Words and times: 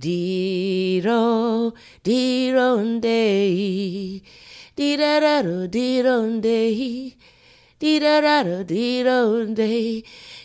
Diro, 0.00 1.74
dironde, 2.04 3.02
dirararo, 4.76 5.68
dironde, 5.68 7.16
dirararo, 7.80 8.64
dironde, 8.64 10.04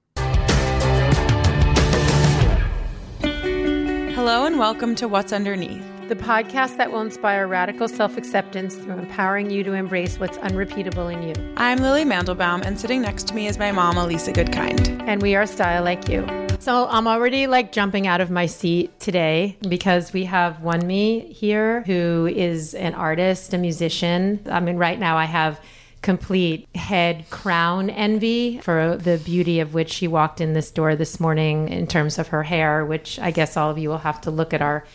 Hello, 4.13 4.43
and 4.45 4.59
welcome 4.59 4.93
to 4.95 5.07
What's 5.07 5.31
Underneath. 5.31 5.85
The 6.09 6.17
podcast 6.17 6.75
that 6.75 6.91
will 6.91 6.99
inspire 6.99 7.47
radical 7.47 7.87
self 7.87 8.17
acceptance 8.17 8.75
through 8.75 8.97
empowering 8.97 9.49
you 9.49 9.63
to 9.63 9.71
embrace 9.71 10.19
what's 10.19 10.37
unrepeatable 10.39 11.07
in 11.07 11.23
you. 11.23 11.33
I'm 11.55 11.77
Lily 11.77 12.03
Mandelbaum, 12.03 12.65
and 12.65 12.77
sitting 12.77 13.03
next 13.03 13.29
to 13.29 13.33
me 13.33 13.47
is 13.47 13.57
my 13.57 13.71
mom, 13.71 13.95
Elisa 13.95 14.33
Goodkind. 14.33 15.01
And 15.07 15.21
we 15.21 15.33
are 15.33 15.45
Style 15.45 15.85
Like 15.85 16.09
U. 16.09 16.27
So 16.59 16.89
I'm 16.89 17.07
already 17.07 17.47
like 17.47 17.71
jumping 17.71 18.07
out 18.07 18.19
of 18.19 18.29
my 18.29 18.47
seat 18.47 18.99
today 18.99 19.57
because 19.69 20.11
we 20.11 20.25
have 20.25 20.57
Wunmi 20.57 21.31
here, 21.31 21.83
who 21.83 22.27
is 22.27 22.73
an 22.73 22.95
artist, 22.95 23.53
a 23.53 23.57
musician. 23.57 24.41
I 24.51 24.59
mean, 24.59 24.75
right 24.75 24.99
now 24.99 25.15
I 25.15 25.23
have 25.23 25.61
complete 26.07 26.65
head 26.73 27.29
crown 27.29 27.89
envy 27.89 28.61
for 28.61 28.95
the 28.95 29.17
beauty 29.17 29.59
of 29.59 29.73
which 29.73 29.91
she 29.91 30.07
walked 30.07 30.39
in 30.39 30.53
this 30.53 30.71
door 30.71 30.95
this 30.95 31.19
morning 31.19 31.67
in 31.67 31.85
terms 31.85 32.17
of 32.17 32.29
her 32.29 32.43
hair, 32.43 32.85
which 32.85 33.19
I 33.19 33.29
guess 33.29 33.57
all 33.57 33.69
of 33.69 33.77
you 33.77 33.89
will 33.89 33.97
have 33.97 34.21
to 34.21 34.31
look 34.31 34.53
at 34.53 34.61
our 34.61 34.85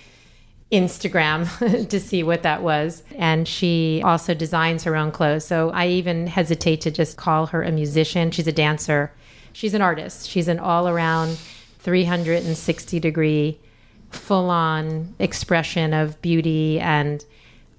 Instagram 0.73 1.89
to 1.91 2.01
see 2.01 2.23
what 2.23 2.45
that 2.45 2.63
was. 2.63 3.03
And 3.17 3.47
she 3.47 4.01
also 4.03 4.33
designs 4.33 4.85
her 4.85 4.97
own 4.97 5.13
clothes. 5.13 5.45
So 5.45 5.69
I 5.69 5.89
even 5.89 6.29
hesitate 6.29 6.81
to 6.81 6.91
just 6.91 7.19
call 7.19 7.45
her 7.49 7.63
a 7.63 7.71
musician. 7.71 8.31
She's 8.31 8.47
a 8.47 8.53
dancer. 8.53 9.13
She's 9.53 9.75
an 9.75 9.83
artist. 9.83 10.31
She's 10.31 10.49
an 10.49 10.59
all 10.59 10.89
around 10.89 11.37
360 11.81 13.01
degree, 13.01 13.61
full 14.09 14.49
on 14.49 15.15
expression 15.19 15.93
of 15.93 16.23
beauty 16.23 16.81
and 16.81 17.23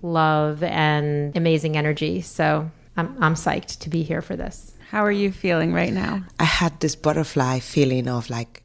love 0.04 0.62
and 0.62 1.36
amazing 1.36 1.76
energy. 1.76 2.22
So 2.22 2.70
I'm, 2.96 3.16
I'm 3.22 3.34
psyched 3.36 3.80
to 3.80 3.90
be 3.90 4.04
here 4.04 4.22
for 4.22 4.36
this. 4.36 4.74
How 4.90 5.04
are 5.04 5.12
you 5.12 5.32
feeling 5.32 5.74
right 5.74 5.92
now? 5.92 6.24
I 6.40 6.44
had 6.44 6.80
this 6.80 6.96
butterfly 6.96 7.60
feeling 7.60 8.08
of 8.08 8.30
like 8.30 8.64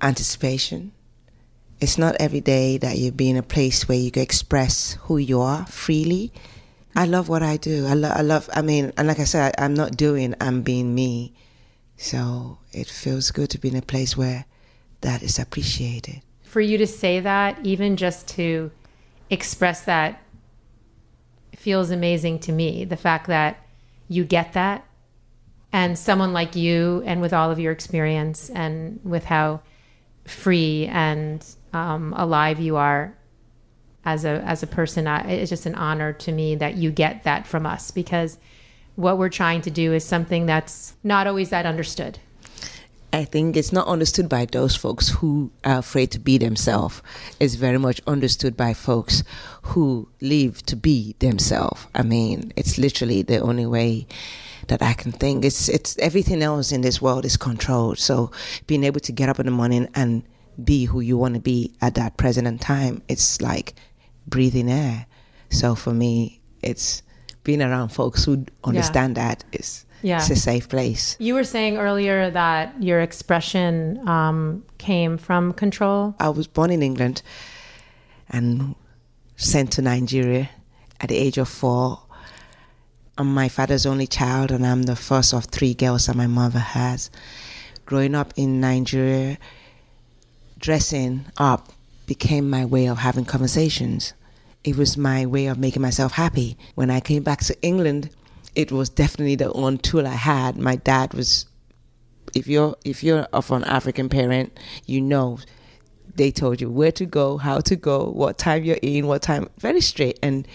anticipation. 0.00 0.92
It's 1.80 1.98
not 1.98 2.16
every 2.18 2.40
day 2.40 2.78
that 2.78 2.96
you 2.96 3.12
be 3.12 3.30
in 3.30 3.36
a 3.36 3.42
place 3.42 3.88
where 3.88 3.98
you 3.98 4.10
can 4.10 4.22
express 4.22 4.94
who 5.02 5.18
you 5.18 5.40
are 5.40 5.66
freely. 5.66 6.32
I 6.96 7.04
love 7.04 7.28
what 7.28 7.42
I 7.42 7.58
do. 7.58 7.86
I, 7.86 7.94
lo- 7.94 8.12
I 8.12 8.22
love, 8.22 8.48
I 8.54 8.62
mean, 8.62 8.92
and 8.96 9.06
like 9.06 9.20
I 9.20 9.24
said, 9.24 9.54
I, 9.58 9.64
I'm 9.64 9.74
not 9.74 9.96
doing, 9.96 10.34
I'm 10.40 10.62
being 10.62 10.94
me. 10.94 11.34
So 11.96 12.58
it 12.72 12.88
feels 12.88 13.30
good 13.30 13.50
to 13.50 13.58
be 13.58 13.68
in 13.68 13.76
a 13.76 13.82
place 13.82 14.16
where 14.16 14.46
that 15.02 15.22
is 15.22 15.38
appreciated. 15.38 16.22
For 16.42 16.60
you 16.60 16.78
to 16.78 16.86
say 16.86 17.20
that, 17.20 17.58
even 17.64 17.96
just 17.96 18.26
to 18.28 18.70
express 19.30 19.82
that, 19.84 20.22
feels 21.58 21.90
amazing 21.90 22.38
to 22.40 22.52
me. 22.52 22.84
The 22.84 22.96
fact 22.96 23.26
that 23.26 23.58
you 24.08 24.24
get 24.24 24.52
that, 24.54 24.84
and 25.72 25.98
someone 25.98 26.32
like 26.32 26.56
you, 26.56 27.02
and 27.04 27.20
with 27.20 27.32
all 27.32 27.50
of 27.50 27.58
your 27.58 27.72
experience, 27.72 28.48
and 28.50 29.00
with 29.04 29.24
how 29.24 29.60
free 30.24 30.86
and 30.86 31.44
um, 31.72 32.14
alive 32.16 32.60
you 32.60 32.76
are 32.76 33.14
as 34.04 34.24
a 34.24 34.42
as 34.46 34.62
a 34.62 34.66
person, 34.66 35.06
I, 35.06 35.20
it's 35.30 35.50
just 35.50 35.66
an 35.66 35.74
honor 35.74 36.12
to 36.14 36.32
me 36.32 36.54
that 36.54 36.76
you 36.76 36.90
get 36.90 37.24
that 37.24 37.46
from 37.46 37.66
us 37.66 37.90
because 37.90 38.38
what 38.94 39.18
we're 39.18 39.28
trying 39.28 39.60
to 39.62 39.70
do 39.70 39.92
is 39.92 40.04
something 40.04 40.46
that's 40.46 40.94
not 41.04 41.26
always 41.26 41.50
that 41.50 41.66
understood. 41.66 42.18
I 43.12 43.24
think 43.24 43.56
it's 43.56 43.72
not 43.72 43.86
understood 43.86 44.28
by 44.28 44.44
those 44.44 44.76
folks 44.76 45.08
who 45.08 45.50
are 45.64 45.78
afraid 45.78 46.10
to 46.10 46.18
be 46.18 46.36
themselves. 46.36 47.00
It's 47.40 47.54
very 47.54 47.78
much 47.78 48.02
understood 48.06 48.56
by 48.56 48.74
folks 48.74 49.24
who 49.62 50.08
live 50.20 50.62
to 50.66 50.76
be 50.76 51.16
themselves. 51.18 51.86
I 51.94 52.02
mean, 52.02 52.52
it's 52.54 52.76
literally 52.76 53.22
the 53.22 53.38
only 53.38 53.64
way 53.64 54.06
that 54.66 54.82
I 54.82 54.92
can 54.92 55.12
think. 55.12 55.44
It's 55.44 55.68
it's 55.70 55.98
everything 55.98 56.42
else 56.42 56.70
in 56.70 56.82
this 56.82 57.00
world 57.00 57.24
is 57.24 57.38
controlled. 57.38 57.98
So 57.98 58.30
being 58.66 58.84
able 58.84 59.00
to 59.00 59.12
get 59.12 59.30
up 59.30 59.40
in 59.40 59.46
the 59.46 59.52
morning 59.52 59.88
and 59.94 60.22
be 60.62 60.84
who 60.84 61.00
you 61.00 61.16
want 61.16 61.34
to 61.34 61.40
be 61.40 61.72
at 61.80 61.94
that 61.94 62.18
present 62.18 62.60
time, 62.60 63.02
it's 63.08 63.40
like 63.40 63.74
breathing 64.26 64.70
air. 64.70 65.06
So 65.50 65.74
for 65.74 65.94
me, 65.94 66.40
it's 66.62 67.02
being 67.42 67.62
around 67.62 67.88
folks 67.88 68.24
who 68.24 68.44
understand 68.64 69.16
yeah. 69.16 69.28
that 69.28 69.44
is 69.52 69.86
yeah. 70.02 70.18
it's 70.18 70.30
a 70.30 70.36
safe 70.36 70.68
place. 70.68 71.16
You 71.18 71.34
were 71.34 71.44
saying 71.44 71.76
earlier 71.76 72.30
that 72.30 72.82
your 72.82 73.00
expression 73.00 74.06
um, 74.08 74.64
came 74.78 75.18
from 75.18 75.52
control. 75.52 76.14
I 76.20 76.28
was 76.28 76.46
born 76.46 76.70
in 76.70 76.82
England 76.82 77.22
and 78.28 78.74
sent 79.36 79.72
to 79.72 79.82
Nigeria 79.82 80.50
at 81.00 81.08
the 81.08 81.16
age 81.16 81.38
of 81.38 81.48
four. 81.48 82.00
I'm 83.16 83.34
my 83.34 83.48
father's 83.48 83.86
only 83.86 84.06
child, 84.06 84.52
and 84.52 84.64
I'm 84.64 84.84
the 84.84 84.94
first 84.94 85.34
of 85.34 85.46
three 85.46 85.74
girls 85.74 86.06
that 86.06 86.14
my 86.14 86.28
mother 86.28 86.60
has. 86.60 87.10
Growing 87.84 88.14
up 88.14 88.32
in 88.36 88.60
Nigeria, 88.60 89.38
dressing 90.58 91.26
up 91.36 91.72
became 92.06 92.48
my 92.48 92.64
way 92.64 92.86
of 92.86 92.98
having 92.98 93.24
conversations. 93.24 94.12
It 94.62 94.76
was 94.76 94.96
my 94.96 95.26
way 95.26 95.46
of 95.46 95.58
making 95.58 95.82
myself 95.82 96.12
happy. 96.12 96.56
When 96.74 96.90
I 96.90 97.00
came 97.00 97.22
back 97.22 97.40
to 97.44 97.60
England, 97.62 98.10
it 98.54 98.72
was 98.72 98.88
definitely 98.88 99.36
the 99.36 99.50
one 99.50 99.78
tool 99.78 100.06
I 100.06 100.14
had. 100.14 100.56
My 100.56 100.76
dad 100.76 101.14
was, 101.14 101.46
if 102.34 102.46
you're 102.46 102.76
if 102.84 103.02
you're 103.02 103.22
of 103.32 103.50
an 103.50 103.64
African 103.64 104.08
parent, 104.08 104.58
you 104.86 105.00
know, 105.00 105.38
they 106.14 106.30
told 106.30 106.60
you 106.60 106.70
where 106.70 106.92
to 106.92 107.06
go, 107.06 107.36
how 107.38 107.60
to 107.60 107.76
go, 107.76 108.10
what 108.10 108.38
time 108.38 108.64
you're 108.64 108.78
in, 108.82 109.06
what 109.06 109.22
time. 109.22 109.48
Very 109.58 109.80
straight. 109.80 110.18
And 110.22 110.46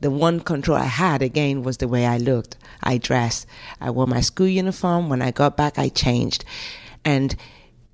the 0.00 0.10
one 0.10 0.40
control 0.40 0.76
I 0.76 0.84
had 0.84 1.22
again 1.22 1.62
was 1.62 1.78
the 1.78 1.88
way 1.88 2.06
I 2.06 2.18
looked. 2.18 2.56
I 2.82 2.98
dressed. 2.98 3.46
I 3.80 3.90
wore 3.90 4.06
my 4.06 4.20
school 4.20 4.46
uniform. 4.46 5.08
When 5.08 5.22
I 5.22 5.30
got 5.30 5.56
back, 5.56 5.78
I 5.78 5.88
changed, 5.88 6.44
and 7.04 7.34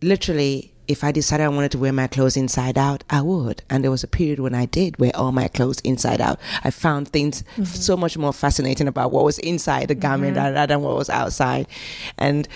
literally 0.02 0.71
if 0.92 1.02
I 1.02 1.10
decided 1.10 1.44
I 1.44 1.48
wanted 1.48 1.72
to 1.72 1.78
wear 1.78 1.92
my 1.92 2.06
clothes 2.06 2.36
inside 2.36 2.78
out, 2.78 3.02
I 3.10 3.22
would. 3.22 3.62
And 3.68 3.82
there 3.82 3.90
was 3.90 4.04
a 4.04 4.08
period 4.08 4.38
when 4.38 4.54
I 4.54 4.66
did 4.66 4.98
wear 4.98 5.10
all 5.14 5.32
my 5.32 5.48
clothes 5.48 5.80
inside 5.80 6.20
out. 6.20 6.38
I 6.62 6.70
found 6.70 7.08
things 7.08 7.42
mm-hmm. 7.42 7.64
so 7.64 7.96
much 7.96 8.16
more 8.16 8.32
fascinating 8.32 8.86
about 8.86 9.10
what 9.10 9.24
was 9.24 9.38
inside 9.38 9.88
the 9.88 9.94
garment 9.94 10.36
mm-hmm. 10.36 10.54
rather 10.54 10.66
than 10.66 10.82
what 10.82 10.96
was 10.96 11.10
outside. 11.10 11.66
And 12.18 12.46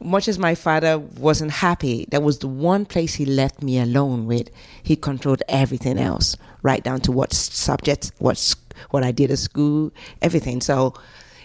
much 0.00 0.28
as 0.28 0.38
my 0.38 0.54
father 0.54 0.98
wasn't 0.98 1.50
happy, 1.50 2.06
that 2.10 2.22
was 2.22 2.38
the 2.38 2.48
one 2.48 2.86
place 2.86 3.14
he 3.14 3.26
left 3.26 3.62
me 3.62 3.78
alone 3.78 4.26
with. 4.26 4.48
He 4.82 4.96
controlled 4.96 5.42
everything 5.48 5.98
else, 5.98 6.36
right 6.62 6.82
down 6.82 7.00
to 7.02 7.12
what 7.12 7.32
subjects, 7.32 8.12
what 8.18 8.54
what 8.90 9.02
I 9.02 9.12
did 9.12 9.30
at 9.30 9.38
school, 9.38 9.92
everything. 10.22 10.60
So 10.62 10.94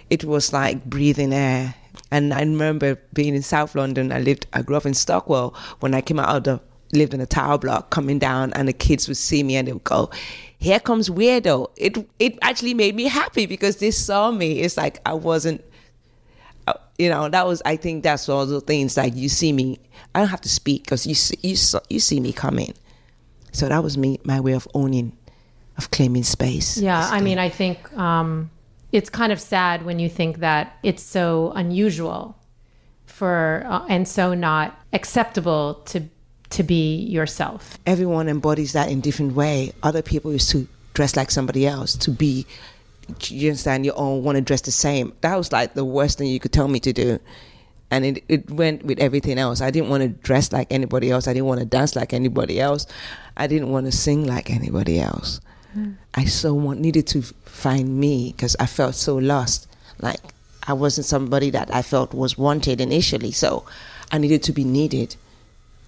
it 0.09 0.23
was 0.23 0.53
like 0.53 0.85
breathing 0.85 1.33
air 1.33 1.75
and 2.11 2.33
I 2.33 2.39
remember 2.39 2.99
being 3.13 3.35
in 3.35 3.41
South 3.41 3.75
London. 3.75 4.11
I 4.11 4.19
lived, 4.19 4.47
I 4.53 4.61
grew 4.61 4.75
up 4.75 4.85
in 4.85 4.93
Stockwell. 4.93 5.55
When 5.79 5.93
I 5.93 6.01
came 6.01 6.19
out 6.19 6.35
of 6.35 6.43
the, 6.43 6.61
lived 6.97 7.13
in 7.13 7.21
a 7.21 7.25
tower 7.25 7.57
block, 7.57 7.89
coming 7.89 8.19
down, 8.19 8.53
and 8.53 8.67
the 8.67 8.73
kids 8.73 9.07
would 9.07 9.17
see 9.17 9.43
me 9.43 9.55
and 9.55 9.67
they 9.67 9.73
would 9.73 9.83
go, 9.83 10.09
"Here 10.57 10.79
comes 10.79 11.09
weirdo." 11.09 11.71
It 11.75 11.97
it 12.19 12.38
actually 12.41 12.73
made 12.73 12.95
me 12.95 13.05
happy 13.05 13.45
because 13.45 13.77
they 13.77 13.91
saw 13.91 14.31
me. 14.31 14.61
It's 14.61 14.77
like 14.77 14.99
I 15.05 15.13
wasn't, 15.13 15.63
uh, 16.67 16.73
you 16.97 17.09
know. 17.09 17.27
That 17.27 17.47
was 17.47 17.61
I 17.66 17.75
think 17.75 18.03
that's 18.03 18.29
all 18.29 18.46
the 18.46 18.61
things 18.61 18.97
like 18.97 19.16
you 19.16 19.29
see 19.29 19.51
me. 19.51 19.79
I 20.13 20.19
don't 20.19 20.29
have 20.29 20.41
to 20.41 20.49
speak 20.49 20.84
because 20.84 21.08
you 21.08 21.16
see, 21.16 21.37
you 21.41 21.58
you 21.90 21.99
see 21.99 22.19
me 22.19 22.31
coming. 22.31 22.73
So 23.51 23.67
that 23.67 23.84
was 23.84 23.97
me, 23.97 24.19
my 24.23 24.40
way 24.40 24.53
of 24.53 24.67
owning, 24.73 25.17
of 25.78 25.90
claiming 25.90 26.23
space. 26.23 26.78
Yeah, 26.78 27.09
I 27.11 27.19
mean, 27.19 27.40
I 27.40 27.49
think. 27.49 27.91
Um 27.97 28.51
it's 28.96 29.09
kind 29.09 29.34
of 29.34 29.42
sad 29.42 29.84
when 29.84 30.00
you 30.00 30.08
think 30.08 30.38
that 30.38 30.78
it's 30.82 31.03
so 31.03 31.52
unusual 31.56 32.38
for 33.06 33.64
uh, 33.68 33.86
and 33.90 34.08
so 34.08 34.34
not 34.34 34.80
acceptable 34.94 35.82
to 35.86 36.02
to 36.52 36.64
be 36.64 36.96
yourself. 37.00 37.78
Everyone 37.86 38.30
embodies 38.30 38.72
that 38.72 38.90
in 38.90 39.02
different 39.02 39.36
way. 39.36 39.74
Other 39.84 40.02
people 40.02 40.32
used 40.32 40.50
to 40.52 40.66
dress 40.94 41.18
like 41.18 41.30
somebody 41.30 41.68
else, 41.68 41.96
to 41.97 42.12
be 42.12 42.46
you 43.28 43.50
understand 43.50 43.86
you 43.86 43.92
all 43.92 44.22
want 44.22 44.38
to 44.38 44.42
dress 44.42 44.62
the 44.62 44.72
same. 44.72 45.12
That 45.22 45.36
was 45.36 45.52
like 45.52 45.74
the 45.74 45.86
worst 45.86 46.18
thing 46.18 46.28
you 46.28 46.40
could 46.40 46.53
tell 46.53 46.70
me 46.70 46.80
to 46.80 46.94
do. 46.94 47.20
And 47.92 48.06
it, 48.06 48.24
it 48.30 48.50
went 48.50 48.84
with 48.84 49.00
everything 49.00 49.38
else. 49.38 49.62
I 49.62 49.72
didn't 49.72 49.90
want 49.90 50.03
to 50.03 50.09
dress 50.09 50.52
like 50.52 50.72
anybody 50.72 51.12
else. 51.12 51.28
I 51.28 51.34
didn't 51.34 51.46
want 51.46 51.59
to 51.59 51.66
dance 51.66 51.96
like 51.96 52.14
anybody 52.14 52.59
else. 52.59 52.88
I 53.38 53.46
didn't 53.47 53.70
want 53.70 53.86
to 53.88 53.92
sing 53.92 54.26
like 54.26 54.50
anybody 54.50 55.00
else. 55.00 55.40
I 56.13 56.25
so 56.25 56.53
want 56.53 56.79
needed 56.79 57.07
to 57.07 57.22
find 57.22 57.99
me 57.99 58.31
because 58.31 58.55
I 58.59 58.66
felt 58.66 58.95
so 58.95 59.16
lost. 59.16 59.67
Like 59.99 60.22
I 60.67 60.73
wasn't 60.73 61.05
somebody 61.05 61.49
that 61.51 61.73
I 61.73 61.81
felt 61.81 62.13
was 62.13 62.37
wanted 62.37 62.81
initially. 62.81 63.31
So 63.31 63.66
I 64.11 64.17
needed 64.17 64.43
to 64.43 64.53
be 64.53 64.63
needed. 64.63 65.16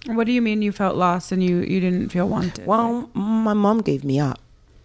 What 0.06 0.24
do 0.24 0.32
you 0.32 0.42
mean 0.42 0.62
you 0.62 0.72
felt 0.72 0.96
lost 0.96 1.32
and 1.32 1.42
you, 1.42 1.58
you 1.58 1.80
didn't 1.80 2.10
feel 2.10 2.28
wanted? 2.28 2.66
Well, 2.66 3.10
my 3.14 3.54
mom 3.54 3.80
gave 3.80 4.04
me 4.04 4.20
up. 4.20 4.38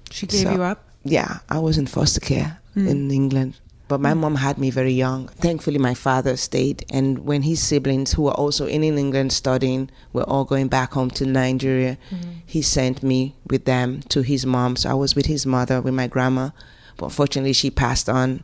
she 0.09 0.27
gave 0.27 0.41
so- 0.41 0.51
you 0.51 0.63
up? 0.63 0.83
Yeah, 1.05 1.39
I 1.50 1.59
was 1.59 1.77
in 1.77 1.88
foster 1.88 2.21
care 2.21 2.59
hmm. 2.73 2.88
in 2.88 3.11
England. 3.11 3.55
But 3.88 4.00
my 4.00 4.13
mm. 4.13 4.19
mom 4.19 4.35
had 4.35 4.57
me 4.57 4.69
very 4.69 4.94
young. 4.94 5.27
Thankfully, 5.27 5.77
my 5.77 5.94
father 5.94 6.38
stayed. 6.38 6.85
And 6.89 7.19
when 7.19 7.41
his 7.44 7.62
siblings, 7.62 8.13
who 8.13 8.24
were 8.24 8.31
also 8.31 8.65
in 8.65 8.83
England 8.83 9.33
studying, 9.33 9.89
were 10.13 10.24
all 10.24 10.45
going 10.45 10.68
back 10.68 10.94
home 10.94 11.09
to 11.12 11.25
Nigeria, 11.25 11.97
mm-hmm. 12.09 12.31
he 12.45 12.62
sent 12.62 13.03
me 13.03 13.35
with 13.47 13.65
them 13.65 14.01
to 14.09 14.21
his 14.21 14.45
mom. 14.45 14.75
So 14.77 14.89
I 14.89 14.94
was 14.94 15.15
with 15.15 15.25
his 15.25 15.45
mother, 15.45 15.81
with 15.81 15.94
my 15.94 16.07
grandma. 16.07 16.50
But 16.97 17.07
unfortunately, 17.07 17.53
she 17.53 17.69
passed 17.69 18.09
on. 18.09 18.44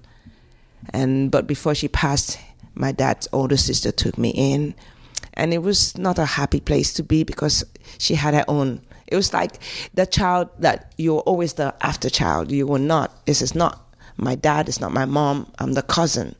And 0.93 1.31
but 1.31 1.47
before 1.47 1.75
she 1.75 1.87
passed, 1.87 2.39
my 2.75 2.91
dad's 2.91 3.27
older 3.33 3.57
sister 3.57 3.91
took 3.91 4.17
me 4.17 4.29
in, 4.29 4.73
and 5.33 5.53
it 5.53 5.59
was 5.59 5.97
not 5.97 6.17
a 6.17 6.25
happy 6.25 6.59
place 6.59 6.93
to 6.93 7.03
be 7.03 7.23
because 7.23 7.63
she 7.97 8.15
had 8.15 8.33
her 8.33 8.45
own. 8.47 8.81
It 9.07 9.15
was 9.15 9.33
like 9.33 9.59
the 9.93 10.05
child 10.05 10.49
that 10.59 10.93
you're 10.97 11.21
always 11.21 11.53
the 11.53 11.75
after 11.81 12.09
child. 12.09 12.51
You 12.51 12.67
were 12.67 12.79
not. 12.79 13.25
This 13.25 13.41
is 13.41 13.55
not 13.55 13.88
my 14.21 14.35
dad. 14.35 14.69
is 14.69 14.79
not 14.79 14.91
my 14.91 15.05
mom. 15.05 15.51
I'm 15.59 15.73
the 15.73 15.81
cousin. 15.81 16.35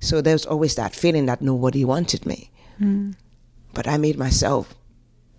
So 0.00 0.20
there's 0.20 0.46
always 0.46 0.74
that 0.74 0.94
feeling 0.94 1.26
that 1.26 1.42
nobody 1.42 1.84
wanted 1.84 2.26
me. 2.26 2.50
Hmm. 2.78 3.12
But 3.74 3.86
I 3.86 3.96
made 3.96 4.18
myself 4.18 4.74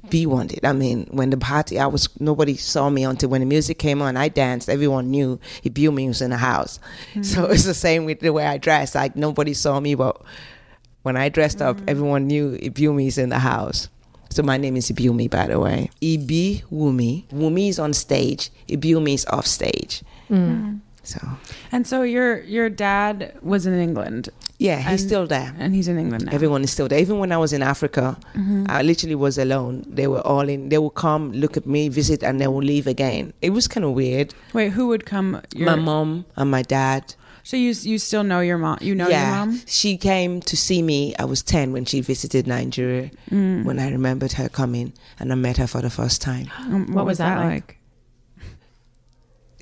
be 0.09 0.25
wanted. 0.25 0.65
I 0.65 0.73
mean, 0.73 1.07
when 1.11 1.29
the 1.29 1.37
party, 1.37 1.79
I 1.79 1.87
was 1.87 2.09
nobody 2.19 2.55
saw 2.55 2.89
me 2.89 3.03
until 3.03 3.29
when 3.29 3.41
the 3.41 3.45
music 3.45 3.77
came 3.79 4.01
on. 4.01 4.17
I 4.17 4.29
danced. 4.29 4.69
Everyone 4.69 5.11
knew 5.11 5.39
Ibumi 5.63 6.07
was 6.07 6.21
in 6.21 6.31
the 6.31 6.37
house. 6.37 6.79
Hmm. 7.13 7.23
So 7.23 7.45
it's 7.45 7.65
the 7.65 7.73
same 7.73 8.05
with 8.05 8.19
the 8.19 8.31
way 8.31 8.45
I 8.45 8.57
dressed. 8.57 8.95
Like 8.95 9.15
nobody 9.15 9.53
saw 9.53 9.79
me, 9.79 9.95
but 9.95 10.21
when 11.03 11.17
I 11.17 11.29
dressed 11.29 11.61
up, 11.61 11.79
hmm. 11.79 11.89
everyone 11.89 12.27
knew 12.27 12.57
Ibumi 12.57 13.07
is 13.07 13.17
in 13.17 13.29
the 13.29 13.39
house. 13.39 13.89
So 14.29 14.41
my 14.41 14.57
name 14.57 14.77
is 14.77 14.89
Ibumi, 14.89 15.29
by 15.29 15.47
the 15.47 15.59
way. 15.59 15.91
Ibi 16.01 16.63
Wunmi. 16.71 17.27
Wunmi 17.29 17.69
is 17.69 17.77
on 17.77 17.93
stage. 17.93 18.49
Ibumi 18.67 19.13
is 19.13 19.25
off 19.27 19.45
stage. 19.45 20.01
So 21.03 21.19
And 21.71 21.85
so 21.85 22.01
your 22.03 22.41
your 22.43 22.69
dad 22.69 23.33
was 23.41 23.65
in 23.65 23.73
England 23.79 24.29
yeah, 24.63 24.77
he's 24.77 25.01
And- 25.01 25.09
still 25.09 25.27
there. 25.27 25.53
and 25.59 25.75
he's 25.75 25.87
in 25.89 25.97
England 25.97 26.25
now. 26.25 26.31
Everyone 26.31 26.63
is 26.63 26.71
still 26.71 26.87
there. 26.87 26.99
Even 26.99 27.19
when 27.19 27.31
I 27.33 27.37
was 27.37 27.51
in 27.51 27.61
Africa, 27.61 28.17
I 28.67 28.81
literally 28.81 29.15
was 29.15 29.37
alone. 29.37 29.83
They 29.87 30.07
were 30.07 30.21
all 30.21 30.47
in. 30.47 30.69
They 30.69 30.77
would 30.77 30.93
come, 30.95 31.33
look 31.33 31.57
at 31.57 31.65
me, 31.65 31.89
visit, 31.89 32.23
and 32.23 32.39
they 32.39 32.47
would 32.47 32.63
leave 32.63 32.87
again. 32.87 33.33
It 33.41 33.49
was 33.49 33.67
kind 33.67 33.83
of 33.83 33.91
weird. 33.91 34.33
Wait, 34.53 34.69
who 34.71 34.87
would 34.87 35.05
come? 35.05 35.41
Your, 35.53 35.65
my 35.65 35.75
mom 35.75 36.25
and 36.37 36.49
my 36.49 36.61
dad. 36.61 37.15
So 37.43 37.57
you 37.57 37.73
you 37.81 37.97
still 37.99 38.23
know 38.23 38.39
your 38.39 38.57
mom? 38.57 38.77
You 38.79 38.95
know 38.95 39.09
yeah, 39.09 39.27
your 39.27 39.45
mom? 39.47 39.61
she 39.65 39.97
came 39.97 40.39
to 40.41 40.55
see 40.55 40.81
me. 40.81 41.13
I 41.19 41.25
was 41.25 41.43
ten 41.43 41.73
when 41.73 41.83
she 41.83 41.99
visited 41.99 42.47
Nigeria. 42.47 43.11
When 43.29 43.79
I 43.79 43.91
remembered 43.91 44.33
her 44.33 44.47
coming, 44.47 44.93
and 45.19 45.31
I 45.33 45.35
met 45.35 45.57
her 45.57 45.67
for 45.67 45.81
the 45.81 45.89
first 45.89 46.21
time. 46.21 46.47
Um, 46.59 46.93
what, 46.93 47.05
was 47.05 47.17
that 47.17 47.39
like? 47.39 47.67
It's 47.71 47.82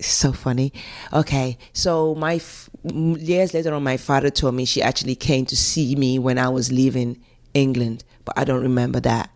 so 0.07 0.31
funny. 0.33 0.73
Okay, 1.13 1.57
so 1.73 2.15
my 2.15 2.35
f- 2.35 2.69
years 2.83 3.53
later 3.53 3.73
on, 3.73 3.83
my 3.83 3.97
father 3.97 4.29
told 4.29 4.55
me 4.55 4.65
she 4.65 4.81
actually 4.81 5.15
came 5.15 5.45
to 5.47 5.55
see 5.55 5.95
me 5.95 6.19
when 6.19 6.37
I 6.37 6.49
was 6.49 6.71
leaving 6.71 7.19
England, 7.53 8.03
but 8.25 8.37
I 8.37 8.43
don't 8.43 8.61
remember 8.61 8.99
that. 9.01 9.29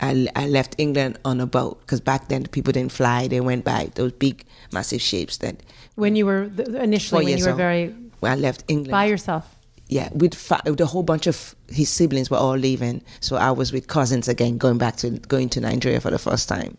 I, 0.00 0.26
I 0.36 0.48
left 0.48 0.74
England 0.78 1.18
on 1.24 1.40
a 1.40 1.46
boat 1.46 1.80
because 1.80 2.00
back 2.00 2.28
then 2.28 2.44
people 2.46 2.72
didn't 2.72 2.92
fly; 2.92 3.28
they 3.28 3.40
went 3.40 3.64
by 3.64 3.90
those 3.94 4.12
big, 4.12 4.44
massive 4.72 5.00
ships. 5.00 5.38
That 5.38 5.62
When 5.94 6.16
you 6.16 6.26
were 6.26 6.48
th- 6.48 6.68
initially, 6.68 7.24
when 7.24 7.38
you 7.38 7.44
were 7.44 7.50
old. 7.50 7.56
very 7.58 7.94
when 8.20 8.32
I 8.32 8.34
left 8.36 8.64
England 8.68 8.90
by 8.90 9.04
yourself. 9.06 9.54
yeah, 9.88 10.08
with, 10.12 10.34
fa- 10.34 10.62
with 10.64 10.80
a 10.80 10.86
whole 10.86 11.02
bunch 11.04 11.26
of 11.26 11.54
his 11.68 11.88
siblings 11.90 12.28
were 12.30 12.36
all 12.38 12.56
leaving, 12.56 13.02
so 13.20 13.36
I 13.36 13.50
was 13.52 13.72
with 13.72 13.86
cousins 13.86 14.28
again, 14.28 14.58
going 14.58 14.78
back 14.78 14.96
to 14.96 15.10
going 15.10 15.48
to 15.50 15.60
Nigeria 15.60 16.00
for 16.00 16.10
the 16.10 16.18
first 16.18 16.48
time. 16.48 16.76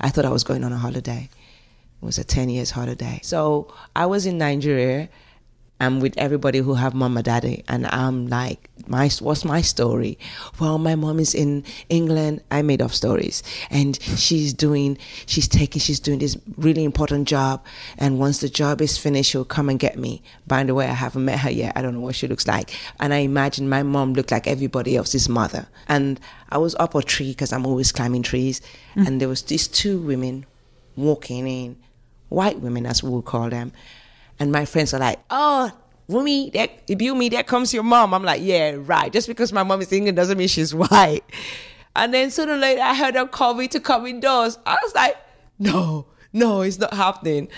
I 0.00 0.10
thought 0.10 0.24
I 0.26 0.30
was 0.30 0.44
going 0.44 0.62
on 0.62 0.72
a 0.72 0.78
holiday. 0.78 1.28
It 2.00 2.04
was 2.04 2.18
a 2.18 2.24
ten 2.24 2.48
years 2.48 2.70
holiday. 2.70 3.20
So 3.22 3.72
I 3.94 4.06
was 4.06 4.26
in 4.26 4.38
Nigeria. 4.38 5.08
I'm 5.80 6.00
with 6.00 6.18
everybody 6.18 6.58
who 6.58 6.74
have 6.74 6.92
mom 6.92 7.16
and 7.16 7.24
daddy, 7.24 7.62
and 7.68 7.86
I'm 7.86 8.26
like, 8.26 8.68
my 8.88 9.08
what's 9.20 9.44
my 9.44 9.60
story? 9.60 10.18
Well, 10.58 10.76
my 10.76 10.96
mom 10.96 11.20
is 11.20 11.36
in 11.36 11.62
England. 11.88 12.42
I 12.50 12.62
made 12.62 12.82
up 12.82 12.90
stories, 12.90 13.44
and 13.70 13.96
she's 14.02 14.52
doing, 14.52 14.98
she's 15.26 15.46
taking, 15.46 15.78
she's 15.78 16.00
doing 16.00 16.18
this 16.18 16.36
really 16.56 16.82
important 16.82 17.28
job, 17.28 17.64
and 17.96 18.18
once 18.18 18.40
the 18.40 18.48
job 18.48 18.80
is 18.80 18.98
finished, 18.98 19.30
she'll 19.30 19.44
come 19.44 19.68
and 19.68 19.78
get 19.78 19.96
me. 19.96 20.20
By 20.48 20.64
the 20.64 20.74
way, 20.74 20.88
I 20.88 20.94
haven't 20.94 21.24
met 21.24 21.38
her 21.38 21.50
yet. 21.50 21.74
I 21.76 21.82
don't 21.82 21.94
know 21.94 22.00
what 22.00 22.16
she 22.16 22.26
looks 22.26 22.48
like, 22.48 22.76
and 22.98 23.14
I 23.14 23.18
imagine 23.18 23.68
my 23.68 23.84
mom 23.84 24.14
looked 24.14 24.32
like 24.32 24.48
everybody 24.48 24.96
else's 24.96 25.28
mother, 25.28 25.68
and 25.86 26.18
I 26.48 26.58
was 26.58 26.74
up 26.80 26.96
a 26.96 27.02
tree 27.02 27.30
because 27.30 27.52
I'm 27.52 27.64
always 27.64 27.92
climbing 27.92 28.24
trees, 28.24 28.60
mm. 28.96 29.06
and 29.06 29.20
there 29.20 29.28
was 29.28 29.42
these 29.42 29.68
two 29.68 29.98
women 30.00 30.44
walking 30.96 31.46
in, 31.46 31.76
white 32.28 32.60
women 32.60 32.86
as 32.86 33.02
we 33.02 33.10
would 33.10 33.24
call 33.24 33.50
them. 33.50 33.72
And 34.38 34.52
my 34.52 34.64
friends 34.64 34.94
are 34.94 35.00
like, 35.00 35.18
oh, 35.30 35.72
Wunmi, 36.08 36.52
that, 36.52 36.70
if 36.88 37.02
you 37.02 37.14
me, 37.14 37.28
there 37.28 37.42
comes 37.42 37.74
your 37.74 37.82
mom. 37.82 38.14
I'm 38.14 38.22
like, 38.22 38.40
yeah, 38.42 38.76
right. 38.78 39.12
Just 39.12 39.28
because 39.28 39.52
my 39.52 39.62
mom 39.62 39.80
is 39.82 39.92
Indian 39.92 40.14
doesn't 40.14 40.38
mean 40.38 40.48
she's 40.48 40.74
white. 40.74 41.22
And 41.94 42.14
then 42.14 42.30
sooner 42.30 42.52
or 42.52 42.56
later, 42.56 42.80
I 42.80 42.94
heard 42.94 43.14
her 43.14 43.26
call 43.26 43.54
me 43.54 43.68
to 43.68 43.80
come 43.80 44.06
indoors. 44.06 44.58
I 44.64 44.78
was 44.82 44.94
like, 44.94 45.16
no, 45.58 46.06
no, 46.32 46.62
it's 46.62 46.78
not 46.78 46.94
happening. 46.94 47.48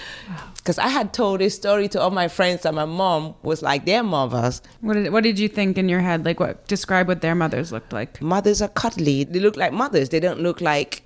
Because 0.57 0.79
I 0.79 0.89
had 0.89 1.13
told 1.13 1.41
this 1.41 1.55
story 1.55 1.89
to 1.89 2.01
all 2.01 2.11
my 2.11 2.29
friends 2.29 2.63
that 2.63 2.75
my 2.75 2.85
mom 2.85 3.35
was 3.43 3.63
like 3.63 3.85
their 3.85 4.03
mothers. 4.03 4.63
What 4.81 4.95
did 4.95 5.13
what 5.13 5.25
did 5.25 5.39
you 5.39 5.49
think 5.49 5.79
in 5.79 5.89
your 5.89 6.01
head? 6.01 6.25
Like 6.25 6.41
what 6.41 6.67
describe 6.69 7.09
what 7.09 7.21
their 7.21 7.35
mothers 7.35 7.73
looked 7.73 7.93
like? 7.93 8.21
Mothers 8.23 8.63
are 8.63 8.69
cuddly. 8.69 9.25
They 9.25 9.41
look 9.41 9.57
like 9.57 9.73
mothers. 9.73 10.09
They 10.11 10.21
don't 10.21 10.41
look 10.41 10.61
like 10.61 11.03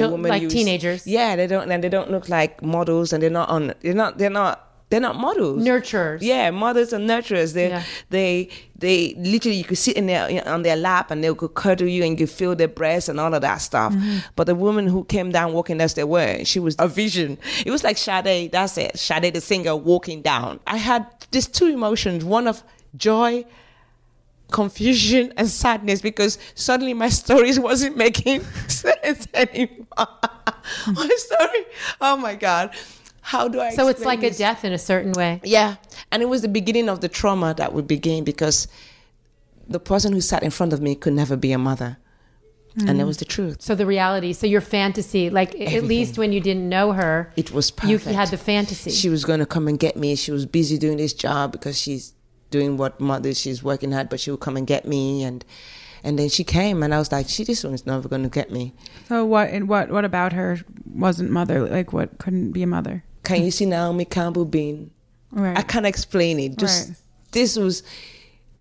a 0.00 0.08
woman. 0.08 0.28
like 0.30 0.48
teenagers. 0.48 1.06
Yeah, 1.06 1.36
they 1.36 1.46
don't. 1.46 1.70
And 1.70 1.82
they 1.82 1.88
don't 1.88 2.10
look 2.10 2.28
like 2.28 2.62
models. 2.62 3.12
And 3.12 3.22
they're 3.22 3.30
not 3.30 3.48
on. 3.48 3.74
They're 3.80 3.94
not. 3.94 4.18
They're 4.18 4.30
not. 4.30 4.68
They're 4.90 5.00
not 5.00 5.16
models. 5.16 5.64
Nurturers. 5.66 6.18
Yeah, 6.20 6.50
mothers 6.50 6.92
and 6.92 7.08
nurturers. 7.08 7.54
They, 7.54 7.70
Yeah. 7.70 7.82
they, 8.10 8.50
they 8.76 9.14
literally 9.16 9.56
you 9.56 9.64
could 9.64 9.78
sit 9.78 9.96
in 9.96 10.04
their 10.06 10.46
on 10.46 10.64
their 10.64 10.76
lap 10.76 11.10
and 11.10 11.24
they 11.24 11.32
could 11.34 11.54
cuddle 11.54 11.86
you 11.88 12.02
and 12.04 12.10
you 12.20 12.26
could 12.26 12.34
feel 12.34 12.54
their 12.54 12.68
breasts 12.68 13.08
and 13.08 13.18
all 13.18 13.32
of 13.32 13.40
that 13.40 13.62
stuff. 13.62 13.94
Mm-hmm. 13.94 14.18
But 14.36 14.48
the 14.48 14.54
woman 14.54 14.86
who 14.86 15.04
came 15.04 15.32
down 15.32 15.54
walking 15.54 15.80
as 15.80 15.94
they 15.94 16.04
were, 16.04 16.44
she 16.44 16.60
was 16.60 16.76
a 16.78 16.88
vision. 16.88 17.38
It 17.64 17.70
was 17.70 17.82
like 17.82 17.96
Sade. 17.96 18.52
That's 18.52 18.76
it. 18.76 18.98
Sade 18.98 19.32
the 19.32 19.40
singer 19.40 19.74
walking 19.74 20.20
down. 20.20 20.60
I 20.66 20.76
had 20.76 21.06
these 21.30 21.46
two 21.46 21.68
emotions: 21.68 22.22
one 22.22 22.46
of 22.46 22.62
joy 22.94 23.46
confusion 24.52 25.32
and 25.36 25.48
sadness 25.48 26.00
because 26.00 26.38
suddenly 26.54 26.94
my 26.94 27.08
stories 27.08 27.58
wasn't 27.58 27.96
making 27.96 28.42
sense 28.68 29.26
anymore. 29.34 29.86
my 30.86 31.08
story, 31.16 31.64
oh 32.00 32.16
my 32.16 32.34
god, 32.34 32.74
how 33.20 33.48
do 33.48 33.60
I? 33.60 33.70
So 33.70 33.88
it's 33.88 34.04
like 34.04 34.22
a 34.22 34.30
death 34.30 34.64
in 34.64 34.72
a 34.72 34.78
certain 34.78 35.12
way. 35.12 35.40
Yeah, 35.42 35.76
and 36.10 36.22
it 36.22 36.26
was 36.26 36.42
the 36.42 36.48
beginning 36.48 36.88
of 36.88 37.00
the 37.00 37.08
trauma 37.08 37.54
that 37.54 37.72
would 37.72 37.86
begin 37.86 38.24
because 38.24 38.68
the 39.68 39.80
person 39.80 40.12
who 40.12 40.20
sat 40.20 40.42
in 40.42 40.50
front 40.50 40.72
of 40.72 40.80
me 40.80 40.94
could 40.94 41.12
never 41.14 41.36
be 41.36 41.52
a 41.52 41.58
mother, 41.58 41.98
and 42.76 42.88
that 42.88 43.02
hmm. 43.02 43.06
was 43.06 43.18
the 43.18 43.24
truth. 43.24 43.62
So 43.62 43.74
the 43.74 43.86
reality, 43.86 44.32
so 44.32 44.46
your 44.46 44.60
fantasy, 44.60 45.30
like 45.30 45.58
at 45.60 45.84
least 45.84 46.18
when 46.18 46.32
you 46.32 46.40
didn't 46.40 46.68
know 46.68 46.92
her, 46.92 47.32
It 47.36 47.52
was 47.52 47.70
perfect. 47.70 48.06
you 48.06 48.14
had 48.14 48.28
the 48.28 48.38
fantasy. 48.38 48.90
She 48.90 49.08
was 49.08 49.24
going 49.24 49.40
to 49.40 49.46
come 49.46 49.68
and 49.68 49.78
get 49.78 49.96
me. 49.96 50.14
She 50.16 50.30
was 50.30 50.46
busy 50.46 50.78
doing 50.78 50.98
this 50.98 51.12
job 51.12 51.52
because 51.52 51.78
she's 51.80 52.14
doing 52.52 52.76
what 52.76 53.00
mother 53.00 53.34
she's 53.34 53.62
working 53.64 53.90
hard, 53.90 54.08
but 54.08 54.20
she 54.20 54.30
would 54.30 54.40
come 54.40 54.56
and 54.56 54.66
get 54.66 54.86
me 54.86 55.24
and. 55.24 55.44
And 56.04 56.18
then 56.18 56.30
she 56.30 56.42
came, 56.42 56.82
and 56.82 56.92
I 56.92 56.98
was 56.98 57.12
like, 57.12 57.28
"She, 57.28 57.44
this 57.44 57.62
one's 57.62 57.86
never 57.86 58.08
going 58.08 58.24
to 58.24 58.28
get 58.28 58.50
me." 58.50 58.74
So 59.06 59.24
what 59.24 59.50
and 59.50 59.68
what 59.68 59.88
what 59.92 60.04
about 60.04 60.32
her 60.32 60.58
wasn't 60.84 61.30
mother? 61.30 61.60
Like 61.68 61.92
what 61.92 62.18
couldn't 62.18 62.50
be 62.50 62.64
a 62.64 62.66
mother? 62.66 63.04
Can 63.22 63.44
you 63.44 63.52
see 63.52 63.66
Naomi 63.66 64.04
Campbell 64.04 64.44
being? 64.44 64.90
Right. 65.30 65.56
I 65.56 65.62
can't 65.62 65.86
explain 65.86 66.40
it. 66.40 66.58
Just 66.58 66.88
Right. 66.88 66.96
this 67.30 67.56
was 67.56 67.84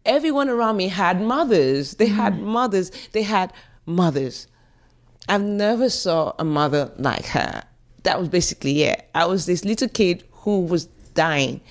everyone 0.05 0.49
around 0.49 0.77
me 0.77 0.87
had 0.87 1.21
mothers. 1.21 1.95
They 1.95 2.07
mm-hmm. 2.07 2.15
had 2.15 2.41
mothers. 2.41 2.91
They 3.11 3.23
had 3.23 3.53
mothers. 3.85 4.47
I've 5.27 5.43
never 5.43 5.89
saw 5.89 6.33
a 6.39 6.43
mother 6.43 6.91
like 6.97 7.25
her. 7.27 7.63
That 8.03 8.19
was 8.19 8.29
basically 8.29 8.83
it. 8.83 9.09
I 9.13 9.25
was 9.25 9.45
this 9.45 9.63
little 9.63 9.89
kid 9.89 10.23
who 10.31 10.61
was 10.61 10.85
dying. 11.13 11.61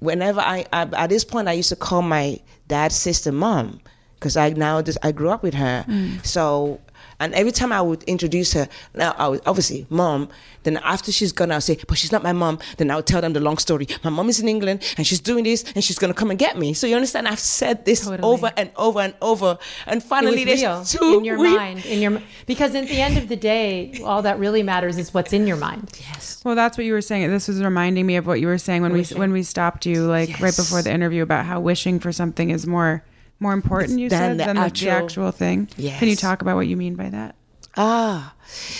Whenever 0.00 0.40
I, 0.40 0.64
I 0.72 0.82
at 0.82 1.10
this 1.10 1.24
point, 1.24 1.48
I 1.48 1.52
used 1.52 1.70
to 1.70 1.76
call 1.76 2.02
my 2.02 2.38
dad's 2.68 2.94
sister 2.94 3.32
mom. 3.32 3.80
because 4.18 4.36
I 4.36 4.50
now 4.50 4.82
just 4.82 4.98
I 5.02 5.12
grew 5.12 5.30
up 5.30 5.42
with 5.42 5.54
her. 5.54 5.84
Mm. 5.88 6.24
So 6.26 6.80
and 7.20 7.34
every 7.34 7.52
time 7.52 7.72
I 7.72 7.80
would 7.82 8.02
introduce 8.04 8.52
her, 8.52 8.68
now 8.94 9.14
I 9.18 9.28
would 9.28 9.40
obviously 9.46 9.86
mom. 9.90 10.28
Then 10.64 10.76
after 10.78 11.10
she's 11.12 11.32
gone, 11.32 11.50
I'll 11.52 11.60
say, 11.60 11.78
but 11.88 11.96
she's 11.98 12.12
not 12.12 12.22
my 12.22 12.32
mom. 12.32 12.58
Then 12.76 12.90
I'll 12.90 13.02
tell 13.02 13.20
them 13.20 13.32
the 13.32 13.40
long 13.40 13.58
story. 13.58 13.86
My 14.04 14.10
mom 14.10 14.28
is 14.28 14.38
in 14.40 14.48
England 14.48 14.82
and 14.96 15.06
she's 15.06 15.20
doing 15.20 15.44
this 15.44 15.64
and 15.74 15.82
she's 15.82 15.98
gonna 15.98 16.14
come 16.14 16.30
and 16.30 16.38
get 16.38 16.58
me. 16.58 16.74
So 16.74 16.86
you 16.86 16.94
understand? 16.96 17.26
I've 17.28 17.38
said 17.38 17.84
this 17.84 18.04
Totally. 18.04 18.22
over 18.22 18.52
and 18.56 18.70
over 18.76 19.00
and 19.00 19.14
over, 19.22 19.58
and 19.86 20.02
It 20.02 20.04
finally 20.06 20.44
was 20.44 20.60
there's 20.60 20.62
real 20.62 20.84
two 21.12 21.18
in 21.18 21.24
your 21.24 21.38
we- 21.38 21.56
mind, 21.56 21.84
in 21.86 22.00
your 22.00 22.20
because 22.46 22.74
at 22.74 22.86
the 22.88 23.00
end 23.00 23.16
of 23.18 23.28
the 23.28 23.36
day, 23.36 24.00
all 24.04 24.22
that 24.22 24.38
really 24.38 24.62
matters 24.62 24.98
is 24.98 25.14
what's 25.14 25.32
in 25.32 25.46
your 25.46 25.56
mind. 25.56 25.90
Yes. 26.12 26.40
Well, 26.44 26.54
that's 26.54 26.76
what 26.76 26.84
you 26.84 26.92
were 26.92 27.00
saying. 27.02 27.30
This 27.30 27.48
was 27.48 27.62
reminding 27.62 28.06
me 28.06 28.16
of 28.16 28.26
what 28.26 28.40
you 28.40 28.46
were 28.46 28.58
saying 28.58 28.82
when 28.82 28.92
Wishing. 28.92 29.16
we 29.16 29.20
when 29.20 29.32
we 29.32 29.42
stopped 29.42 29.86
you, 29.86 30.06
like 30.06 30.40
right 30.40 30.54
before 30.54 30.82
the 30.82 30.92
interview, 30.92 31.22
about 31.22 31.46
how 31.46 31.60
wishing 31.60 31.98
for 32.00 32.12
something 32.12 32.50
is 32.50 32.66
more 32.66 33.02
more 33.40 33.52
important. 33.52 33.98
You 33.98 34.08
Than 34.08 34.18
said 34.18 34.32
the 34.40 34.44
than 34.44 34.56
the, 34.56 34.60
the 34.62 34.66
actual- 34.66 34.90
actual 34.90 35.30
thing. 35.32 35.66
Can 35.76 36.08
you 36.08 36.16
talk 36.16 36.42
about 36.42 36.56
what 36.56 36.66
you 36.66 36.76
mean 36.76 36.94
by 36.94 37.08
that? 37.10 37.34
Ah, 37.76 38.34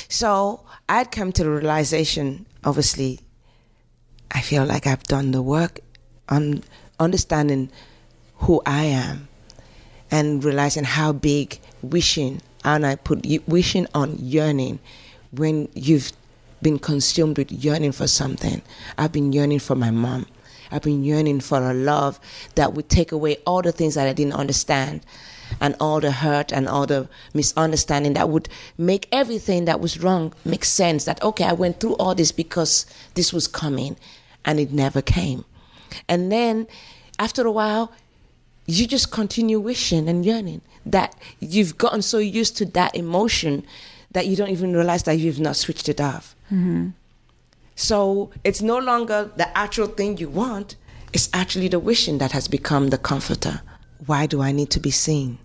so 0.08 0.64
I'd 0.88 1.10
come 1.12 1.30
to 1.32 1.44
the 1.44 1.50
realization. 1.50 2.46
Obviously, 2.64 3.20
I 4.32 4.40
feel 4.40 4.64
like 4.64 4.86
I've 4.86 5.04
done 5.04 5.30
the 5.30 5.42
work 5.42 5.80
on 6.28 6.64
understanding 6.98 7.70
who 8.38 8.60
I 8.66 8.84
am 8.84 9.28
and 10.10 10.42
realizing 10.42 10.84
how 10.84 11.12
big 11.12 11.60
wishing 11.82 12.40
and 12.64 12.84
I 12.84 12.96
put 12.96 13.24
wishing 13.46 13.86
on 13.94 14.16
yearning 14.18 14.80
when 15.30 15.68
you've 15.74 16.12
been 16.60 16.78
consumed 16.78 17.38
with 17.38 17.52
yearning 17.52 17.92
for 17.92 18.06
something. 18.08 18.62
I've 18.96 19.12
been 19.12 19.32
yearning 19.32 19.60
for 19.60 19.76
my 19.76 19.90
mom. 19.92 20.26
I've 20.70 20.82
been 20.82 21.04
yearning 21.04 21.40
for 21.40 21.58
a 21.58 21.74
love 21.74 22.20
that 22.54 22.74
would 22.74 22.88
take 22.88 23.12
away 23.12 23.36
all 23.46 23.62
the 23.62 23.72
things 23.72 23.94
that 23.94 24.06
I 24.06 24.12
didn't 24.12 24.34
understand 24.34 25.02
and 25.60 25.74
all 25.80 26.00
the 26.00 26.12
hurt 26.12 26.52
and 26.52 26.68
all 26.68 26.86
the 26.86 27.08
misunderstanding 27.34 28.14
that 28.14 28.28
would 28.28 28.48
make 28.76 29.08
everything 29.12 29.64
that 29.64 29.80
was 29.80 30.02
wrong 30.02 30.34
make 30.44 30.64
sense 30.64 31.04
that 31.04 31.22
okay 31.22 31.44
I 31.44 31.52
went 31.52 31.80
through 31.80 31.94
all 31.96 32.14
this 32.14 32.32
because 32.32 32.86
this 33.14 33.32
was 33.32 33.48
coming 33.48 33.96
and 34.44 34.60
it 34.60 34.72
never 34.72 35.02
came. 35.02 35.44
And 36.08 36.30
then 36.30 36.66
after 37.18 37.46
a 37.46 37.52
while 37.52 37.92
you 38.66 38.86
just 38.86 39.10
continue 39.10 39.58
wishing 39.58 40.08
and 40.08 40.24
yearning 40.24 40.60
that 40.84 41.14
you've 41.40 41.78
gotten 41.78 42.02
so 42.02 42.18
used 42.18 42.56
to 42.58 42.66
that 42.66 42.94
emotion 42.94 43.64
that 44.10 44.26
you 44.26 44.36
don't 44.36 44.50
even 44.50 44.74
realize 44.74 45.02
that 45.04 45.14
you've 45.14 45.40
not 45.40 45.56
switched 45.56 45.88
it 45.88 46.00
off. 46.00 46.34
Mm-hmm. 46.52 46.88
So 47.78 48.30
it's 48.42 48.60
no 48.60 48.76
longer 48.76 49.30
the 49.36 49.56
actual 49.56 49.86
thing 49.86 50.18
you 50.18 50.28
want, 50.28 50.74
it's 51.12 51.28
actually 51.32 51.68
the 51.68 51.78
wishing 51.78 52.18
that 52.18 52.32
has 52.32 52.48
become 52.48 52.88
the 52.88 52.98
comforter. 52.98 53.60
Why 54.04 54.26
do 54.26 54.42
I 54.42 54.50
need 54.50 54.70
to 54.70 54.80
be 54.80 54.90
seen? 54.90 55.38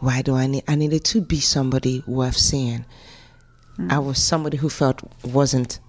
Why 0.00 0.20
do 0.20 0.34
I 0.34 0.48
need 0.48 0.64
I 0.68 0.74
needed 0.74 1.02
to 1.04 1.22
be 1.22 1.40
somebody 1.40 2.04
worth 2.06 2.36
seeing. 2.36 2.84
Hmm. 3.76 3.90
I 3.90 3.98
was 4.00 4.22
somebody 4.22 4.58
who 4.58 4.68
felt 4.68 5.00
wasn't 5.24 5.80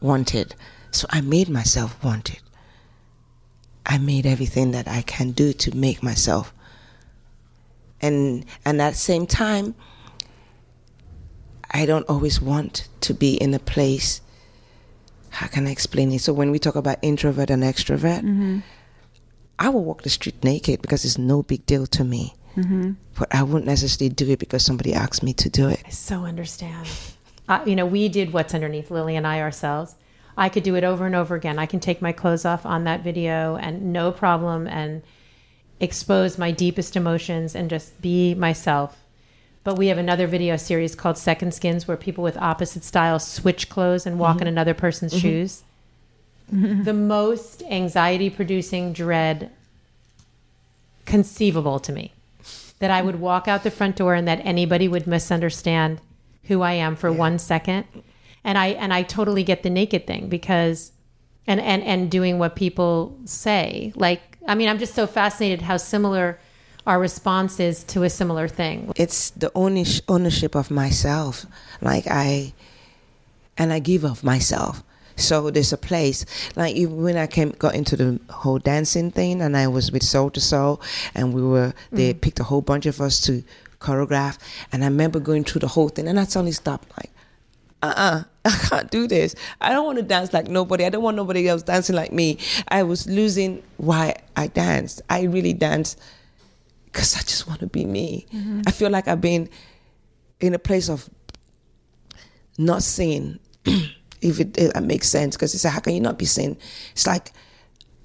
wanted. 0.00 0.54
So 0.90 1.06
I 1.08 1.22
made 1.22 1.48
myself 1.48 1.96
wanted. 2.04 2.42
I 3.86 3.96
made 3.96 4.26
everything 4.26 4.72
that 4.72 4.86
I 4.86 5.00
can 5.00 5.30
do 5.30 5.54
to 5.54 5.74
make 5.74 6.02
myself. 6.02 6.52
And 8.02 8.44
and 8.66 8.82
at 8.82 8.90
the 8.90 8.98
same 8.98 9.26
time, 9.26 9.76
I 11.70 11.86
don't 11.86 12.06
always 12.06 12.38
want 12.38 12.90
to 13.00 13.14
be 13.14 13.36
in 13.36 13.54
a 13.54 13.58
place. 13.58 14.20
How 15.36 15.48
can 15.48 15.66
I 15.66 15.70
explain 15.70 16.12
it? 16.12 16.22
So 16.22 16.32
when 16.32 16.50
we 16.50 16.58
talk 16.58 16.76
about 16.76 16.96
introvert 17.02 17.50
and 17.50 17.62
extrovert, 17.62 18.62
I 19.58 19.68
will 19.68 19.84
walk 19.84 20.02
the 20.02 20.08
street 20.08 20.42
naked 20.42 20.80
because 20.80 21.04
it's 21.04 21.18
no 21.18 21.42
big 21.42 21.66
deal 21.66 21.86
to 21.88 22.04
me. 22.04 22.34
But 23.18 23.34
I 23.34 23.42
wouldn't 23.42 23.66
necessarily 23.66 24.08
do 24.14 24.30
it 24.30 24.38
because 24.38 24.64
somebody 24.64 24.94
asked 24.94 25.22
me 25.22 25.34
to 25.34 25.50
do 25.50 25.68
it. 25.68 25.82
I 25.84 25.90
so 25.90 26.24
understand. 26.24 26.88
Uh, 27.48 27.62
you 27.66 27.76
know, 27.76 27.84
we 27.84 28.08
did 28.08 28.32
what's 28.32 28.54
underneath 28.54 28.90
Lily 28.90 29.14
and 29.14 29.26
I 29.26 29.40
ourselves. 29.40 29.94
I 30.38 30.48
could 30.48 30.62
do 30.62 30.74
it 30.74 30.84
over 30.84 31.04
and 31.04 31.14
over 31.14 31.34
again. 31.34 31.58
I 31.58 31.66
can 31.66 31.80
take 31.80 32.00
my 32.00 32.12
clothes 32.12 32.46
off 32.46 32.64
on 32.64 32.84
that 32.84 33.02
video 33.04 33.56
and 33.56 33.92
no 33.92 34.12
problem 34.12 34.66
and 34.66 35.02
expose 35.80 36.38
my 36.38 36.50
deepest 36.50 36.96
emotions 36.96 37.54
and 37.54 37.68
just 37.68 38.00
be 38.00 38.34
myself. 38.34 39.05
But 39.66 39.78
we 39.78 39.88
have 39.88 39.98
another 39.98 40.28
video 40.28 40.56
series 40.56 40.94
called 40.94 41.18
Second 41.18 41.52
Skins 41.52 41.88
where 41.88 41.96
people 41.96 42.22
with 42.22 42.36
opposite 42.36 42.84
styles 42.84 43.26
switch 43.26 43.68
clothes 43.68 44.06
and 44.06 44.16
walk 44.16 44.36
in 44.36 44.42
mm-hmm. 44.42 44.46
another 44.50 44.74
person's 44.74 45.12
mm-hmm. 45.12 45.20
shoes. 45.20 45.64
Mm-hmm. 46.54 46.84
the 46.84 46.92
most 46.92 47.64
anxiety 47.64 48.30
producing 48.30 48.92
dread 48.92 49.50
conceivable 51.04 51.80
to 51.80 51.90
me 51.90 52.12
that 52.78 52.92
I 52.92 53.02
would 53.02 53.18
walk 53.18 53.48
out 53.48 53.64
the 53.64 53.72
front 53.72 53.96
door 53.96 54.14
and 54.14 54.28
that 54.28 54.40
anybody 54.44 54.86
would 54.86 55.08
misunderstand 55.08 56.00
who 56.44 56.62
I 56.62 56.74
am 56.74 56.94
for 56.94 57.10
one 57.10 57.40
second. 57.40 57.86
And 58.44 58.56
I 58.56 58.68
and 58.68 58.94
I 58.94 59.02
totally 59.02 59.42
get 59.42 59.64
the 59.64 59.70
naked 59.70 60.06
thing 60.06 60.28
because 60.28 60.92
and 61.48 61.60
and 61.60 61.82
and 61.82 62.08
doing 62.08 62.38
what 62.38 62.54
people 62.54 63.18
say. 63.24 63.92
Like 63.96 64.38
I 64.46 64.54
mean, 64.54 64.68
I'm 64.68 64.78
just 64.78 64.94
so 64.94 65.08
fascinated 65.08 65.62
how 65.62 65.76
similar 65.76 66.38
our 66.86 66.98
responses 66.98 67.82
to 67.84 68.04
a 68.04 68.10
similar 68.10 68.48
thing. 68.48 68.92
It's 68.96 69.30
the 69.30 69.50
ownership 69.54 70.54
of 70.54 70.70
myself. 70.70 71.46
Like 71.80 72.04
I, 72.08 72.52
and 73.58 73.72
I 73.72 73.80
give 73.80 74.04
of 74.04 74.22
myself. 74.22 74.82
So 75.16 75.50
there's 75.50 75.72
a 75.72 75.78
place 75.78 76.26
like 76.56 76.76
even 76.76 77.02
when 77.02 77.16
I 77.16 77.26
came 77.26 77.50
got 77.52 77.74
into 77.74 77.96
the 77.96 78.20
whole 78.30 78.58
dancing 78.58 79.10
thing, 79.10 79.40
and 79.40 79.56
I 79.56 79.66
was 79.66 79.90
with 79.90 80.02
Soul 80.02 80.30
II 80.34 80.40
Soul, 80.40 80.80
and 81.14 81.32
we 81.32 81.42
were 81.42 81.72
they 81.90 82.12
picked 82.12 82.38
a 82.38 82.44
whole 82.44 82.60
bunch 82.60 82.84
of 82.84 83.00
us 83.00 83.20
to 83.22 83.42
choreograph, 83.80 84.38
and 84.72 84.84
I 84.84 84.88
remember 84.88 85.18
going 85.18 85.44
through 85.44 85.60
the 85.60 85.68
whole 85.68 85.88
thing, 85.88 86.06
and 86.06 86.20
I 86.20 86.24
suddenly 86.24 86.52
stopped 86.52 86.90
like, 86.98 87.10
uh 87.82 87.94
uh 87.96 88.22
I 88.44 88.50
can't 88.68 88.90
do 88.90 89.08
this. 89.08 89.34
I 89.60 89.70
don't 89.70 89.86
want 89.86 89.96
to 89.96 90.04
dance 90.04 90.34
like 90.34 90.48
nobody. 90.48 90.84
I 90.84 90.90
don't 90.90 91.02
want 91.02 91.16
nobody 91.16 91.48
else 91.48 91.62
dancing 91.62 91.96
like 91.96 92.12
me. 92.12 92.38
I 92.68 92.82
was 92.82 93.06
losing 93.06 93.62
why 93.78 94.16
I 94.36 94.48
danced. 94.48 95.00
I 95.08 95.22
really 95.22 95.54
danced 95.54 95.98
because 96.96 97.14
I 97.14 97.20
just 97.20 97.46
want 97.46 97.60
to 97.60 97.66
be 97.66 97.84
me. 97.84 98.26
I 98.66 98.70
feel 98.70 98.88
like 98.88 99.06
I've 99.06 99.20
been 99.20 99.50
in 100.40 100.54
a 100.54 100.58
place 100.58 100.88
of 100.88 101.10
not 102.56 102.82
seen, 102.82 103.38
if 103.66 104.40
it, 104.40 104.56
it 104.56 104.80
makes 104.80 105.06
sense. 105.10 105.36
Because 105.36 105.54
it's 105.54 105.64
like, 105.64 105.74
how 105.74 105.80
can 105.80 105.92
you 105.92 106.00
not 106.00 106.18
be 106.18 106.24
seen? 106.24 106.56
It's 106.92 107.06
like, 107.06 107.32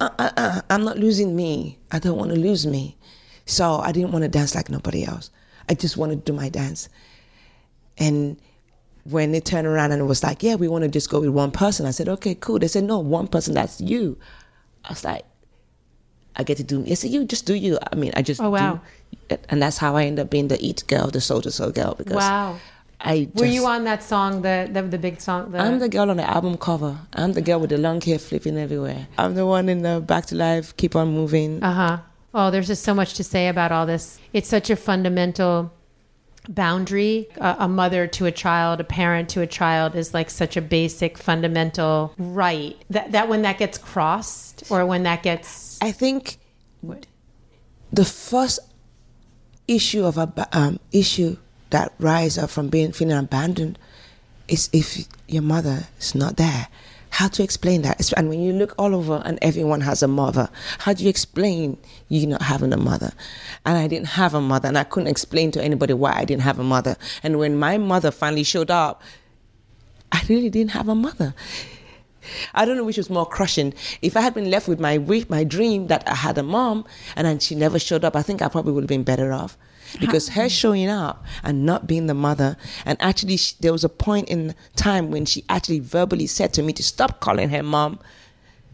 uh, 0.01 0.09
uh, 0.19 0.31
uh, 0.35 0.61
I'm 0.69 0.83
not 0.83 0.99
losing 0.99 1.37
me. 1.37 1.79
I 1.89 1.99
don't 1.99 2.17
want 2.17 2.31
to 2.31 2.35
lose 2.37 2.67
me. 2.67 2.97
So 3.45 3.77
I 3.77 3.93
didn't 3.93 4.11
want 4.11 4.23
to 4.23 4.29
dance 4.29 4.55
like 4.55 4.69
nobody 4.69 5.05
else. 5.05 5.31
I 5.69 5.73
just 5.73 5.95
wanted 5.95 6.25
to 6.25 6.31
do 6.33 6.37
my 6.37 6.49
dance. 6.49 6.89
And 7.97 8.41
when 9.05 9.31
they 9.31 9.39
turned 9.39 9.67
around 9.67 9.93
and 9.93 10.01
it 10.01 10.05
was 10.05 10.21
like, 10.21 10.43
yeah, 10.43 10.55
we 10.55 10.67
want 10.67 10.83
to 10.83 10.89
just 10.89 11.09
go 11.09 11.21
with 11.21 11.29
one 11.29 11.51
person, 11.51 11.85
I 11.85 11.91
said, 11.91 12.09
okay, 12.09 12.35
cool. 12.35 12.59
They 12.59 12.67
said, 12.67 12.83
no, 12.83 12.99
one 12.99 13.27
person, 13.27 13.53
that's 13.53 13.79
you. 13.79 14.17
I 14.83 14.89
was 14.89 15.05
like, 15.05 15.23
I 16.35 16.43
get 16.43 16.57
to 16.57 16.63
do. 16.63 16.85
Said, 16.95 17.11
you 17.11 17.25
just 17.25 17.45
do 17.45 17.53
you. 17.53 17.77
I 17.91 17.95
mean, 17.95 18.11
I 18.15 18.21
just. 18.21 18.41
Oh, 18.41 18.49
wow. 18.49 18.79
Do, 19.29 19.37
and 19.49 19.61
that's 19.61 19.77
how 19.77 19.95
I 19.95 20.05
end 20.05 20.19
up 20.19 20.29
being 20.29 20.47
the 20.47 20.57
eat 20.65 20.83
girl, 20.87 21.07
the 21.07 21.21
Soul 21.21 21.41
II 21.45 21.51
Soul 21.51 21.71
girl. 21.71 21.95
Because 21.95 22.15
Wow. 22.15 22.57
I 23.03 23.27
Were 23.33 23.45
you 23.45 23.65
on 23.65 23.83
that 23.85 24.03
song, 24.03 24.43
the 24.43 24.69
the, 24.71 24.83
the 24.83 24.97
big 24.97 25.19
song? 25.19 25.51
The, 25.51 25.57
I'm 25.59 25.79
the 25.79 25.89
girl 25.89 26.09
on 26.11 26.17
the 26.17 26.29
album 26.29 26.57
cover. 26.57 26.99
I'm 27.13 27.33
the 27.33 27.41
girl 27.41 27.59
with 27.59 27.71
the 27.71 27.77
long 27.77 27.99
hair 27.99 28.19
flipping 28.19 28.57
everywhere. 28.57 29.07
I'm 29.17 29.33
the 29.35 29.45
one 29.45 29.69
in 29.69 29.81
the 29.81 29.99
Back 30.01 30.27
to 30.27 30.35
Life, 30.35 30.77
Keep 30.77 30.95
on 30.95 31.11
Moving. 31.13 31.63
Uh 31.63 31.73
huh. 31.73 31.97
Oh, 32.33 32.51
there's 32.51 32.67
just 32.67 32.83
so 32.83 32.93
much 32.93 33.15
to 33.15 33.23
say 33.23 33.47
about 33.47 33.71
all 33.71 33.85
this. 33.85 34.19
It's 34.33 34.47
such 34.47 34.69
a 34.69 34.75
fundamental 34.75 35.71
boundary. 36.47 37.27
A, 37.37 37.55
a 37.59 37.67
mother 37.67 38.07
to 38.07 38.25
a 38.25 38.31
child, 38.31 38.79
a 38.79 38.83
parent 38.83 39.29
to 39.29 39.41
a 39.41 39.47
child 39.47 39.95
is 39.95 40.13
like 40.13 40.29
such 40.29 40.55
a 40.57 40.61
basic, 40.61 41.17
fundamental 41.17 42.13
right. 42.17 42.77
That 42.89 43.11
that 43.11 43.29
when 43.29 43.41
that 43.43 43.57
gets 43.57 43.77
crossed 43.77 44.63
or 44.69 44.85
when 44.85 45.03
that 45.03 45.23
gets 45.23 45.49
I 45.81 45.91
think 45.91 46.37
the 47.91 48.05
first 48.05 48.59
issue 49.67 50.05
of 50.05 50.17
a 50.17 50.47
um, 50.53 50.79
issue 50.91 51.37
that 51.71 51.93
rise 51.99 52.37
up 52.37 52.49
from 52.49 52.69
being 52.69 52.91
feeling 52.91 53.17
abandoned 53.17 53.79
is 54.47 54.69
if 54.71 55.07
your 55.27 55.41
mother 55.41 55.87
is 55.99 56.13
not 56.13 56.37
there. 56.37 56.67
How 57.09 57.27
to 57.29 57.43
explain 57.43 57.81
that? 57.81 58.13
And 58.15 58.29
when 58.29 58.41
you 58.41 58.53
look 58.53 58.73
all 58.77 58.95
over 58.95 59.21
and 59.25 59.37
everyone 59.41 59.81
has 59.81 60.01
a 60.01 60.07
mother, 60.07 60.49
how 60.79 60.93
do 60.93 61.03
you 61.03 61.09
explain 61.09 61.77
you 62.07 62.25
not 62.25 62.41
having 62.41 62.71
a 62.71 62.77
mother? 62.77 63.11
And 63.65 63.77
I 63.77 63.87
didn't 63.87 64.07
have 64.07 64.33
a 64.33 64.39
mother, 64.39 64.69
and 64.69 64.77
I 64.77 64.85
couldn't 64.85 65.09
explain 65.09 65.51
to 65.51 65.63
anybody 65.63 65.93
why 65.93 66.13
I 66.13 66.23
didn't 66.23 66.43
have 66.43 66.59
a 66.59 66.63
mother. 66.63 66.95
And 67.21 67.37
when 67.37 67.59
my 67.59 67.77
mother 67.77 68.11
finally 68.11 68.43
showed 68.43 68.71
up, 68.71 69.01
I 70.13 70.21
really 70.29 70.49
didn't 70.49 70.71
have 70.71 70.87
a 70.87 70.95
mother. 70.95 71.33
I 72.53 72.65
don't 72.65 72.77
know 72.77 72.83
which 72.83 72.97
was 72.97 73.09
more 73.09 73.25
crushing. 73.25 73.73
If 74.01 74.15
I 74.15 74.21
had 74.21 74.33
been 74.33 74.49
left 74.49 74.67
with 74.67 74.79
my 74.79 74.97
my 75.29 75.43
dream 75.43 75.87
that 75.87 76.07
I 76.07 76.15
had 76.15 76.37
a 76.37 76.43
mom 76.43 76.85
and 77.15 77.27
then 77.27 77.39
she 77.39 77.55
never 77.55 77.79
showed 77.79 78.03
up, 78.03 78.15
I 78.15 78.21
think 78.21 78.41
I 78.41 78.47
probably 78.47 78.73
would 78.73 78.83
have 78.83 78.89
been 78.89 79.03
better 79.03 79.31
off. 79.33 79.57
Because 79.99 80.29
her 80.29 80.47
showing 80.47 80.87
up 80.87 81.25
and 81.43 81.65
not 81.65 81.85
being 81.85 82.07
the 82.07 82.13
mother, 82.13 82.55
and 82.85 82.97
actually, 83.01 83.35
sh 83.35 83.53
there 83.53 83.73
was 83.73 83.83
a 83.83 83.89
point 83.89 84.29
in 84.29 84.55
time 84.77 85.11
when 85.11 85.25
she 85.25 85.43
actually 85.49 85.79
verbally 85.79 86.27
said 86.27 86.53
to 86.53 86.63
me 86.63 86.71
to 86.73 86.83
stop 86.83 87.19
calling 87.19 87.49
her 87.49 87.61
mom 87.61 87.99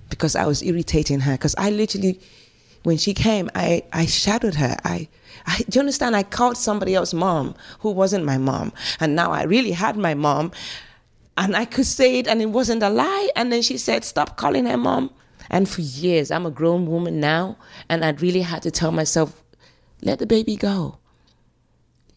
because 0.10 0.36
I 0.36 0.46
was 0.46 0.62
irritating 0.62 1.22
her. 1.22 1.32
Because 1.32 1.56
I 1.58 1.72
literally 1.72 2.20
when 2.88 2.98
she 2.98 3.14
came, 3.14 3.50
I, 3.54 3.84
I 3.92 4.06
shadowed 4.06 4.56
her. 4.56 4.78
I, 4.86 5.10
I, 5.46 5.58
do 5.68 5.78
you 5.78 5.82
understand? 5.82 6.16
I 6.16 6.24
called 6.24 6.56
somebody 6.56 6.96
else 6.96 7.14
mom 7.14 7.54
who 7.80 7.92
wasn't 7.92 8.24
my 8.24 8.38
mom. 8.38 8.72
And 9.02 9.14
now 9.14 9.32
I 9.32 9.44
really 9.44 9.72
had 9.72 9.98
my 9.98 10.14
mom. 10.14 10.52
And 11.38 11.56
I 11.56 11.66
could 11.66 11.86
say 11.86 12.18
it 12.20 12.28
and 12.28 12.42
it 12.42 12.48
wasn't 12.48 12.84
a 12.84 12.90
lie. 12.90 13.30
And 13.36 13.52
then 13.52 13.62
she 13.62 13.78
said, 13.78 14.04
Stop 14.04 14.38
calling 14.38 14.66
her 14.66 14.78
mom. 14.78 15.12
And 15.50 15.70
for 15.70 15.82
years, 15.82 16.32
I'm 16.32 16.46
a 16.46 16.52
grown 16.52 16.88
woman 16.88 17.20
now. 17.20 17.58
And 17.90 18.04
I'd 18.04 18.22
really 18.22 18.42
had 18.42 18.64
to 18.64 18.72
tell 18.72 18.92
myself, 18.92 19.44
Let 20.02 20.20
the 20.20 20.26
baby 20.26 20.56
go. 20.56 20.98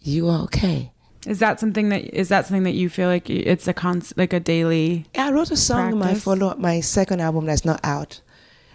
You 0.01 0.29
are 0.29 0.41
okay. 0.45 0.93
Is 1.27 1.39
that 1.41 1.61
something 1.61 1.91
that 1.91 2.03
is 2.19 2.31
that 2.31 2.47
something 2.47 2.63
that 2.63 2.73
you 2.73 2.89
feel 2.89 3.09
like 3.09 3.29
it's 3.29 3.69
a 3.69 3.75
con 3.75 4.03
like 4.17 4.33
a 4.33 4.41
daily? 4.41 5.05
I 5.15 5.31
wrote 5.31 5.51
a 5.51 5.57
song 5.57 5.99
my 5.99 6.15
follow 6.15 6.55
my 6.57 6.81
second 6.81 7.21
album 7.21 7.45
that's 7.45 7.65
not 7.65 7.79
out, 7.85 8.23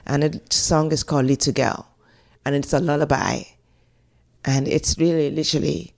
and 0.06 0.22
the 0.22 0.42
song 0.52 0.92
is 0.92 1.02
called 1.04 1.26
"Little 1.26 1.54
Girl," 1.54 1.88
and 2.46 2.54
it's 2.54 2.72
a 2.72 2.80
lullaby, 2.80 3.42
and 4.46 4.68
it's 4.68 5.00
really 5.00 5.32
literally, 5.32 5.96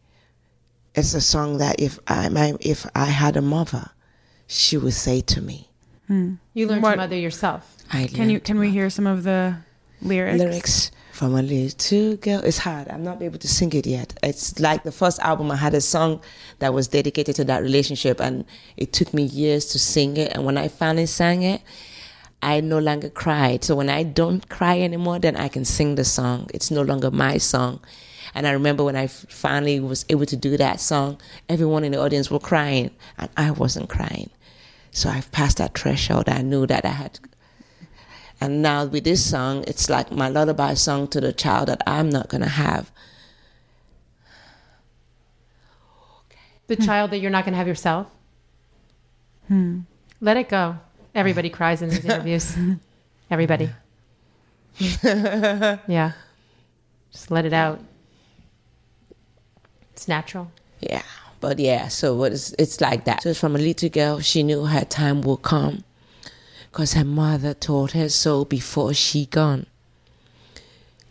it's 0.95 1.13
a 1.13 1.19
song 1.19 1.57
that 1.57 1.81
if 1.81 1.99
I 2.07 2.29
my 2.29 2.55
if 2.61 2.85
I 2.95 3.05
had 3.05 3.35
a 3.35 3.41
mother, 3.41 3.91
she 4.47 4.77
would 4.77 4.93
say 4.93 5.21
to 5.21 5.41
me. 5.41 5.69
Hmm. 6.07 6.35
You 6.53 6.67
learned 6.67 6.83
What- 6.83 6.91
to 6.91 6.97
mother 6.97 7.15
yourself. 7.17 7.75
I 7.91 8.07
Can 8.07 8.29
you 8.29 8.39
can 8.39 8.59
we 8.59 8.69
hear 8.69 8.89
some 8.89 9.07
of 9.07 9.23
the 9.23 9.57
lyrics? 10.01 10.39
lyrics 10.39 10.91
from 11.11 11.35
a 11.35 11.41
little 11.41 12.15
girl. 12.17 12.41
It's 12.43 12.59
hard. 12.59 12.87
I'm 12.89 13.03
not 13.03 13.21
able 13.21 13.39
to 13.39 13.47
sing 13.47 13.71
it 13.73 13.85
yet. 13.87 14.13
It's 14.23 14.59
like 14.59 14.83
the 14.83 14.91
first 14.91 15.19
album. 15.19 15.51
I 15.51 15.55
had 15.55 15.73
a 15.73 15.81
song 15.81 16.19
that 16.59 16.73
was 16.73 16.87
dedicated 16.87 17.35
to 17.37 17.43
that 17.45 17.61
relationship, 17.61 18.19
and 18.21 18.45
it 18.77 18.93
took 18.93 19.13
me 19.13 19.23
years 19.23 19.65
to 19.67 19.79
sing 19.79 20.17
it. 20.17 20.31
And 20.33 20.45
when 20.45 20.57
I 20.57 20.67
finally 20.67 21.05
sang 21.07 21.43
it, 21.43 21.61
I 22.41 22.59
no 22.61 22.77
longer 22.79 23.09
cried. 23.09 23.63
So 23.63 23.75
when 23.75 23.89
I 23.89 24.03
don't 24.03 24.47
cry 24.49 24.79
anymore, 24.81 25.17
then 25.19 25.35
I 25.35 25.47
can 25.47 25.65
sing 25.65 25.95
the 25.95 26.05
song. 26.05 26.49
It's 26.53 26.69
no 26.69 26.81
longer 26.83 27.09
my 27.09 27.37
song. 27.39 27.79
And 28.35 28.45
I 28.45 28.51
remember 28.51 28.83
when 28.83 28.95
I 28.95 29.07
finally 29.07 29.79
was 29.79 30.05
able 30.09 30.25
to 30.27 30.35
do 30.35 30.57
that 30.57 30.79
song, 30.79 31.17
everyone 31.49 31.83
in 31.83 31.93
the 31.93 31.99
audience 31.99 32.29
were 32.29 32.39
crying, 32.39 32.91
and 33.17 33.29
I 33.37 33.51
wasn't 33.51 33.89
crying. 33.89 34.29
So 34.97 35.09
I've 35.09 35.31
passed 35.31 35.57
that 35.57 35.77
threshold. 35.77 36.27
I 36.27 36.41
knew 36.41 36.65
that 36.65 36.83
I 36.83 36.89
had 36.89 37.19
and 38.39 38.61
now 38.61 38.85
with 38.85 39.03
this 39.03 39.27
song, 39.27 39.63
it's 39.67 39.89
like 39.89 40.11
my 40.11 40.29
lullaby 40.29 40.75
song 40.75 41.07
to 41.09 41.21
the 41.21 41.33
child 41.33 41.69
that 41.69 41.81
I'm 41.87 42.09
not 42.09 42.29
gonna 42.29 42.47
have. 42.47 42.91
The 46.67 46.75
hmm. 46.75 46.83
child 46.83 47.11
that 47.11 47.19
you're 47.19 47.31
not 47.31 47.45
going 47.45 47.53
to 47.53 47.57
have 47.57 47.67
yourself. 47.67 48.07
Hmm. 49.47 49.79
Let 50.19 50.35
it 50.35 50.49
go. 50.49 50.77
Everybody 51.15 51.49
cries 51.49 51.81
in 51.81 51.89
these 51.89 52.03
interviews. 52.05 52.57
Everybody. 53.31 53.69
yeah. 55.03 56.11
Just 57.11 57.31
let 57.31 57.45
it 57.45 57.53
out. 57.53 57.79
It's 59.93 60.09
natural. 60.09 60.51
Yeah, 60.81 61.03
but 61.39 61.59
yeah, 61.59 61.87
so 61.87 62.23
is 62.23 62.55
it's 62.57 62.81
like 62.81 63.05
that. 63.05 63.23
So 63.23 63.33
from 63.33 63.55
a 63.55 63.59
little 63.59 63.89
girl, 63.89 64.19
she 64.19 64.43
knew 64.43 64.65
her 64.65 64.85
time 64.85 65.21
will 65.21 65.37
come, 65.37 65.83
cause 66.71 66.93
her 66.93 67.05
mother 67.05 67.53
told 67.53 67.91
her 67.91 68.09
so 68.09 68.45
before 68.45 68.93
she 68.93 69.25
gone. 69.25 69.65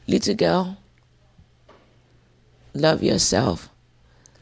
Little 0.06 0.35
girl, 0.35 0.78
love 2.75 3.02
yourself. 3.02 3.68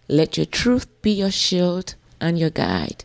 Let 0.09 0.37
your 0.37 0.47
truth 0.47 0.87
be 1.00 1.12
your 1.12 1.31
shield 1.31 1.95
and 2.21 2.38
your 2.38 2.50
guide. 2.50 3.05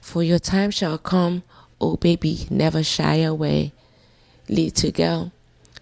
For 0.00 0.22
your 0.22 0.38
time 0.38 0.70
shall 0.70 0.98
come, 0.98 1.42
oh 1.80 1.96
baby, 1.96 2.46
never 2.50 2.82
shy 2.84 3.16
away. 3.16 3.72
Little 4.48 4.92
girl, 4.92 5.32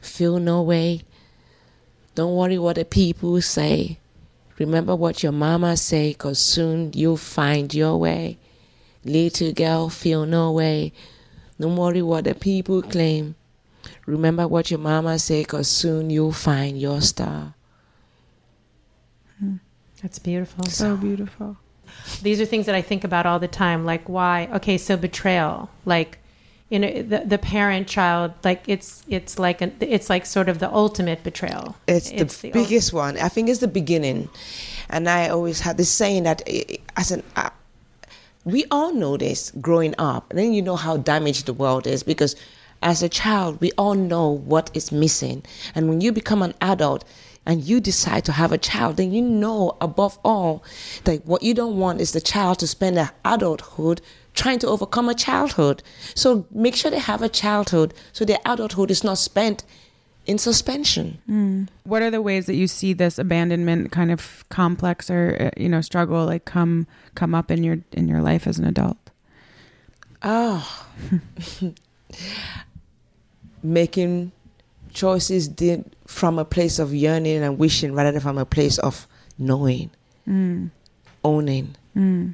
feel 0.00 0.38
no 0.38 0.62
way. 0.62 1.02
Don't 2.14 2.34
worry 2.34 2.58
what 2.58 2.76
the 2.76 2.84
people 2.84 3.40
say. 3.42 3.99
Remember 4.60 4.94
what 4.94 5.22
your 5.22 5.32
mama 5.32 5.74
say, 5.74 6.12
cause 6.12 6.38
soon 6.38 6.92
you'll 6.92 7.16
find 7.16 7.72
your 7.72 7.96
way. 7.96 8.36
Little 9.06 9.52
girl, 9.52 9.88
feel 9.88 10.26
no 10.26 10.52
way. 10.52 10.92
Don't 11.58 11.76
worry 11.76 12.02
what 12.02 12.24
the 12.24 12.34
people 12.34 12.82
claim. 12.82 13.36
Remember 14.04 14.46
what 14.46 14.70
your 14.70 14.78
mama 14.78 15.18
say, 15.18 15.44
cause 15.44 15.66
soon 15.66 16.10
you'll 16.10 16.32
find 16.32 16.78
your 16.78 17.00
star. 17.00 17.54
Hmm. 19.38 19.56
That's 20.02 20.18
beautiful. 20.18 20.66
so 20.66 20.94
beautiful. 20.94 21.56
These 22.20 22.38
are 22.42 22.46
things 22.46 22.66
that 22.66 22.74
I 22.74 22.82
think 22.82 23.02
about 23.02 23.24
all 23.24 23.38
the 23.38 23.48
time. 23.48 23.86
Like, 23.86 24.10
why? 24.10 24.46
Okay, 24.52 24.76
so 24.76 24.98
betrayal. 24.98 25.70
Like, 25.86 26.18
you 26.70 26.78
know, 26.78 27.02
the, 27.02 27.24
the 27.26 27.38
parent 27.38 27.88
child, 27.88 28.32
like, 28.44 28.62
it's 28.68 29.02
it's 29.08 29.38
like 29.38 29.60
a, 29.60 29.72
it's 29.80 30.08
like 30.08 30.24
sort 30.24 30.48
of 30.48 30.60
the 30.60 30.72
ultimate 30.72 31.22
betrayal. 31.24 31.76
It's, 31.88 32.10
the, 32.10 32.48
ul- 32.48 32.52
biggest 32.52 32.92
one. 32.92 33.18
I 33.18 33.28
think 33.28 33.48
it's 33.48 33.58
the 33.58 33.68
beginning. 33.68 34.28
And 34.88 35.08
I 35.08 35.28
always 35.28 35.60
had 35.60 35.76
this 35.76 35.90
saying 35.90 36.22
that 36.24 36.42
eh, 36.46 36.76
as 36.96 37.10
an 37.10 37.22
uh, 37.36 37.50
we 38.44 38.64
all 38.70 38.92
know 38.92 39.16
this 39.16 39.52
growing 39.60 39.94
up. 39.98 40.30
And 40.30 40.38
then 40.38 40.52
you 40.52 40.62
know 40.62 40.76
how 40.76 40.96
damaged 40.96 41.46
the 41.46 41.52
world 41.52 41.86
is 41.86 42.02
because 42.02 42.36
as 42.82 43.02
a 43.02 43.08
child, 43.08 43.60
we 43.60 43.72
all 43.76 43.94
know 43.94 44.28
what 44.28 44.70
is 44.72 44.90
missing. 44.90 45.42
And 45.74 45.88
when 45.88 46.00
you 46.00 46.12
become 46.12 46.42
an 46.42 46.54
adult 46.60 47.04
and 47.44 47.62
you 47.62 47.80
decide 47.80 48.24
to 48.26 48.32
have 48.32 48.52
a 48.52 48.58
child, 48.58 48.96
then 48.96 49.12
you 49.12 49.22
know 49.22 49.76
above 49.80 50.18
all 50.24 50.64
that 51.04 51.26
what 51.26 51.42
you 51.42 51.52
don't 51.52 51.78
want 51.78 52.00
is 52.00 52.12
the 52.12 52.20
child 52.20 52.58
to 52.60 52.66
spend 52.66 52.96
their 52.96 53.10
adulthood 53.24 54.00
trying 54.40 54.58
to 54.58 54.66
overcome 54.66 55.08
a 55.10 55.14
childhood. 55.14 55.82
So 56.14 56.46
make 56.50 56.74
sure 56.74 56.90
they 56.90 56.98
have 56.98 57.20
a 57.20 57.28
childhood 57.28 57.92
so 58.12 58.24
their 58.24 58.38
adulthood 58.46 58.90
is 58.90 59.04
not 59.04 59.18
spent 59.18 59.64
in 60.24 60.38
suspension. 60.38 61.18
Hmm. 61.26 61.64
What 61.84 62.00
are 62.00 62.10
the 62.10 62.22
ways 62.22 62.46
that 62.46 62.54
you 62.54 62.66
see 62.66 62.94
this 62.94 63.18
abandonment 63.18 63.92
kind 63.92 64.10
of 64.10 64.44
complex 64.48 65.10
or 65.10 65.36
uh, 65.38 65.60
you 65.60 65.68
know 65.68 65.82
struggle 65.82 66.24
like 66.24 66.46
come 66.46 66.86
come 67.14 67.34
up 67.34 67.50
in 67.50 67.62
your 67.62 67.78
in 67.92 68.08
your 68.08 68.22
life 68.22 68.46
as 68.46 68.58
an 68.58 68.64
adult? 68.64 68.96
Oh, 70.22 70.86
making 73.62 74.32
choices 74.92 75.48
did 75.48 75.84
from 76.06 76.38
a 76.38 76.44
place 76.44 76.78
of 76.78 76.94
yearning 76.94 77.42
and 77.42 77.58
wishing 77.58 77.94
rather 77.94 78.12
than 78.12 78.20
from 78.20 78.38
a 78.38 78.44
place 78.46 78.78
of 78.78 79.06
knowing, 79.38 79.90
hmm. 80.24 80.66
owning. 81.24 81.76
Hmm. 81.92 82.30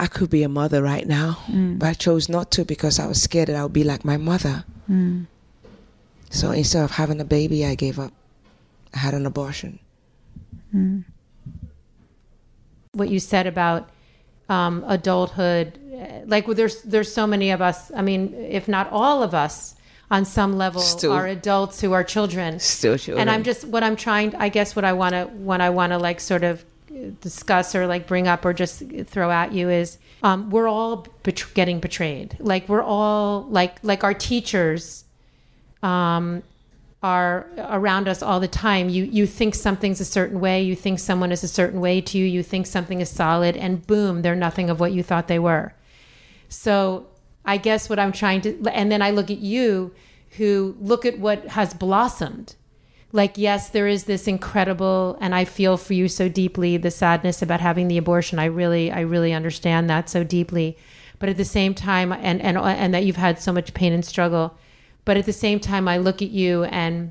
I 0.00 0.06
could 0.06 0.30
be 0.30 0.42
a 0.44 0.48
mother 0.48 0.82
right 0.82 1.06
now, 1.06 1.38
but 1.48 1.86
I 1.88 1.92
chose 1.94 2.28
not 2.28 2.50
to 2.52 2.64
because 2.64 2.98
I 3.00 3.06
was 3.06 3.20
scared 3.22 3.48
that 3.48 3.56
I 3.56 3.62
would 3.64 3.72
be 3.72 3.84
like 3.84 4.04
my 4.04 4.16
mother. 4.16 4.64
So 6.30 6.50
instead 6.52 6.84
of 6.84 6.92
having 6.92 7.20
a 7.20 7.24
baby, 7.24 7.64
I 7.66 7.74
gave 7.74 7.98
up. 7.98 8.12
I 8.94 8.98
had 8.98 9.14
an 9.14 9.26
abortion. 9.26 9.78
what 12.92 13.08
you 13.08 13.20
said 13.20 13.46
about 13.46 13.88
um, 14.48 14.84
adulthood 14.86 15.78
eh, 15.92 16.22
like 16.26 16.46
well, 16.46 16.54
there's 16.54 16.82
there's 16.82 17.12
so 17.12 17.26
many 17.26 17.50
of 17.50 17.60
us 17.60 17.90
i 17.94 18.00
mean 18.02 18.32
if 18.34 18.66
not 18.66 18.88
all 18.90 19.22
of 19.22 19.34
us 19.34 19.74
on 20.10 20.24
some 20.24 20.56
level 20.56 20.80
Still- 20.80 21.12
are 21.12 21.26
adults 21.26 21.80
who 21.80 21.92
are 21.92 22.02
children 22.02 22.58
Still 22.58 22.96
children. 22.96 23.20
and 23.20 23.30
i'm 23.30 23.42
just 23.42 23.64
what 23.66 23.82
i'm 23.82 23.94
trying 23.96 24.34
i 24.36 24.48
guess 24.48 24.74
what 24.74 24.84
i 24.86 24.92
want 24.92 25.12
to 25.14 25.24
what 25.26 25.60
i 25.60 25.68
want 25.70 25.92
to 25.92 25.98
like 25.98 26.18
sort 26.20 26.44
of 26.44 26.64
discuss 27.20 27.74
or 27.74 27.86
like 27.86 28.06
bring 28.06 28.28
up 28.28 28.44
or 28.44 28.52
just 28.52 28.82
throw 29.06 29.30
at 29.30 29.52
you 29.52 29.68
is 29.68 29.98
um, 30.22 30.50
we're 30.50 30.68
all 30.68 31.06
bet- 31.22 31.46
getting 31.54 31.80
betrayed 31.80 32.36
like 32.40 32.68
we're 32.68 32.82
all 32.82 33.46
like 33.48 33.78
like 33.82 34.04
our 34.04 34.14
teachers 34.14 35.04
um, 35.82 36.42
are 37.02 37.46
around 37.58 38.08
us 38.08 38.22
all 38.22 38.40
the 38.40 38.48
time. 38.48 38.88
You 38.88 39.04
you 39.04 39.26
think 39.26 39.54
something's 39.54 40.00
a 40.00 40.04
certain 40.04 40.40
way, 40.40 40.62
you 40.62 40.74
think 40.74 40.98
someone 40.98 41.30
is 41.30 41.44
a 41.44 41.48
certain 41.48 41.80
way 41.80 42.00
to 42.00 42.18
you, 42.18 42.24
you 42.24 42.42
think 42.42 42.66
something 42.66 43.00
is 43.00 43.08
solid, 43.08 43.56
and 43.56 43.86
boom, 43.86 44.22
they're 44.22 44.34
nothing 44.34 44.68
of 44.68 44.80
what 44.80 44.92
you 44.92 45.02
thought 45.02 45.28
they 45.28 45.38
were. 45.38 45.74
So 46.48 47.06
I 47.44 47.56
guess 47.56 47.88
what 47.88 47.98
I'm 47.98 48.12
trying 48.12 48.40
to, 48.42 48.62
and 48.72 48.90
then 48.90 49.00
I 49.00 49.10
look 49.10 49.30
at 49.30 49.38
you, 49.38 49.94
who 50.30 50.76
look 50.80 51.06
at 51.06 51.18
what 51.18 51.46
has 51.48 51.72
blossomed. 51.72 52.56
Like 53.10 53.38
yes, 53.38 53.70
there 53.70 53.88
is 53.88 54.04
this 54.04 54.28
incredible, 54.28 55.16
and 55.20 55.34
I 55.34 55.44
feel 55.44 55.76
for 55.76 55.94
you 55.94 56.08
so 56.08 56.28
deeply 56.28 56.76
the 56.76 56.90
sadness 56.90 57.40
about 57.40 57.60
having 57.60 57.88
the 57.88 57.98
abortion. 57.98 58.38
I 58.38 58.44
really, 58.44 58.92
I 58.92 59.00
really 59.00 59.32
understand 59.32 59.88
that 59.88 60.10
so 60.10 60.24
deeply. 60.24 60.76
But 61.18 61.28
at 61.28 61.36
the 61.36 61.44
same 61.44 61.74
time, 61.74 62.12
and 62.12 62.40
and 62.42 62.58
and 62.58 62.94
that 62.94 63.04
you've 63.04 63.16
had 63.16 63.40
so 63.40 63.52
much 63.52 63.74
pain 63.74 63.92
and 63.92 64.04
struggle 64.04 64.56
but 65.08 65.16
at 65.16 65.24
the 65.24 65.32
same 65.32 65.58
time 65.58 65.88
i 65.88 65.96
look 65.96 66.20
at 66.20 66.28
you 66.28 66.64
and 66.64 67.10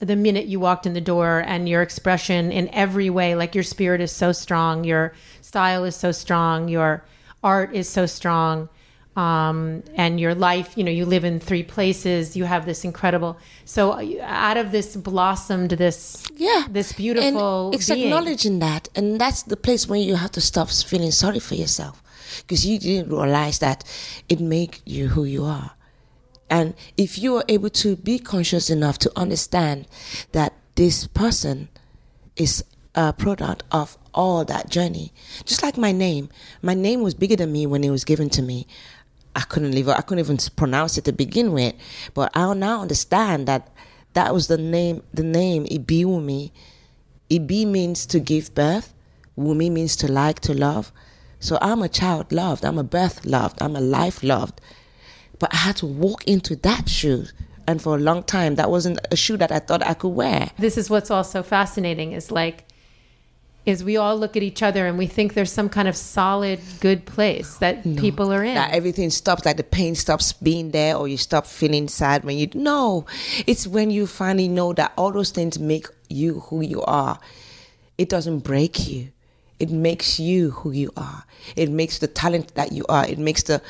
the 0.00 0.16
minute 0.16 0.46
you 0.46 0.58
walked 0.58 0.86
in 0.86 0.94
the 0.94 1.00
door 1.00 1.44
and 1.46 1.68
your 1.68 1.82
expression 1.82 2.50
in 2.50 2.70
every 2.70 3.10
way 3.10 3.34
like 3.34 3.54
your 3.54 3.62
spirit 3.62 4.00
is 4.00 4.10
so 4.10 4.32
strong 4.32 4.82
your 4.82 5.12
style 5.42 5.84
is 5.84 5.94
so 5.94 6.10
strong 6.10 6.68
your 6.68 7.04
art 7.44 7.74
is 7.74 7.86
so 7.86 8.06
strong 8.06 8.66
um, 9.16 9.82
and 9.94 10.18
your 10.18 10.34
life 10.34 10.76
you 10.76 10.84
know 10.84 10.90
you 10.90 11.04
live 11.04 11.24
in 11.24 11.38
three 11.40 11.62
places. 11.62 12.36
You 12.36 12.44
have 12.44 12.66
this 12.66 12.84
incredible 12.84 13.38
so 13.64 13.92
out 14.22 14.56
of 14.56 14.72
this 14.72 14.96
blossomed 14.96 15.70
this 15.70 16.24
yeah. 16.36 16.66
this 16.70 16.92
beautiful 16.92 17.66
and 17.66 17.74
it's 17.74 17.88
being. 17.88 18.04
acknowledging 18.04 18.58
that. 18.60 18.88
And 18.94 19.20
that's 19.20 19.42
the 19.42 19.56
place 19.56 19.88
where 19.88 19.98
you 19.98 20.16
have 20.16 20.32
to 20.32 20.40
stop 20.40 20.70
feeling 20.70 21.10
sorry 21.10 21.38
for 21.40 21.54
yourself. 21.54 22.02
Because 22.38 22.66
you 22.66 22.78
didn't 22.78 23.10
realize 23.10 23.58
that 23.58 23.84
it 24.28 24.40
made 24.40 24.78
you 24.86 25.08
who 25.08 25.24
you 25.24 25.44
are. 25.44 25.72
And 26.48 26.74
if 26.96 27.18
you 27.18 27.36
are 27.36 27.44
able 27.48 27.70
to 27.70 27.96
be 27.96 28.18
conscious 28.18 28.68
enough 28.68 28.98
to 28.98 29.12
understand 29.16 29.86
that 30.32 30.52
this 30.74 31.06
person 31.06 31.68
is 32.36 32.64
a 32.94 33.12
product 33.12 33.62
of 33.72 33.96
all 34.12 34.44
that 34.44 34.68
journey, 34.68 35.12
just 35.44 35.62
like 35.62 35.78
my 35.78 35.92
name, 35.92 36.28
my 36.60 36.74
name 36.74 37.00
was 37.00 37.14
bigger 37.14 37.36
than 37.36 37.52
me 37.52 37.66
when 37.66 37.82
it 37.84 37.90
was 37.90 38.04
given 38.04 38.28
to 38.30 38.42
me. 38.42 38.66
I 39.34 39.40
couldn't. 39.40 39.74
I 39.88 40.00
couldn't 40.02 40.24
even 40.24 40.38
pronounce 40.56 40.98
it 40.98 41.04
to 41.06 41.12
begin 41.12 41.52
with, 41.52 41.74
but 42.14 42.30
I 42.34 42.52
now 42.54 42.82
understand 42.82 43.48
that 43.48 43.68
that 44.14 44.34
was 44.34 44.48
the 44.48 44.58
name. 44.58 45.02
The 45.14 45.22
name 45.22 45.64
Ibiwunmi. 45.66 46.50
Ibi 47.30 47.64
means 47.64 48.04
to 48.06 48.20
give 48.20 48.54
birth. 48.54 48.92
Wunmi 49.38 49.70
means 49.70 49.96
to 49.96 50.12
like, 50.12 50.40
to 50.40 50.52
love. 50.52 50.92
So 51.40 51.56
I'm 51.62 51.82
a 51.82 51.88
child 51.88 52.30
loved. 52.30 52.64
I'm 52.64 52.78
a 52.78 52.84
birth 52.84 53.24
loved. 53.24 53.62
I'm 53.62 53.74
a 53.74 53.80
life 53.80 54.22
loved. 54.22 54.60
But 55.38 55.54
I 55.54 55.56
had 55.56 55.76
to 55.76 55.86
walk 55.86 56.24
into 56.28 56.56
that 56.56 56.88
shoe. 56.90 57.24
And 57.66 57.80
for 57.80 57.96
a 57.96 58.00
long 58.00 58.22
time, 58.22 58.56
that 58.56 58.70
wasn't 58.70 58.98
a 59.10 59.16
shoe 59.16 59.38
that 59.38 59.50
I 59.50 59.60
thought 59.60 59.86
I 59.86 59.94
could 59.94 60.10
wear. 60.10 60.50
This 60.58 60.76
is 60.76 60.90
what's 60.90 61.10
also 61.10 61.42
fascinating 61.42 62.12
is 62.12 62.30
like, 62.30 62.66
is 63.64 63.84
we 63.84 63.96
all 63.96 64.16
look 64.16 64.36
at 64.36 64.42
each 64.42 64.62
other 64.62 64.86
and 64.86 64.98
we 64.98 65.06
think 65.06 65.34
there's 65.34 65.52
some 65.52 65.68
kind 65.68 65.86
of 65.86 65.96
solid, 65.96 66.60
good 66.80 67.06
place 67.06 67.56
that 67.58 67.86
no, 67.86 68.00
people 68.00 68.32
are 68.32 68.42
in. 68.42 68.54
That 68.54 68.72
everything 68.72 69.10
stops, 69.10 69.44
like 69.44 69.56
the 69.56 69.62
pain 69.62 69.94
stops 69.94 70.32
being 70.32 70.72
there, 70.72 70.96
or 70.96 71.06
you 71.06 71.16
stop 71.16 71.46
feeling 71.46 71.88
sad 71.88 72.24
when 72.24 72.38
you. 72.38 72.48
No, 72.54 73.06
it's 73.46 73.66
when 73.66 73.90
you 73.90 74.06
finally 74.06 74.48
know 74.48 74.72
that 74.72 74.92
all 74.96 75.12
those 75.12 75.30
things 75.30 75.58
make 75.58 75.86
you 76.08 76.40
who 76.40 76.60
you 76.60 76.82
are. 76.82 77.20
It 77.98 78.08
doesn't 78.08 78.40
break 78.40 78.88
you. 78.88 79.12
It 79.60 79.70
makes 79.70 80.18
you 80.18 80.50
who 80.50 80.72
you 80.72 80.90
are. 80.96 81.24
It 81.54 81.70
makes 81.70 81.98
the 81.98 82.08
talent 82.08 82.54
that 82.56 82.72
you 82.72 82.84
are. 82.88 83.06
It 83.06 83.18
makes 83.18 83.44
the 83.44 83.62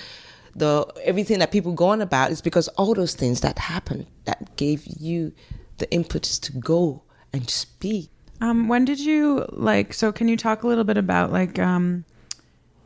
the 0.55 0.87
everything 1.05 1.39
that 1.39 1.51
people 1.51 1.73
go 1.73 1.87
on 1.87 2.01
about 2.01 2.31
is 2.31 2.41
because 2.43 2.69
all 2.69 2.95
those 2.95 3.15
things 3.15 3.41
that 3.41 3.59
happened 3.59 4.07
that 4.25 4.57
gave 4.57 4.87
you 4.87 5.33
the 5.79 5.91
impetus 5.93 6.39
to 6.39 6.53
go 6.53 7.03
and 7.33 7.47
just 7.47 7.79
be. 7.81 8.11
Um, 8.43 8.67
when 8.67 8.85
did 8.85 8.99
you 8.99 9.47
like? 9.51 9.95
So, 9.95 10.11
can 10.11 10.27
you 10.27 10.37
talk 10.37 10.65
a 10.65 10.67
little 10.67 10.83
bit 10.83 10.97
about 10.97 11.31
like 11.31 11.61
um, 11.61 12.05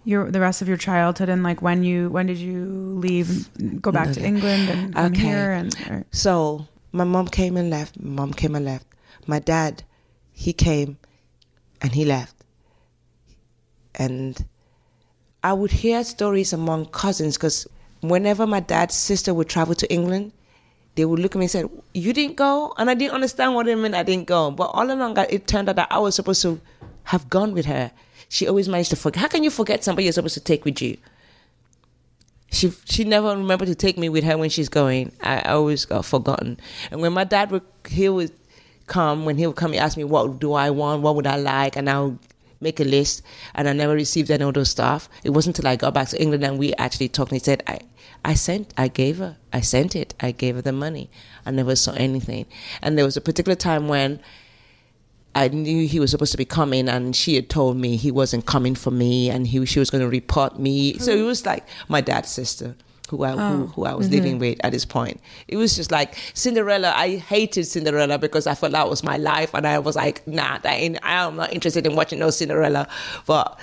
your 0.04 0.30
the 0.30 0.38
rest 0.38 0.60
of 0.60 0.68
your 0.68 0.76
childhood 0.76 1.30
and 1.30 1.42
like 1.42 1.62
when 1.62 1.82
you 1.82 2.10
when 2.10 2.26
did 2.26 2.36
you 2.36 2.66
leave, 3.00 3.48
go 3.80 3.90
back 3.90 4.12
to 4.12 4.22
England 4.22 4.68
and 4.68 4.94
come 4.94 5.12
okay. 5.12 5.20
here? 5.20 5.52
And 5.52 5.74
or? 5.88 6.04
so 6.12 6.68
my 6.92 7.04
mom 7.04 7.26
came 7.26 7.56
and 7.56 7.70
left. 7.70 7.98
Mom 7.98 8.34
came 8.34 8.54
and 8.54 8.66
left. 8.66 8.86
My 9.26 9.38
dad, 9.38 9.82
he 10.30 10.52
came, 10.52 10.98
and 11.80 11.90
he 11.90 12.04
left. 12.04 12.36
And 13.94 14.36
I 15.42 15.54
would 15.54 15.70
hear 15.70 16.04
stories 16.04 16.52
among 16.52 16.86
cousins 16.86 17.38
because 17.38 17.66
whenever 18.02 18.46
my 18.46 18.60
dad's 18.60 18.94
sister 18.94 19.32
would 19.32 19.48
travel 19.48 19.74
to 19.76 19.90
England, 19.90 20.32
they 20.96 21.04
would 21.04 21.20
look 21.20 21.36
at 21.36 21.38
me 21.38 21.44
and 21.44 21.50
say, 21.50 21.64
"You 21.94 22.12
didn't 22.12 22.36
go," 22.36 22.74
and 22.76 22.90
I 22.90 22.94
didn't 22.94 23.14
understand 23.14 23.54
what 23.54 23.68
it 23.68 23.76
meant. 23.76 23.94
I 23.94 24.02
didn't 24.02 24.26
go, 24.26 24.50
but 24.50 24.64
all 24.74 24.90
along 24.90 25.16
it 25.30 25.46
turned 25.46 25.68
out 25.68 25.76
that 25.76 25.88
I 25.90 25.98
was 25.98 26.14
supposed 26.14 26.42
to 26.42 26.60
have 27.04 27.30
gone 27.30 27.52
with 27.52 27.66
her. 27.66 27.92
She 28.28 28.48
always 28.48 28.68
managed 28.68 28.90
to 28.90 28.96
forget. 28.96 29.20
How 29.20 29.28
can 29.28 29.44
you 29.44 29.50
forget 29.50 29.84
somebody 29.84 30.04
you're 30.04 30.12
supposed 30.12 30.34
to 30.34 30.40
take 30.40 30.64
with 30.64 30.82
you? 30.82 30.96
She 32.50 32.72
she 32.86 33.04
never 33.04 33.36
remembered 33.36 33.68
to 33.68 33.74
take 33.74 33.98
me 33.98 34.08
with 34.08 34.24
her 34.24 34.36
when 34.36 34.50
she's 34.50 34.68
going. 34.68 35.12
I, 35.22 35.38
I 35.38 35.52
always 35.52 35.84
got 35.84 36.04
forgotten. 36.04 36.58
And 36.90 37.00
when 37.00 37.12
my 37.12 37.24
dad 37.24 37.50
would 37.50 37.62
he 37.88 38.08
would 38.08 38.32
come 38.86 39.24
when 39.24 39.36
he 39.36 39.46
would 39.46 39.56
come, 39.56 39.72
he 39.72 39.78
ask 39.78 39.96
me 39.96 40.04
what 40.04 40.38
do 40.40 40.54
I 40.54 40.70
want, 40.70 41.02
what 41.02 41.14
would 41.16 41.26
I 41.26 41.36
like, 41.36 41.76
and 41.76 41.90
I'll 41.90 42.18
make 42.60 42.80
a 42.80 42.84
list. 42.84 43.22
And 43.54 43.68
I 43.68 43.72
never 43.72 43.94
received 43.94 44.30
any 44.30 44.44
of 44.44 44.54
those 44.54 44.70
stuff. 44.70 45.08
It 45.24 45.30
wasn't 45.30 45.58
until 45.58 45.70
I 45.70 45.76
got 45.76 45.94
back 45.94 46.08
to 46.08 46.20
England 46.20 46.44
and 46.44 46.58
we 46.58 46.72
actually 46.74 47.08
talked. 47.08 47.32
And 47.32 47.40
he 47.40 47.44
said, 47.44 47.62
I 47.66 47.80
I 48.24 48.34
sent, 48.34 48.74
I 48.76 48.88
gave 48.88 49.18
her, 49.18 49.36
I 49.52 49.60
sent 49.60 49.94
it, 49.94 50.14
I 50.18 50.32
gave 50.32 50.56
her 50.56 50.62
the 50.62 50.72
money. 50.72 51.10
I 51.44 51.52
never 51.52 51.76
saw 51.76 51.92
anything. 51.92 52.46
And 52.82 52.98
there 52.98 53.04
was 53.04 53.16
a 53.16 53.20
particular 53.20 53.54
time 53.54 53.86
when 53.86 54.20
I 55.36 55.48
knew 55.48 55.86
he 55.86 56.00
was 56.00 56.10
supposed 56.10 56.32
to 56.32 56.38
be 56.38 56.46
coming, 56.46 56.88
and 56.88 57.14
she 57.14 57.34
had 57.34 57.50
told 57.50 57.76
me 57.76 57.96
he 57.96 58.10
wasn't 58.10 58.46
coming 58.46 58.74
for 58.74 58.90
me, 58.90 59.28
and 59.30 59.46
he 59.46 59.64
she 59.66 59.78
was 59.78 59.90
going 59.90 60.02
to 60.02 60.08
report 60.08 60.58
me. 60.58 60.98
So 60.98 61.12
hmm. 61.12 61.22
it 61.22 61.24
was 61.24 61.44
like 61.44 61.64
my 61.88 62.00
dad's 62.00 62.30
sister. 62.30 62.74
Who 63.08 63.24
I, 63.24 63.32
oh. 63.32 63.36
who, 63.36 63.66
who 63.66 63.84
I 63.84 63.94
was 63.94 64.06
mm-hmm. 64.06 64.14
living 64.14 64.38
with 64.38 64.58
at 64.64 64.72
this 64.72 64.84
point. 64.84 65.20
It 65.48 65.56
was 65.56 65.76
just 65.76 65.90
like 65.90 66.16
Cinderella. 66.34 66.92
I 66.94 67.16
hated 67.16 67.64
Cinderella 67.64 68.18
because 68.18 68.46
I 68.46 68.54
felt 68.54 68.72
that 68.72 68.88
was 68.88 69.02
my 69.02 69.16
life, 69.16 69.54
and 69.54 69.66
I 69.66 69.78
was 69.78 69.96
like, 69.96 70.26
nah, 70.26 70.58
I 70.64 70.74
ain't, 70.74 70.98
I'm 71.02 71.36
not 71.36 71.52
interested 71.52 71.86
in 71.86 71.96
watching 71.96 72.18
no 72.18 72.30
Cinderella. 72.30 72.88
But 73.26 73.58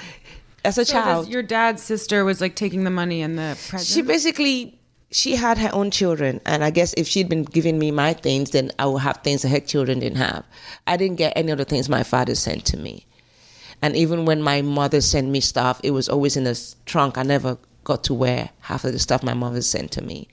as 0.65 0.77
a 0.77 0.85
so 0.85 0.93
child. 0.93 1.27
Your 1.27 1.43
dad's 1.43 1.81
sister 1.81 2.25
was 2.25 2.41
like 2.41 2.55
taking 2.55 2.83
the 2.83 2.89
money 2.89 3.21
and 3.21 3.37
the 3.37 3.57
presents? 3.69 3.93
She 3.93 4.01
basically 4.01 4.79
she 5.13 5.35
had 5.35 5.59
her 5.59 5.69
own 5.73 5.91
children 5.91 6.41
and 6.45 6.63
i 6.63 6.71
guess 6.71 6.93
if 6.97 7.07
she'd 7.07 7.29
been 7.29 7.43
giving 7.43 7.77
me 7.77 7.91
my 7.91 8.13
things 8.13 8.49
then 8.49 8.71
i 8.79 8.85
would 8.85 9.01
have 9.01 9.17
things 9.17 9.43
that 9.43 9.49
her 9.49 9.59
children 9.59 9.99
didn't 9.99 10.17
have 10.17 10.43
i 10.87 10.97
didn't 10.97 11.17
get 11.17 11.31
any 11.35 11.51
of 11.51 11.57
the 11.59 11.65
things 11.65 11.87
my 11.87 12.01
father 12.01 12.33
sent 12.33 12.65
to 12.65 12.77
me 12.77 13.05
and 13.83 13.95
even 13.95 14.25
when 14.25 14.41
my 14.41 14.63
mother 14.63 15.01
sent 15.01 15.29
me 15.29 15.39
stuff 15.39 15.79
it 15.83 15.91
was 15.91 16.09
always 16.09 16.35
in 16.35 16.47
a 16.47 16.55
trunk 16.85 17.17
i 17.17 17.21
never 17.21 17.57
got 17.83 18.03
to 18.03 18.13
wear 18.13 18.49
half 18.61 18.83
of 18.85 18.93
the 18.93 18.99
stuff 18.99 19.23
my 19.23 19.33
mother 19.33 19.61
sent 19.61 19.91
to 19.91 20.01
me 20.01 20.27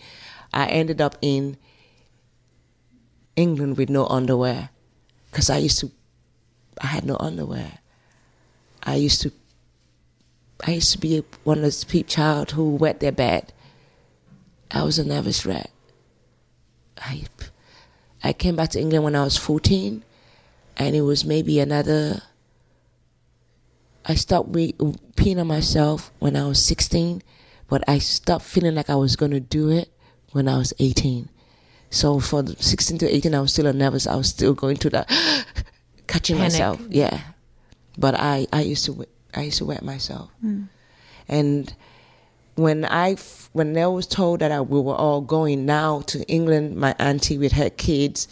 i 0.53 0.67
ended 0.67 1.01
up 1.01 1.17
in 1.23 1.57
england 3.37 3.77
with 3.77 3.89
no 3.89 4.07
underwear 4.07 4.71
because 5.31 5.51
i 5.51 5.57
used 5.57 5.79
to 5.79 5.91
i 6.81 6.87
had 6.87 7.05
no 7.05 7.17
underwear 7.19 7.79
i 8.83 8.95
used 8.95 9.21
to 9.21 9.33
I 10.67 10.73
used 10.73 10.93
to 10.93 10.99
be 10.99 11.23
one 11.45 11.59
of 11.59 11.63
those 11.63 11.85
peep 11.85 12.07
child 12.07 12.53
who 12.53 12.75
wet 12.75 13.01
their 13.01 13.13
bed. 13.13 13.53
I 14.71 14.83
was 14.83 14.99
a 14.99 15.05
nervous 15.05 15.47
wreck. 15.47 15.71
I, 16.99 17.25
I 18.23 18.33
came 18.33 18.57
back 18.57 18.71
to 18.71 18.81
England 18.81 19.05
when 19.05 19.17
I 19.17 19.25
was 19.25 19.37
14, 19.37 20.05
and 20.77 20.97
it 20.97 21.01
was 21.01 21.25
maybe 21.25 21.61
another. 21.61 22.23
I 24.05 24.15
stopped 24.15 24.55
re- 24.55 24.75
peeing 24.75 25.41
on 25.41 25.47
myself 25.47 26.11
when 26.19 26.37
I 26.37 26.47
was 26.47 26.63
16, 26.63 27.23
but 27.71 27.89
I 27.89 27.99
stopped 27.99 28.45
feeling 28.45 28.75
like 28.75 28.91
I 28.91 28.97
was 28.97 29.17
going 29.17 29.31
to 29.31 29.41
do 29.41 29.71
it 29.71 29.89
when 30.33 30.49
I 30.49 30.59
was 30.59 30.75
18. 30.81 31.29
So 31.89 32.19
for 32.19 32.45
16 32.47 32.99
to 32.99 33.15
18, 33.15 33.35
I 33.35 33.41
was 33.41 33.53
still 33.53 33.73
nervous. 33.73 34.07
I 34.09 34.17
was 34.17 34.29
still 34.29 34.55
going 34.55 34.77
through 34.77 34.91
that, 34.91 35.09
catching 36.09 36.37
Panic. 36.37 36.53
myself. 36.53 36.81
Yeah. 36.91 37.21
But 37.97 38.17
I, 38.17 38.47
I 38.53 38.63
used 38.63 38.85
to 38.87 39.07
I 39.35 39.43
used 39.43 39.59
to 39.59 39.65
wet 39.65 39.85
myself. 39.85 40.31
Mm. 40.45 40.69
And 41.29 41.73
when 42.57 42.85
I 42.85 43.17
when 43.53 43.79
I 43.79 43.87
was 43.87 44.07
told 44.07 44.41
that 44.41 44.51
I, 44.51 44.61
we 44.61 44.81
were 44.81 44.95
all 44.95 45.21
going 45.21 45.65
now 45.65 46.01
to 46.03 46.25
England, 46.27 46.77
my 46.77 46.95
auntie 46.99 47.39
with 47.39 47.53
her 47.53 47.71
kids, 47.71 48.27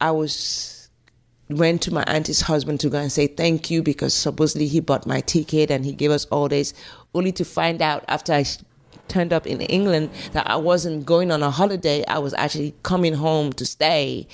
I 0.00 0.10
was 0.10 0.73
went 1.48 1.82
to 1.82 1.92
my 1.92 2.02
auntie's 2.06 2.40
husband 2.42 2.80
to 2.80 2.88
go 2.88 2.98
and 2.98 3.12
say 3.12 3.26
thank 3.26 3.70
you 3.70 3.82
because 3.82 4.14
supposedly 4.14 4.66
he 4.66 4.80
bought 4.80 5.06
my 5.06 5.20
ticket 5.20 5.70
and 5.70 5.84
he 5.84 5.92
gave 5.92 6.10
us 6.10 6.24
all 6.26 6.48
this, 6.48 6.72
only 7.14 7.32
to 7.32 7.44
find 7.44 7.82
out 7.82 8.04
after 8.08 8.32
I 8.32 8.44
turned 9.08 9.32
up 9.32 9.46
in 9.46 9.60
England 9.62 10.10
that 10.32 10.48
I 10.48 10.56
wasn't 10.56 11.04
going 11.04 11.30
on 11.30 11.42
a 11.42 11.50
holiday. 11.50 12.04
I 12.06 12.18
was 12.18 12.34
actually 12.34 12.74
coming 12.82 13.14
home 13.14 13.52
to 13.54 13.66
stay, 13.66 14.26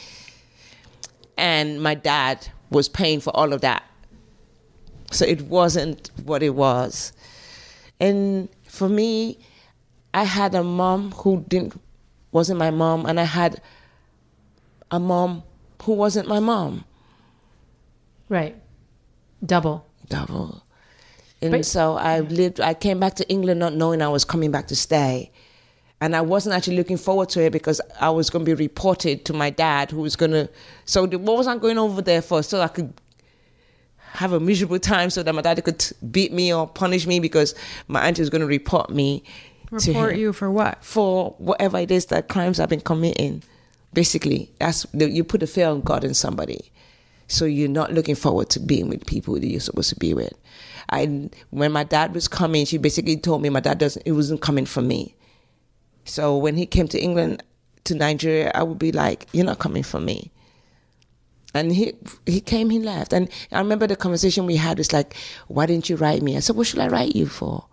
and 1.37 1.83
my 1.83 1.95
dad 1.95 2.49
was 2.71 2.89
paying 2.89 3.21
for 3.21 3.35
all 3.37 3.53
of 3.53 3.61
that. 3.63 3.83
So 5.11 5.25
it 5.25 5.43
wasn't 5.43 6.11
what 6.25 6.43
it 6.43 6.55
was. 6.55 7.13
And 7.99 8.49
for 8.63 8.89
me, 8.89 9.39
I 10.15 10.25
had 10.25 10.55
a 10.55 10.63
mom 10.63 11.13
who 11.13 11.45
didn't 11.49 11.81
wasn't 12.33 12.61
my 12.61 12.71
mom, 12.71 13.07
and 13.07 13.19
I 13.19 13.25
had 13.25 13.61
a 14.93 15.01
mom 15.01 15.43
who 15.83 15.95
wasn't 15.95 16.29
my 16.29 16.39
mom. 16.39 16.85
Right. 18.31 18.57
Double. 19.45 19.87
Double. 20.09 20.63
And 21.43 21.53
but, 21.53 21.67
so 21.67 21.97
I 21.97 22.21
lived 22.21 22.61
I 22.61 22.73
came 22.73 23.01
back 23.01 23.17
to 23.17 23.29
England 23.29 23.61
not 23.61 23.75
knowing 23.75 24.01
I 24.01 24.09
was 24.09 24.25
coming 24.25 24.51
back 24.51 24.69
to 24.69 24.77
stay. 24.77 25.31
And 26.01 26.17
I 26.17 26.23
wasn't 26.23 26.55
actually 26.55 26.77
looking 26.77 26.97
forward 26.97 27.29
to 27.31 27.43
it 27.43 27.51
because 27.51 27.79
I 28.01 28.09
was 28.09 28.31
going 28.31 28.43
to 28.47 28.49
be 28.49 28.55
reported 28.55 29.27
to 29.27 29.35
my 29.35 29.51
dad, 29.51 29.91
who 29.91 30.01
was 30.01 30.17
going 30.17 30.31
to. 30.31 30.49
So 30.87 31.07
what 31.07 31.37
was 31.37 31.47
I 31.47 31.59
going 31.59 31.77
over 31.77 32.01
there 32.01 32.23
for? 32.23 32.43
So 32.43 32.63
I 32.63 32.69
could 32.69 32.95
have 33.99 34.33
a 34.33 34.41
miserable 34.41 34.79
time 34.79 35.11
so 35.11 35.23
that 35.23 35.35
my 35.35 35.43
daddy 35.43 35.61
could 35.61 35.85
beat 36.11 36.33
me 36.33 36.55
or 36.55 36.67
punish 36.67 37.07
me 37.07 37.21
because 37.21 37.55
my 37.87 38.07
auntie 38.07 38.23
was 38.23 38.31
going 38.31 38.41
to 38.41 38.47
report 38.47 38.89
me. 38.89 39.23
Report 39.71 40.17
you 40.17 40.33
for 40.33 40.51
what? 40.51 40.83
For 40.83 41.35
whatever 41.39 41.79
it 41.79 41.91
is 41.91 42.07
that 42.07 42.29
crimes 42.29 42.61
I've 42.61 42.71
been 42.71 42.81
committing. 42.81 43.43
Basically, 43.93 44.51
that's 44.59 44.87
you 44.95 45.23
put 45.23 45.43
a 45.43 45.47
fear 45.47 45.69
on 45.69 45.83
God 45.83 46.05
in 46.05 46.15
somebody, 46.15 46.73
so 47.31 47.45
you're 47.45 47.69
not 47.69 47.93
looking 47.93 48.15
forward 48.15 48.51
to 48.51 48.61
being 48.61 48.89
with 48.89 49.07
people 49.07 49.35
that 49.35 49.47
you're 49.47 49.61
supposed 49.61 49.91
to 49.91 49.97
be 49.97 50.15
with. 50.15 50.33
I 50.91 51.31
when 51.51 51.73
my 51.73 51.85
dad 51.85 52.15
was 52.15 52.29
coming, 52.29 52.65
she 52.67 52.79
basically 52.79 53.17
told 53.17 53.43
me 53.43 53.49
my 53.49 53.61
dad 53.61 53.79
doesn't. 53.79 54.03
It 54.07 54.13
wasn't 54.13 54.43
coming 54.43 54.67
for 54.67 54.83
me. 54.83 55.15
So 56.05 56.37
when 56.37 56.57
he 56.57 56.67
came 56.67 56.89
to 56.89 57.01
England, 57.01 57.43
to 57.85 57.95
Nigeria, 57.95 58.51
I 58.55 58.63
would 58.63 58.79
be 58.79 58.93
like, 58.93 59.27
"You're 59.33 59.47
not 59.47 59.59
coming 59.59 59.83
for 59.83 60.01
me." 60.01 60.31
and 61.53 61.73
he 61.73 61.95
he 62.27 62.41
came, 62.41 62.71
he 62.71 62.79
left, 62.79 63.13
and 63.13 63.29
I 63.51 63.59
remember 63.59 63.89
the 63.89 63.97
conversation 63.97 64.47
we 64.47 64.57
had 64.57 64.79
was 64.79 64.93
like, 64.93 65.17
"Why 65.49 65.67
didn't 65.67 65.89
you 65.89 65.97
write 65.97 66.23
me?" 66.23 66.37
I 66.37 66.41
said, 66.41 66.57
"What 66.57 66.67
should 66.69 66.79
I 66.79 66.89
write 66.89 67.17
you 67.17 67.27
for?" 67.27 67.65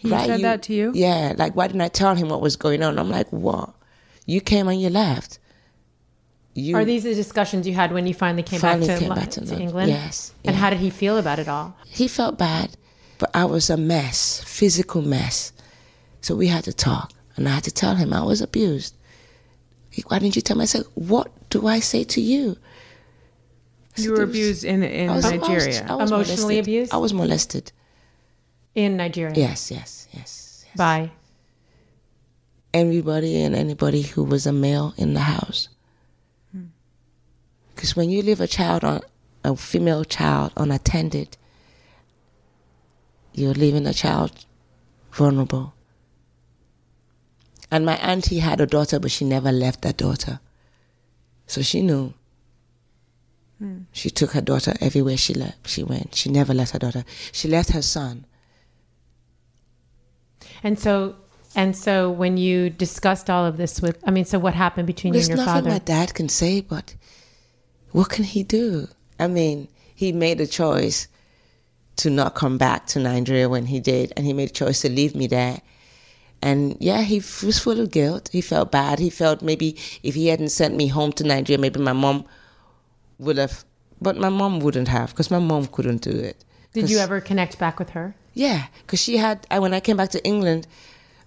He 0.00 0.08
right? 0.08 0.26
said 0.26 0.40
that 0.40 0.62
to 0.62 0.72
you? 0.72 0.92
Yeah. 0.94 1.34
Like, 1.36 1.54
why 1.54 1.66
didn't 1.66 1.82
I 1.82 1.88
tell 1.88 2.14
him 2.14 2.30
what 2.30 2.40
was 2.40 2.56
going 2.56 2.82
on? 2.82 2.98
I'm 2.98 3.10
like, 3.10 3.30
what? 3.30 3.74
You 4.24 4.40
came 4.40 4.66
and 4.66 4.80
you 4.80 4.88
left. 4.88 5.38
You 6.54 6.76
Are 6.76 6.84
these 6.84 7.04
the 7.04 7.14
discussions 7.14 7.66
you 7.66 7.74
had 7.74 7.92
when 7.92 8.06
you 8.06 8.14
finally 8.14 8.42
came 8.42 8.60
Finally 8.60 8.88
back 8.88 8.98
to, 8.98 9.04
came 9.04 9.14
back 9.14 9.30
to 9.30 9.46
to 9.46 9.58
England? 9.60 9.88
Yes, 9.90 10.34
And 10.44 10.54
yeah. 10.56 10.60
how 10.60 10.70
did 10.70 10.80
he 10.80 10.90
feel 10.90 11.16
about 11.18 11.38
it 11.38 11.48
all? 11.48 11.76
he 11.86 12.08
felt 12.08 12.38
bad, 12.38 12.76
but 13.18 13.30
I 13.34 13.44
was 13.44 13.70
a 13.70 13.76
mess, 13.76 14.42
physical 14.44 15.00
mess. 15.02 15.52
So 16.22 16.34
we 16.34 16.48
had 16.48 16.64
to 16.64 16.72
talk, 16.72 17.12
and 17.36 17.48
I 17.48 17.52
had 17.52 17.64
to 17.64 17.70
tell 17.70 17.94
him 17.94 18.12
I 18.12 18.22
was 18.22 18.40
abused. 18.42 18.94
He, 19.90 20.02
Why 20.08 20.18
didn't 20.18 20.36
you 20.36 20.42
tell 20.42 20.56
me? 20.56 20.62
I 20.62 20.66
said, 20.66 20.84
what 20.94 21.30
do 21.50 21.66
I 21.66 21.78
say 21.80 22.04
to 22.04 22.20
you? 22.20 22.56
I 23.96 24.02
You 24.02 24.10
were 24.10 24.16
"There 24.18 24.26
was- 24.26 24.34
abused 24.36 24.64
in 24.64 24.82
in 24.82 25.08
I 25.08 25.14
was- 25.16 25.24
I 25.24 25.36
was- 25.36 25.48
Nigeria. 25.48 25.86
I 25.88 25.94
was 25.94 26.10
Emotionally 26.10 26.54
molested. 26.56 26.58
abused? 26.64 26.92
I 26.92 26.96
was 26.98 27.12
molested. 27.14 27.72
In 28.74 28.96
Nigeria? 28.96 29.34
Yes, 29.36 29.70
yes, 29.70 30.08
yes. 30.12 30.64
yes. 30.66 30.76
By? 30.76 31.10
Everybody 32.72 33.42
and 33.42 33.54
anybody 33.54 34.02
who 34.02 34.22
was 34.24 34.46
a 34.46 34.52
male 34.52 34.94
in 34.96 35.14
the 35.14 35.20
house. 35.20 35.68
Because 37.80 37.96
when 37.96 38.10
you 38.10 38.20
leave 38.20 38.42
a 38.42 38.46
child 38.46 38.84
on 38.84 39.00
a 39.42 39.56
female 39.56 40.04
child 40.04 40.52
unattended, 40.54 41.38
you're 43.32 43.54
leaving 43.54 43.86
a 43.86 43.94
child 43.94 44.44
vulnerable. 45.12 45.72
And 47.70 47.86
my 47.86 47.96
auntie 47.96 48.40
had 48.40 48.60
a 48.60 48.66
daughter, 48.66 49.00
but 49.00 49.10
she 49.10 49.24
never 49.24 49.50
left 49.50 49.80
that 49.80 49.96
daughter. 49.96 50.40
So 51.46 51.62
she 51.62 51.80
knew. 51.80 52.12
Hmm. 53.58 53.84
She 53.92 54.10
took 54.10 54.32
her 54.32 54.42
daughter 54.42 54.74
everywhere 54.82 55.16
she 55.16 55.32
left. 55.32 55.66
She 55.66 55.82
went. 55.82 56.14
She 56.14 56.28
never 56.28 56.52
left 56.52 56.72
her 56.72 56.78
daughter. 56.78 57.06
She 57.32 57.48
left 57.48 57.70
her 57.70 57.80
son. 57.80 58.26
And 60.62 60.78
so, 60.78 61.16
and 61.56 61.74
so 61.74 62.10
when 62.10 62.36
you 62.36 62.68
discussed 62.68 63.30
all 63.30 63.46
of 63.46 63.56
this 63.56 63.80
with, 63.80 64.06
I 64.06 64.10
mean, 64.10 64.26
so 64.26 64.38
what 64.38 64.52
happened 64.52 64.86
between 64.86 65.14
There's 65.14 65.28
you 65.28 65.32
and 65.32 65.38
your 65.38 65.46
father? 65.46 65.62
There's 65.62 65.80
nothing 65.80 65.94
my 65.96 66.04
dad 66.04 66.12
can 66.12 66.28
say, 66.28 66.60
but 66.60 66.94
what 67.92 68.08
can 68.08 68.24
he 68.24 68.42
do? 68.42 68.88
I 69.18 69.26
mean, 69.26 69.68
he 69.94 70.12
made 70.12 70.40
a 70.40 70.46
choice 70.46 71.08
to 71.96 72.10
not 72.10 72.34
come 72.34 72.56
back 72.56 72.86
to 72.86 72.98
Nigeria 72.98 73.48
when 73.48 73.66
he 73.66 73.80
did, 73.80 74.12
and 74.16 74.24
he 74.26 74.32
made 74.32 74.50
a 74.50 74.52
choice 74.52 74.80
to 74.82 74.88
leave 74.88 75.14
me 75.14 75.26
there. 75.26 75.60
And 76.42 76.76
yeah, 76.80 77.02
he 77.02 77.16
was 77.16 77.58
full 77.58 77.80
of 77.80 77.90
guilt. 77.90 78.30
He 78.32 78.40
felt 78.40 78.72
bad. 78.72 78.98
He 78.98 79.10
felt 79.10 79.42
maybe 79.42 79.76
if 80.02 80.14
he 80.14 80.28
hadn't 80.28 80.48
sent 80.48 80.74
me 80.74 80.86
home 80.86 81.12
to 81.12 81.24
Nigeria, 81.24 81.58
maybe 81.58 81.80
my 81.80 81.92
mom 81.92 82.24
would 83.18 83.36
have. 83.36 83.64
But 84.00 84.16
my 84.16 84.30
mom 84.30 84.60
wouldn't 84.60 84.88
have, 84.88 85.10
because 85.10 85.30
my 85.30 85.38
mom 85.38 85.66
couldn't 85.66 86.00
do 86.00 86.10
it. 86.10 86.42
Did 86.72 86.88
you 86.88 86.98
ever 86.98 87.20
connect 87.20 87.58
back 87.58 87.78
with 87.78 87.90
her? 87.90 88.14
yeah, 88.34 88.66
because 88.82 89.00
she 89.00 89.16
had. 89.16 89.46
I, 89.50 89.58
when 89.58 89.74
I 89.74 89.80
came 89.80 89.96
back 89.96 90.10
to 90.10 90.24
England, 90.24 90.66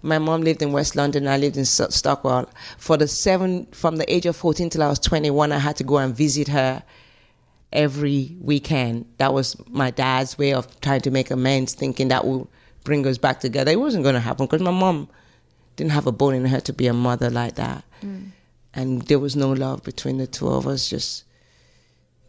my 0.04 0.18
mom 0.18 0.42
lived 0.42 0.62
in 0.62 0.70
West 0.70 0.94
London. 0.94 1.26
I 1.26 1.38
lived 1.38 1.56
in 1.56 1.64
Stockwell. 1.64 2.48
For 2.78 2.96
the 2.96 3.08
seven, 3.08 3.66
from 3.72 3.96
the 3.96 4.12
age 4.12 4.26
of 4.26 4.36
fourteen 4.36 4.70
till 4.70 4.82
I 4.82 4.88
was 4.88 4.98
twenty-one, 4.98 5.50
I 5.50 5.58
had 5.58 5.76
to 5.76 5.84
go 5.84 5.96
and 5.96 6.14
visit 6.14 6.46
her 6.48 6.82
every 7.72 8.36
weekend. 8.40 9.06
That 9.16 9.32
was 9.32 9.56
my 9.68 9.90
dad's 9.90 10.38
way 10.38 10.52
of 10.52 10.80
trying 10.80 11.00
to 11.00 11.10
make 11.10 11.30
amends, 11.30 11.74
thinking 11.74 12.08
that 12.08 12.24
would 12.26 12.46
bring 12.84 13.06
us 13.06 13.18
back 13.18 13.40
together. 13.40 13.72
It 13.72 13.80
wasn't 13.80 14.04
going 14.04 14.14
to 14.14 14.20
happen 14.20 14.44
because 14.46 14.60
my 14.60 14.70
mom 14.70 15.08
didn't 15.76 15.92
have 15.92 16.06
a 16.06 16.12
bone 16.12 16.34
in 16.34 16.44
her 16.44 16.60
to 16.60 16.72
be 16.72 16.86
a 16.86 16.92
mother 16.92 17.30
like 17.30 17.54
that, 17.54 17.82
mm. 18.02 18.30
and 18.74 19.02
there 19.02 19.18
was 19.18 19.34
no 19.34 19.52
love 19.52 19.82
between 19.82 20.18
the 20.18 20.26
two 20.26 20.48
of 20.48 20.66
us. 20.66 20.88
Just 20.88 21.24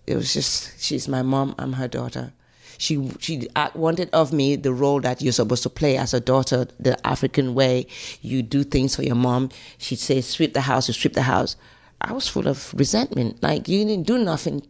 it 0.08 0.16
was 0.16 0.34
just 0.34 0.82
she's 0.82 1.08
my 1.08 1.22
mom, 1.22 1.54
I'm 1.60 1.74
her 1.74 1.90
daughter. 1.90 2.32
She 2.78 3.10
she 3.20 3.48
uh, 3.56 3.70
wanted 3.74 4.10
of 4.12 4.34
me 4.34 4.56
the 4.56 4.74
role 4.74 5.02
that 5.02 5.22
you're 5.22 5.34
supposed 5.34 5.64
to 5.64 5.70
play 5.70 5.98
as 5.98 6.14
a 6.14 6.20
daughter, 6.20 6.68
the 6.80 6.96
African 7.06 7.54
way. 7.54 7.88
You 8.22 8.42
do 8.42 8.64
things 8.64 8.96
for 8.96 9.04
your 9.04 9.16
mom. 9.16 9.50
She'd 9.78 10.00
say, 10.00 10.22
"Sweep 10.22 10.54
the 10.54 10.62
house," 10.62 10.88
you 10.88 10.94
sweep 10.94 11.14
the 11.14 11.24
house. 11.24 11.56
I 12.02 12.14
was 12.14 12.28
full 12.28 12.48
of 12.48 12.74
resentment. 12.74 13.42
Like 13.42 13.68
you 13.68 13.86
didn't 13.86 14.06
do 14.06 14.18
nothing. 14.18 14.68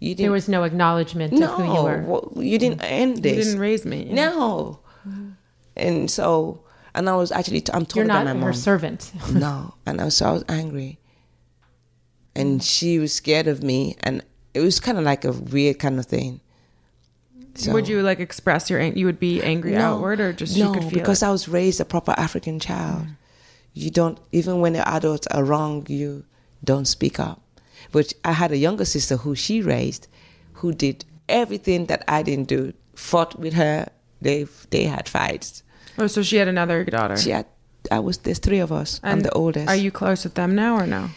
You 0.00 0.10
didn't. 0.14 0.24
There 0.24 0.32
was 0.32 0.48
no 0.48 0.62
acknowledgement 0.62 1.32
no. 1.32 1.52
of 1.52 1.58
who 1.58 1.64
you 1.64 1.82
were. 1.82 2.02
well, 2.06 2.32
you 2.36 2.58
didn't 2.58 2.82
end 2.82 3.24
You 3.24 3.34
didn't 3.34 3.58
raise 3.58 3.84
me. 3.84 4.04
No. 4.04 4.80
And 5.76 6.10
so, 6.10 6.62
and 6.94 7.08
I 7.08 7.16
was 7.16 7.32
actually, 7.32 7.62
I'm 7.72 7.86
told 7.86 7.96
You're 7.96 8.06
by 8.06 8.24
not 8.24 8.24
my 8.24 8.32
her 8.32 8.38
mom. 8.38 8.54
servant. 8.54 9.12
no. 9.32 9.74
And 9.86 10.00
I 10.00 10.04
was, 10.04 10.16
so 10.16 10.26
I 10.26 10.32
was 10.32 10.44
angry. 10.48 10.98
And 12.34 12.62
she 12.62 12.98
was 12.98 13.12
scared 13.12 13.46
of 13.48 13.62
me. 13.62 13.96
And 14.00 14.24
it 14.54 14.60
was 14.60 14.78
kind 14.78 14.98
of 14.98 15.04
like 15.04 15.24
a 15.24 15.32
weird 15.32 15.78
kind 15.78 15.98
of 15.98 16.06
thing. 16.06 16.40
So, 17.58 17.72
Would 17.72 17.88
you 17.88 18.02
like 18.02 18.20
express 18.20 18.70
your 18.70 18.80
you 18.80 19.06
would 19.06 19.18
be 19.18 19.42
angry 19.42 19.72
No. 19.72 19.96
outward 19.96 20.20
or 20.20 20.32
just 20.32 20.56
no, 20.56 20.66
you 20.68 20.74
could 20.74 20.82
feel 20.84 21.00
because 21.00 21.22
it? 21.22 21.26
I 21.26 21.30
was 21.30 21.48
raised 21.48 21.80
a 21.80 21.84
proper 21.84 22.14
African 22.16 22.60
child. 22.60 23.02
Mm. 23.06 23.16
You 23.74 23.90
don't, 23.90 24.18
even 24.32 24.60
when 24.60 24.72
the 24.74 24.88
adults 24.88 25.26
are 25.28 25.44
wrong, 25.44 25.84
you 25.88 26.24
don't 26.62 26.86
speak 26.86 27.18
up. 27.18 27.42
But 27.90 28.12
I 28.24 28.32
had 28.32 28.52
a 28.52 28.56
younger 28.56 28.84
sister 28.84 29.16
who 29.16 29.34
she 29.34 29.60
raised, 29.60 30.06
who 30.54 30.72
did 30.72 31.04
everything 31.28 31.86
that 31.86 32.04
I 32.08 32.22
didn't 32.22 32.48
do. 32.48 32.72
Fought 32.94 33.38
with 33.38 33.54
her. 33.54 33.88
They 34.20 34.46
they 34.70 34.84
had 34.84 35.08
fights. 35.08 35.62
Oh, 35.98 36.06
so 36.08 36.22
she 36.22 36.36
had 36.36 36.48
another 36.48 36.84
daughter. 36.84 37.16
She 37.16 37.30
had. 37.30 37.46
I 37.92 38.00
was. 38.00 38.18
There's 38.18 38.40
three 38.40 38.58
of 38.58 38.72
us. 38.72 39.00
I'm 39.04 39.20
the 39.20 39.32
oldest. 39.32 39.68
Are 39.68 39.76
you 39.76 39.92
close 39.92 40.24
with 40.24 40.34
them 40.34 40.54
now 40.56 40.76
or 40.76 40.86
no? 40.86 41.10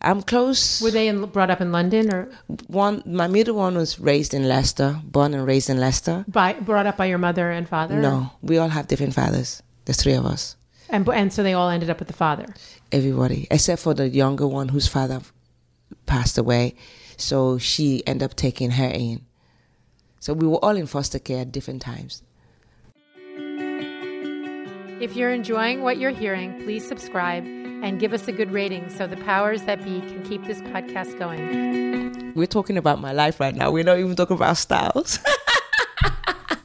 I'm 0.00 0.22
close. 0.22 0.80
Were 0.80 0.92
they 0.92 1.08
in, 1.08 1.24
brought 1.26 1.50
up 1.50 1.60
in 1.60 1.72
London 1.72 2.12
or 2.12 2.30
one. 2.68 3.02
My 3.04 3.26
middle 3.26 3.56
one 3.56 3.76
was 3.76 3.98
raised 3.98 4.32
in 4.32 4.46
Leicester, 4.46 5.00
born 5.02 5.34
and 5.34 5.44
raised 5.44 5.68
in 5.68 5.78
Leicester. 5.78 6.24
by, 6.28 6.52
brought 6.52 6.86
up 6.86 6.96
by 6.96 7.06
your 7.06 7.18
mother 7.18 7.50
and 7.50 7.68
father? 7.68 7.96
No, 7.96 8.30
we 8.40 8.58
all 8.58 8.68
have 8.68 8.86
different 8.86 9.14
fathers. 9.14 9.62
There's 9.84 10.00
three 10.00 10.14
of 10.14 10.24
us. 10.24 10.56
And, 10.88 11.06
and 11.08 11.32
so 11.32 11.42
they 11.42 11.52
all 11.52 11.68
ended 11.68 11.90
up 11.90 11.98
with 11.98 12.08
the 12.08 12.14
father. 12.14 12.46
Everybody, 12.92 13.48
except 13.50 13.82
for 13.82 13.92
the 13.92 14.08
younger 14.08 14.46
one 14.46 14.68
whose 14.68 14.86
father 14.86 15.20
passed 16.06 16.38
away. 16.38 16.76
So 17.16 17.58
she 17.58 18.06
ended 18.06 18.24
up 18.24 18.36
taking 18.36 18.70
her 18.72 18.88
in. 18.88 19.26
So 20.20 20.32
we 20.32 20.46
were 20.46 20.64
all 20.64 20.76
in 20.76 20.86
foster 20.86 21.18
care 21.18 21.40
at 21.40 21.52
different 21.52 21.82
times. 21.82 22.22
If 25.00 25.14
you're 25.14 25.30
enjoying 25.30 25.82
what 25.82 25.98
you're 25.98 26.10
hearing, 26.10 26.62
please 26.62 26.86
subscribe 26.86 27.57
and 27.82 28.00
give 28.00 28.12
us 28.12 28.28
a 28.28 28.32
good 28.32 28.50
rating 28.50 28.90
so 28.90 29.06
the 29.06 29.16
powers 29.18 29.62
that 29.62 29.84
be 29.84 30.00
can 30.00 30.22
keep 30.24 30.44
this 30.44 30.60
podcast 30.62 31.18
going. 31.18 32.34
We're 32.34 32.46
talking 32.46 32.76
about 32.76 33.00
my 33.00 33.12
life 33.12 33.40
right 33.40 33.54
now. 33.54 33.70
We're 33.70 33.84
not 33.84 33.98
even 33.98 34.16
talking 34.16 34.36
about 34.36 34.56
styles. 34.56 35.18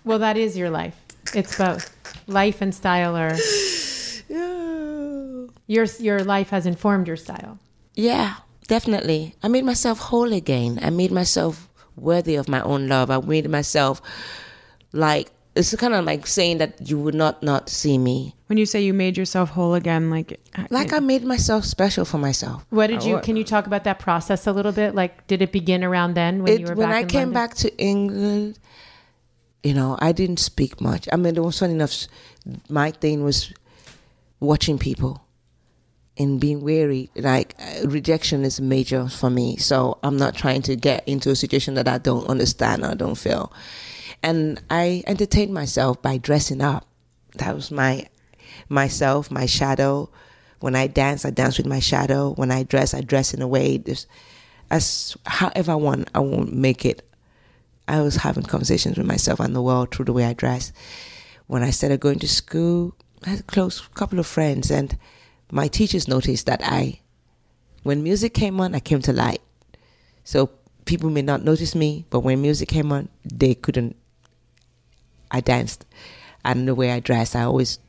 Well, 0.05 0.19
that 0.19 0.37
is 0.37 0.57
your 0.57 0.69
life. 0.69 0.95
It's 1.33 1.57
both. 1.57 1.89
Life 2.27 2.61
and 2.61 2.75
style 2.75 3.15
are 3.15 3.35
yeah. 4.29 5.47
your 5.67 5.85
your 5.99 6.23
life 6.23 6.49
has 6.49 6.65
informed 6.65 7.07
your 7.07 7.17
style. 7.17 7.59
Yeah, 7.95 8.35
definitely. 8.67 9.35
I 9.41 9.47
made 9.47 9.63
myself 9.63 9.99
whole 9.99 10.33
again. 10.33 10.79
I 10.81 10.89
made 10.89 11.11
myself 11.11 11.69
worthy 11.95 12.35
of 12.35 12.49
my 12.49 12.61
own 12.61 12.87
love. 12.87 13.09
I 13.09 13.19
made 13.19 13.49
myself 13.49 14.01
like 14.91 15.31
it's 15.55 15.75
kind 15.75 15.93
of 15.93 16.03
like 16.05 16.25
saying 16.25 16.57
that 16.57 16.89
you 16.89 16.97
would 16.99 17.13
not 17.15 17.43
not 17.43 17.69
see 17.69 17.97
me. 17.97 18.35
When 18.47 18.57
you 18.57 18.65
say 18.65 18.81
you 18.81 18.93
made 18.93 19.17
yourself 19.17 19.49
whole 19.51 19.73
again, 19.75 20.09
like 20.09 20.39
Like 20.69 20.93
I 20.93 20.99
made 20.99 21.23
myself 21.23 21.65
special 21.65 22.05
for 22.05 22.17
myself. 22.17 22.65
What 22.69 22.87
did 22.87 23.03
you? 23.03 23.19
Can 23.19 23.35
you 23.37 23.43
talk 23.43 23.67
about 23.67 23.83
that 23.83 23.99
process 23.99 24.47
a 24.47 24.51
little 24.51 24.71
bit? 24.71 24.93
Like, 24.95 25.25
did 25.27 25.41
it 25.41 25.51
begin 25.51 25.83
around 25.83 26.13
then 26.15 26.43
when 26.43 26.53
It- 26.53 26.59
you 26.61 26.67
were 26.67 26.75
when 26.75 26.89
back 26.89 26.95
I 26.95 26.99
in 27.01 27.07
came 27.07 27.19
London? 27.19 27.33
back 27.33 27.53
to 27.55 27.77
England, 27.77 28.59
you 29.63 29.73
know, 29.73 29.97
I 29.99 30.11
didn't 30.11 30.39
speak 30.39 30.81
much. 30.81 31.07
I 31.11 31.15
mean, 31.15 31.33
there 31.35 31.43
was 31.43 31.57
funny 31.59 31.73
enough. 31.73 32.07
My 32.69 32.91
thing 32.91 33.23
was 33.23 33.53
watching 34.39 34.77
people 34.77 35.21
and 36.17 36.39
being 36.39 36.61
wary. 36.61 37.09
Like 37.15 37.55
uh, 37.59 37.87
rejection 37.87 38.43
is 38.43 38.59
major 38.61 39.07
for 39.07 39.29
me, 39.29 39.57
so 39.57 39.97
I'm 40.03 40.17
not 40.17 40.35
trying 40.35 40.61
to 40.63 40.75
get 40.75 41.07
into 41.07 41.29
a 41.31 41.35
situation 41.35 41.73
that 41.75 41.87
I 41.87 41.97
don't 41.97 42.27
understand 42.27 42.83
or 42.85 42.93
don't 42.95 43.15
feel. 43.17 43.51
And 44.23 44.61
I 44.69 45.03
entertained 45.05 45.53
myself 45.53 46.01
by 46.01 46.17
dressing 46.17 46.61
up. 46.61 46.87
That 47.35 47.53
was 47.53 47.69
my 47.69 48.07
myself, 48.69 49.29
my 49.29 49.45
shadow. 49.45 50.09
When 50.59 50.75
I 50.75 50.87
dance, 50.87 51.25
I 51.25 51.29
dance 51.29 51.57
with 51.57 51.67
my 51.67 51.79
shadow. 51.79 52.33
When 52.35 52.49
I 52.49 52.63
dress, 52.63 52.93
I 52.93 53.01
dress 53.01 53.33
in 53.33 53.41
a 53.41 53.47
way 53.47 53.77
this, 53.77 54.07
as 54.71 55.17
however 55.25 55.73
I 55.73 55.75
want. 55.75 56.09
I 56.15 56.19
won't 56.19 56.53
make 56.53 56.85
it. 56.85 57.07
I 57.87 57.99
was 57.99 58.15
having 58.15 58.43
conversations 58.43 58.97
with 58.97 59.05
myself 59.05 59.41
and 59.41 59.53
the 59.53 59.61
world 59.61 59.91
through 59.91 60.05
the 60.05 60.13
way 60.13 60.23
I 60.23 60.33
dress. 60.33 60.71
When 61.47 61.63
I 61.63 61.71
started 61.71 61.99
going 61.99 62.19
to 62.19 62.29
school, 62.29 62.95
I 63.25 63.31
had 63.31 63.41
a 63.41 63.43
close 63.43 63.81
couple 63.93 64.19
of 64.19 64.25
friends, 64.27 64.71
and 64.71 64.97
my 65.51 65.67
teachers 65.67 66.07
noticed 66.07 66.45
that 66.45 66.61
I, 66.63 67.01
when 67.83 68.01
music 68.01 68.33
came 68.33 68.61
on, 68.61 68.73
I 68.73 68.79
came 68.79 69.01
to 69.01 69.11
light. 69.11 69.41
So 70.23 70.49
people 70.85 71.09
may 71.09 71.21
not 71.21 71.43
notice 71.43 71.75
me, 71.75 72.05
but 72.09 72.21
when 72.21 72.41
music 72.41 72.69
came 72.69 72.91
on, 72.93 73.09
they 73.25 73.53
couldn't. 73.53 73.97
I 75.33 75.41
danced, 75.41 75.85
and 76.45 76.67
the 76.67 76.75
way 76.75 76.91
I 76.91 76.99
dressed, 77.01 77.35
I 77.35 77.43
always 77.43 77.79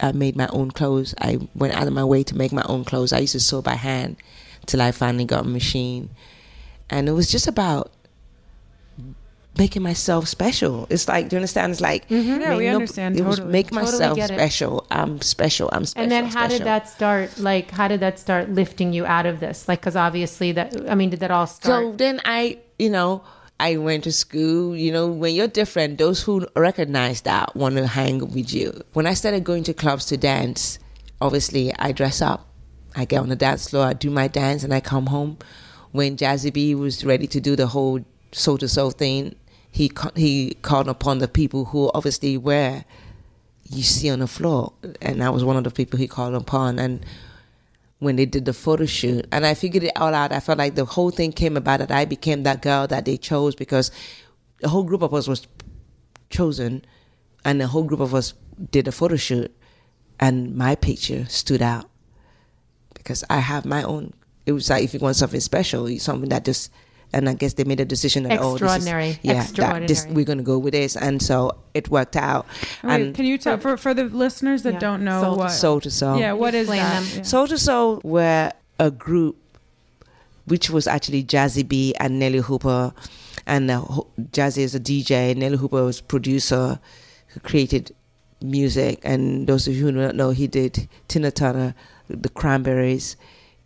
I 0.00 0.12
made 0.12 0.36
my 0.36 0.48
own 0.48 0.70
clothes. 0.72 1.14
I 1.20 1.38
went 1.54 1.74
out 1.74 1.86
of 1.86 1.92
my 1.92 2.04
way 2.04 2.22
to 2.24 2.36
make 2.36 2.52
my 2.52 2.64
own 2.68 2.84
clothes. 2.84 3.12
I 3.12 3.18
used 3.20 3.32
to 3.32 3.40
sew 3.40 3.62
by 3.62 3.74
hand 3.74 4.16
till 4.66 4.82
I 4.82 4.90
finally 4.92 5.24
got 5.24 5.44
a 5.44 5.48
machine. 5.48 6.10
And 6.90 7.08
it 7.08 7.12
was 7.12 7.30
just 7.30 7.46
about 7.46 7.92
making 9.58 9.82
myself 9.82 10.28
special. 10.28 10.86
It's 10.90 11.08
like, 11.08 11.28
do 11.28 11.36
you 11.36 11.38
understand? 11.38 11.72
It's 11.72 11.80
like, 11.80 12.06
Mm-hmm. 12.08 12.40
Yeah, 12.42 12.48
make 12.50 12.58
we 12.58 12.68
understand 12.68 13.18
It 13.18 13.22
was 13.24 13.36
totally. 13.36 13.52
make 13.52 13.70
Totally 13.70 13.84
myself 13.86 14.18
special. 14.20 14.86
I'm 14.90 15.20
special. 15.22 15.70
I'm 15.72 15.86
special. 15.86 16.02
and 16.02 16.12
then 16.12 16.26
how 16.26 16.46
did 16.46 16.62
that 16.64 16.88
start? 16.88 17.38
Like, 17.38 17.70
how 17.70 17.88
did 17.88 18.00
that 18.00 18.18
start 18.18 18.50
lifting 18.50 18.92
you 18.92 19.06
out 19.06 19.24
of 19.24 19.40
this? 19.40 19.66
Like, 19.66 19.80
because 19.80 19.96
obviously 19.96 20.52
that, 20.52 20.90
I 20.90 20.94
mean, 20.94 21.08
did 21.10 21.20
that 21.20 21.30
all 21.30 21.46
start? 21.46 21.84
So 21.84 21.92
then 21.96 22.20
I, 22.26 22.58
you 22.78 22.90
know, 22.90 23.24
I 23.58 23.76
went 23.76 24.04
to 24.04 24.12
school. 24.12 24.76
You 24.76 24.92
know, 24.92 25.06
when 25.06 25.34
you're 25.34 25.48
different, 25.48 25.98
those 25.98 26.22
who 26.22 26.46
recognize 26.56 27.22
that 27.22 27.56
want 27.56 27.76
to 27.76 27.86
hang 27.86 28.18
with 28.18 28.52
you. 28.52 28.82
When 28.92 29.06
I 29.06 29.14
started 29.14 29.44
going 29.44 29.64
to 29.64 29.74
clubs 29.74 30.06
to 30.06 30.16
dance, 30.16 30.78
obviously 31.20 31.72
I 31.78 31.92
dress 31.92 32.20
up. 32.20 32.48
I 32.94 33.04
get 33.04 33.20
on 33.20 33.28
the 33.28 33.36
dance 33.36 33.68
floor, 33.70 33.84
I 33.84 33.92
do 33.92 34.10
my 34.10 34.26
dance, 34.26 34.64
and 34.64 34.72
I 34.72 34.80
come 34.80 35.06
home. 35.06 35.38
When 35.92 36.16
Jazzie 36.16 36.50
B 36.50 36.74
was 36.74 37.04
ready 37.04 37.26
to 37.26 37.40
do 37.40 37.54
the 37.54 37.66
whole 37.66 38.00
Soul 38.32 38.58
II 38.60 38.68
Soul 38.68 38.90
thing, 38.90 39.36
he 39.70 39.90
he 40.14 40.54
called 40.62 40.88
upon 40.88 41.18
the 41.18 41.28
people 41.28 41.66
who 41.66 41.90
obviously 41.92 42.38
were 42.38 42.84
you 43.68 43.82
see 43.82 44.08
on 44.10 44.20
the 44.20 44.26
floor, 44.26 44.72
and 45.02 45.22
I 45.22 45.30
was 45.30 45.44
one 45.44 45.56
of 45.56 45.64
the 45.64 45.70
people 45.70 45.98
he 45.98 46.06
called 46.06 46.34
upon. 46.34 46.78
And 46.78 47.04
when 47.98 48.16
they 48.16 48.26
did 48.26 48.44
the 48.44 48.52
photo 48.52 48.86
shoot 48.86 49.26
and 49.32 49.46
I 49.46 49.54
figured 49.54 49.84
it 49.84 49.92
all 49.96 50.14
out. 50.14 50.32
I 50.32 50.40
felt 50.40 50.58
like 50.58 50.74
the 50.74 50.84
whole 50.84 51.10
thing 51.10 51.32
came 51.32 51.56
about 51.56 51.78
that 51.80 51.90
I 51.90 52.04
became 52.04 52.42
that 52.42 52.62
girl 52.62 52.86
that 52.88 53.04
they 53.04 53.16
chose 53.16 53.54
because 53.54 53.90
the 54.60 54.68
whole 54.68 54.84
group 54.84 55.02
of 55.02 55.14
us 55.14 55.26
was 55.26 55.46
chosen 56.30 56.84
and 57.44 57.60
the 57.60 57.66
whole 57.66 57.84
group 57.84 58.00
of 58.00 58.14
us 58.14 58.34
did 58.70 58.88
a 58.88 58.92
photo 58.92 59.16
shoot 59.16 59.54
and 60.20 60.56
my 60.56 60.74
picture 60.74 61.24
stood 61.26 61.62
out 61.62 61.88
because 62.94 63.24
I 63.30 63.38
have 63.38 63.64
my 63.64 63.82
own 63.82 64.12
it 64.46 64.52
was 64.52 64.70
like 64.70 64.84
if 64.84 64.94
you 64.94 65.00
want 65.00 65.16
something 65.16 65.40
special, 65.40 65.88
something 65.98 66.28
that 66.30 66.44
just 66.44 66.70
and 67.16 67.28
I 67.28 67.34
guess 67.40 67.54
they 67.58 67.64
made 67.64 67.80
a 67.80 67.84
decision 67.94 68.20
that 68.24 68.38
oh 68.40 68.52
Extraordinary. 68.54 69.08
this 69.12 69.18
is, 69.18 69.58
yeah 69.58 69.72
that 69.72 69.88
this, 69.88 70.06
we're 70.16 70.24
gonna 70.30 70.42
go 70.52 70.58
with 70.64 70.74
this 70.74 70.96
and 71.06 71.20
so 71.28 71.36
it 71.78 71.88
worked 71.96 72.16
out 72.16 72.46
Wait, 72.84 72.92
and 72.92 73.14
can 73.16 73.24
you 73.30 73.36
tell 73.38 73.56
for 73.58 73.76
for 73.84 73.92
the 73.94 74.04
listeners 74.24 74.60
that 74.64 74.74
Yeah. 74.74 74.86
don't 74.86 75.02
know 75.08 75.20
Soul 75.22 75.34
to 75.34 75.38
what? 75.42 75.50
Soul 75.62 75.80
II 75.84 75.90
Soul 75.90 76.18
yeah, 76.20 76.32
what 76.42 76.54
is 76.54 76.68
Explain 76.68 76.82
that? 76.82 77.02
them. 77.02 77.16
Yeah. 77.18 77.22
Soul 77.32 77.46
II 77.50 77.56
Soul 77.68 78.00
were 78.04 78.52
a 78.78 78.90
group 78.90 79.36
which 80.46 80.70
was 80.70 80.86
actually 80.86 81.22
Jazzie 81.22 81.62
B 81.64 81.94
and 81.98 82.20
Nellee 82.22 82.42
Hooper. 82.42 82.92
And 83.46 83.70
uh, 83.70 83.84
Jazzie 84.32 84.62
is 84.62 84.74
a 84.74 84.80
DJ, 84.80 85.34
Nellee 85.34 85.58
Hooper 85.58 85.82
was 85.84 86.00
producer 86.00 86.78
who 87.28 87.40
created 87.40 87.94
music. 88.40 89.00
And 89.02 89.46
those 89.48 89.66
of 89.66 89.74
you 89.74 89.86
who 89.86 89.92
don't 89.92 90.16
know, 90.16 90.30
he 90.30 90.46
did 90.46 90.88
Tina 91.08 91.30
Turner, 91.30 91.74
The 92.08 92.28
Cranberries. 92.28 93.16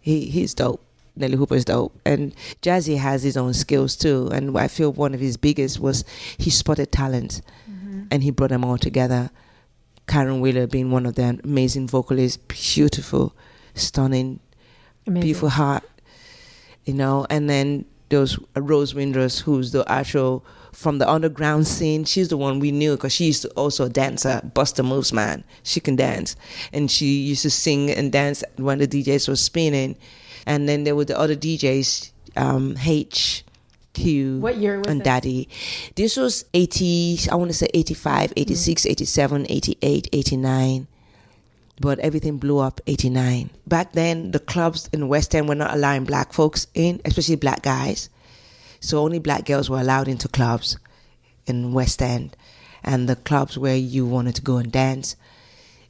He 0.01 0.27
He's 0.31 0.55
dope. 0.55 0.83
Nellee 1.19 1.37
Hooper 1.37 1.55
is 1.57 1.65
dope. 1.65 1.99
And 2.05 2.35
Jazzie 2.63 2.97
has 2.97 3.23
his 3.23 3.37
own 3.37 3.55
skills 3.55 3.97
too. 3.97 4.29
And 4.33 4.57
I 4.57 4.69
feel 4.69 4.93
one 4.93 5.15
of 5.15 5.21
his 5.21 5.37
biggest 5.37 5.81
was 5.81 6.05
he 6.39 6.51
spotted 6.51 6.93
talent 6.93 7.43
and 8.11 8.23
he 8.23 8.31
brought 8.31 8.51
them 8.51 8.65
all 8.65 8.79
together. 8.79 9.31
Caron 10.07 10.41
Wheeler 10.41 10.67
being 10.67 10.91
one 10.91 11.07
of 11.07 11.15
them, 11.15 11.41
amazing 11.45 11.87
vocalist, 11.87 12.49
beautiful, 12.49 13.33
stunning, 13.75 14.41
Amazing. 15.07 15.23
beautiful 15.23 15.49
heart, 15.51 15.85
you 16.85 16.95
know. 16.95 17.27
And 17.31 17.49
then 17.49 17.85
there's 18.09 18.37
Rose 18.57 18.93
Windross, 18.93 19.41
who's 19.41 19.71
the 19.71 19.85
actual 19.91 20.45
from 20.73 20.99
the 20.99 21.09
underground 21.09 21.69
scene. 21.69 22.05
She's 22.05 22.29
the 22.29 22.37
one 22.37 22.59
we 22.59 22.73
knew 22.73 22.97
because 22.97 23.13
she 23.13 23.27
used 23.27 23.43
to 23.43 23.51
also 23.51 23.89
dance, 23.89 24.27
uh, 24.27 24.41
Buster 24.53 24.83
Moves 24.83 25.13
man. 25.13 25.45
She 25.63 25.79
can 25.79 25.95
dance, 25.95 26.35
and 26.73 26.91
she 26.91 27.21
used 27.21 27.43
to 27.43 27.51
sing 27.51 27.89
and 27.91 28.11
dance 28.11 28.43
when 28.57 28.79
the 28.79 28.89
DJs 28.89 29.29
were 29.29 29.37
spinning. 29.37 29.95
And 30.51 30.69
then 30.69 30.83
there 30.83 30.97
were 30.97 31.05
the 31.05 31.17
other 31.17 31.37
DJs, 31.37 32.11
um, 32.37 32.77
H. 32.85 33.45
Q 33.93 34.39
What 34.39 34.57
year 34.57 34.79
was 34.79 34.87
and 34.89 35.01
this? 35.01 35.05
Daddy. 35.05 35.49
This 35.95 36.17
was 36.17 36.45
80, 36.55 37.21
I 37.31 37.35
want 37.37 37.51
to 37.51 37.57
say 37.57 37.69
85, 37.75 38.33
86, 38.37 38.87
87, 38.87 39.47
88, 39.49 40.09
89 40.13 40.87
but 41.81 41.99
everything 42.01 42.37
blew 42.37 42.59
up 42.59 42.79
89 42.87 43.49
back 43.67 43.93
then 43.93 44.33
the 44.33 44.39
clubs 44.39 44.91
in 44.93 45.09
west 45.09 45.35
end 45.35 45.49
were 45.49 45.55
not 45.55 45.73
allowing 45.73 46.05
black 46.05 46.35
folks 46.35 46.67
in 46.75 47.01
especially 47.07 47.37
black 47.37 47.63
guys 47.63 48.11
so 48.81 48.99
only 48.99 49.19
black 49.19 49.47
girls 49.47 49.71
were 49.71 49.81
allowed 49.81 50.07
into 50.07 50.29
clubs 50.29 50.77
in 51.47 51.73
west 51.73 52.03
end 52.03 52.37
and 52.85 53.09
the 53.09 53.17
clubs 53.17 53.57
where 53.57 53.77
you 53.77 54.05
wanted 54.05 54.35
to 54.35 54.43
go 54.43 54.59
and 54.59 54.71
dance 54.71 55.17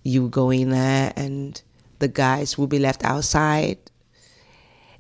you 0.05 0.23
would 0.23 0.31
go 0.31 0.51
in 0.51 0.71
there 0.71 1.13
and 1.17 1.61
the 1.99 2.07
guys 2.09 2.57
would 2.57 2.71
be 2.71 2.79
left 2.79 3.05
outside 3.05 3.77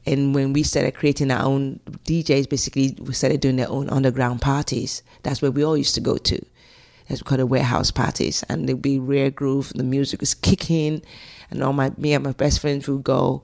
and 0.06 0.34
when 0.34 0.52
we 0.52 0.62
started 0.62 0.94
creating 0.94 1.30
our 1.30 1.44
own 1.44 1.80
DJs, 2.06 2.48
basically 2.48 2.96
we 3.00 3.12
started 3.12 3.40
doing 3.40 3.56
their 3.56 3.68
own 3.68 3.90
underground 3.90 4.40
parties. 4.40 5.02
That's 5.22 5.42
where 5.42 5.50
we 5.50 5.64
all 5.64 5.76
used 5.76 5.94
to 5.96 6.00
go 6.00 6.16
to. 6.16 6.44
That's 7.08 7.22
called 7.22 7.40
the 7.40 7.46
warehouse 7.46 7.90
parties, 7.90 8.44
and 8.48 8.68
there'd 8.68 8.80
be 8.80 8.98
rare 8.98 9.30
groove. 9.30 9.72
The 9.74 9.82
music 9.82 10.20
was 10.20 10.32
kicking, 10.32 11.02
and 11.50 11.62
all 11.62 11.72
my 11.72 11.92
me 11.96 12.12
and 12.12 12.24
my 12.24 12.32
best 12.32 12.60
friends 12.60 12.88
would 12.88 13.04
go. 13.04 13.42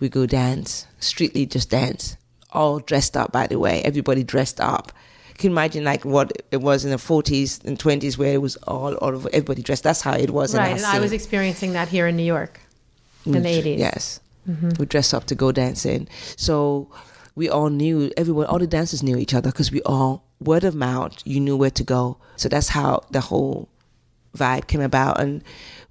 We 0.00 0.08
go 0.08 0.26
dance, 0.26 0.86
streetly 1.00 1.48
just 1.48 1.70
dance, 1.70 2.16
all 2.50 2.80
dressed 2.80 3.16
up. 3.16 3.32
By 3.32 3.46
the 3.46 3.58
way, 3.58 3.80
everybody 3.82 4.24
dressed 4.24 4.60
up. 4.60 4.92
Can 5.38 5.50
you 5.50 5.54
imagine 5.54 5.84
like 5.84 6.04
what 6.04 6.42
it 6.50 6.58
was 6.58 6.84
in 6.84 6.90
the 6.90 6.98
forties 6.98 7.60
and 7.64 7.78
twenties, 7.78 8.18
where 8.18 8.34
it 8.34 8.42
was 8.42 8.56
all 8.56 8.94
all 8.96 9.14
of 9.14 9.26
everybody 9.28 9.62
dressed. 9.62 9.84
That's 9.84 10.00
how 10.00 10.14
it 10.14 10.30
was. 10.30 10.54
right. 10.54 10.76
And 10.76 10.84
I 10.84 10.98
was 10.98 11.12
experiencing 11.12 11.74
that 11.74 11.88
here 11.88 12.08
in 12.08 12.16
New 12.16 12.24
York 12.24 12.60
in 13.24 13.42
the 13.42 13.48
eighties. 13.48 13.80
80s. 13.80 14.20
Yes. 14.62 14.78
We 14.78 14.86
dressed 14.86 15.14
up 15.14 15.24
to 15.26 15.34
go 15.34 15.52
dancing. 15.52 16.08
So 16.36 16.90
we 17.34 17.48
all 17.48 17.70
knew, 17.70 18.10
everyone, 18.16 18.46
all 18.46 18.58
the 18.58 18.66
dancers 18.66 19.02
knew 19.02 19.16
each 19.16 19.34
other 19.34 19.50
because 19.50 19.70
we 19.70 19.82
all, 19.82 20.24
word 20.40 20.64
of 20.64 20.74
mouth, 20.74 21.16
you 21.24 21.40
knew 21.40 21.56
where 21.56 21.70
to 21.70 21.84
go. 21.84 22.18
So 22.36 22.48
that's 22.48 22.68
how 22.68 23.02
the 23.10 23.20
whole 23.20 23.68
vibe 24.36 24.66
came 24.66 24.80
about. 24.80 25.20
And 25.20 25.42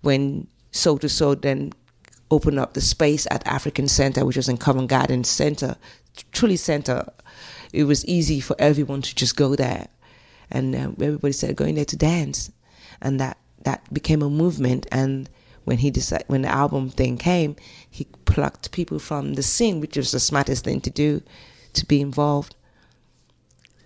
when 0.01 0.47
Soul 0.71 0.99
II 1.01 1.09
Soul 1.09 1.35
then 1.35 1.71
opened 2.31 2.59
up 2.59 2.73
the 2.73 2.81
space 2.81 3.27
at 3.31 3.45
African 3.47 3.87
Center, 3.87 4.25
which 4.25 4.37
was 4.37 4.49
in 4.49 4.57
Covent 4.57 4.89
Garden 4.89 5.23
Center, 5.23 5.75
truly 6.31 6.57
center, 6.57 7.07
it 7.73 7.83
was 7.85 8.05
easy 8.05 8.39
for 8.39 8.55
everyone 8.59 9.01
to 9.01 9.15
just 9.15 9.35
go 9.35 9.55
there. 9.55 9.87
And 10.51 10.75
uh, 10.75 10.91
everybody 10.99 11.31
started 11.33 11.57
going 11.57 11.75
there 11.75 11.85
to 11.85 11.95
dance. 11.97 12.51
And 13.01 13.19
that, 13.19 13.37
that 13.63 13.91
became 13.93 14.21
a 14.21 14.29
movement. 14.29 14.87
And 14.91 15.29
when 15.69 15.77
he 15.77 15.91
decided, 15.91 16.25
when 16.27 16.41
the 16.41 16.49
album 16.49 16.89
thing 16.89 17.15
came, 17.17 17.55
he 17.89 18.05
plucked 18.25 18.71
people 18.71 18.97
from 18.99 19.35
the 19.35 19.43
scene, 19.43 19.79
which 19.79 19.95
was 19.95 20.11
the 20.11 20.19
smartest 20.19 20.65
thing 20.65 20.81
to 20.81 20.89
do, 20.89 21.21
to 21.73 21.85
be 21.85 22.01
involved. 22.01 22.55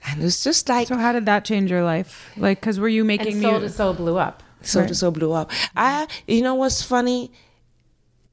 And 0.07 0.21
it 0.21 0.23
was 0.23 0.43
just 0.43 0.67
like 0.69 0.87
So 0.87 0.95
how 0.95 1.11
did 1.11 1.25
that 1.25 1.43
change 1.45 1.69
your 1.69 1.83
life? 1.83 2.31
Like, 2.37 2.59
because 2.61 2.79
were 2.79 2.87
you 2.87 3.01
And 3.01 3.07
making 3.07 3.41
Soul 3.41 3.53
to 3.55 3.59
music? 3.59 3.77
Soul 3.77 3.93
blew 3.93 4.17
up. 4.17 4.41
so 4.61 4.79
Right. 4.81 4.95
so 4.95 5.11
blew 5.11 5.33
up. 5.33 5.51
I, 5.75 6.07
you 6.27 6.41
know, 6.41 6.55
what's 6.55 6.81
funny? 6.81 7.31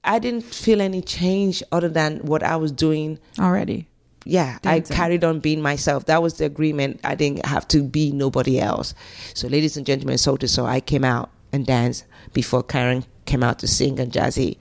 I 0.05 0.19
didn't 0.19 0.45
feel 0.45 0.81
any 0.81 1.03
change 1.03 1.63
other 1.73 1.89
than 1.89 2.19
what 2.21 2.43
I 2.43 2.57
was 2.57 2.73
doing 2.73 3.19
already? 3.39 3.87
yeah, 4.25 4.59
Dancing. 4.63 4.95
I 4.95 4.97
carried 4.97 5.25
on 5.25 5.41
being 5.41 5.61
myself. 5.63 6.05
That 6.07 6.23
was 6.23 6.35
the 6.35 6.45
agreement. 6.45 7.01
I 7.03 7.15
didn't 7.17 7.45
have 7.47 7.67
to 7.69 7.83
be 7.83 8.13
nobody 8.13 8.61
else. 8.61 8.95
So, 9.35 9.49
ladies 9.49 9.77
and 9.77 9.85
gentlemen, 9.87 10.19
Soul 10.19 10.39
II 10.41 10.47
Soul, 10.49 10.67
I 10.67 10.81
came 10.81 11.05
out 11.05 11.31
and 11.53 11.67
danced 11.67 12.05
before 12.33 12.63
Caron 12.63 13.05
came 13.31 13.43
out 13.43 13.61
to 13.61 13.69
sing 13.69 14.01
and 14.01 14.12
Jazzie. 14.12 14.59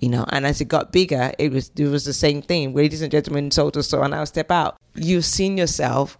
You 0.00 0.10
know, 0.10 0.26
and 0.28 0.44
as 0.44 0.60
it 0.60 0.66
got 0.66 0.92
bigger, 0.92 1.32
it 1.38 1.50
was 1.50 1.70
it 1.76 1.86
was 1.86 2.04
the 2.04 2.12
same 2.12 2.42
thing. 2.42 2.74
Ladies 2.74 3.00
and 3.00 3.10
gentlemen, 3.10 3.50
Soul 3.50 3.70
II 3.74 3.82
Soul, 3.82 4.02
and 4.02 4.14
I'll 4.14 4.26
step 4.26 4.50
out. 4.50 4.76
You've 4.94 5.24
seen 5.24 5.56
yourself, 5.56 6.18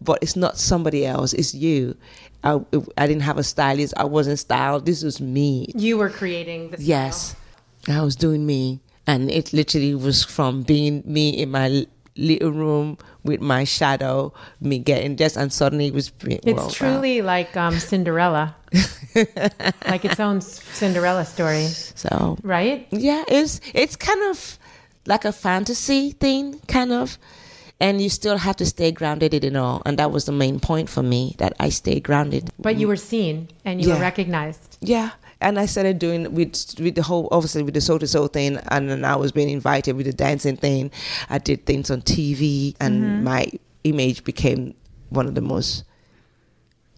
but 0.00 0.18
it's 0.20 0.36
not 0.36 0.58
somebody 0.58 1.06
else. 1.06 1.32
It's 1.32 1.54
you. 1.54 1.96
I, 2.44 2.60
I 2.98 3.06
didn't 3.06 3.22
have 3.22 3.38
a 3.38 3.44
stylist. 3.44 3.94
I 3.96 4.04
wasn't 4.04 4.38
styled. 4.38 4.84
This 4.84 5.02
was 5.02 5.20
me. 5.20 5.72
You 5.74 5.96
were 5.96 6.10
creating 6.10 6.70
the 6.70 6.76
style. 6.76 6.86
Yes, 6.86 7.36
I 7.88 8.02
was 8.02 8.16
doing 8.16 8.44
me, 8.44 8.80
and 9.06 9.30
it 9.30 9.52
literally 9.52 9.94
was 9.94 10.24
from 10.24 10.62
being 10.62 11.02
me 11.06 11.30
in 11.30 11.50
my 11.50 11.86
little 12.16 12.50
room 12.50 12.98
with 13.24 13.40
my 13.40 13.64
shadow, 13.64 14.32
me 14.60 14.78
getting 14.78 15.16
this, 15.16 15.36
and 15.36 15.52
suddenly 15.52 15.86
it 15.86 15.94
was. 15.94 16.12
It's 16.24 16.44
well, 16.44 16.56
wow. 16.56 16.70
truly 16.70 17.22
like 17.22 17.56
um, 17.56 17.78
Cinderella, 17.78 18.54
like 19.86 20.04
its 20.04 20.20
own 20.20 20.40
Cinderella 20.40 21.24
story, 21.24 21.66
so. 21.66 22.38
right? 22.42 22.86
Yeah, 22.90 23.24
it's 23.28 23.60
it's 23.74 23.96
kind 23.96 24.22
of 24.30 24.58
like 25.06 25.24
a 25.24 25.32
fantasy 25.32 26.12
thing, 26.12 26.60
kind 26.68 26.92
of, 26.92 27.18
and 27.80 28.00
you 28.00 28.08
still 28.08 28.38
have 28.38 28.56
to 28.56 28.66
stay 28.66 28.92
grounded 28.92 29.34
in 29.34 29.44
it 29.44 29.56
all, 29.56 29.82
and 29.86 29.98
that 29.98 30.10
was 30.10 30.24
the 30.24 30.32
main 30.32 30.60
point 30.60 30.88
for 30.88 31.02
me 31.02 31.34
that 31.38 31.54
I 31.58 31.68
stayed 31.68 32.02
grounded. 32.02 32.50
But 32.58 32.76
you 32.76 32.88
were 32.88 32.96
seen 32.96 33.48
and 33.64 33.82
you 33.82 33.90
were 33.90 34.00
recognized. 34.00 34.78
Yeah. 34.80 35.10
And 35.42 35.58
I 35.58 35.66
started 35.66 35.98
doing 35.98 36.32
with 36.34 36.74
with 36.78 36.94
the 36.94 37.02
whole 37.02 37.28
obviously 37.30 37.62
with 37.62 37.74
the 37.74 37.80
Soul 37.80 37.98
II 38.00 38.06
Soul 38.06 38.28
thing, 38.28 38.58
and 38.68 38.88
then 38.88 39.04
I 39.04 39.16
was 39.16 39.32
being 39.32 39.50
invited 39.50 39.96
with 39.96 40.06
the 40.06 40.12
dancing 40.12 40.56
thing. 40.56 40.90
I 41.28 41.38
did 41.38 41.66
things 41.66 41.90
on 41.90 42.02
TV, 42.02 42.76
and 42.80 43.02
mm-hmm. 43.02 43.24
my 43.24 43.46
image 43.84 44.24
became 44.24 44.74
one 45.10 45.26
of 45.26 45.34
the 45.34 45.40
most 45.40 45.84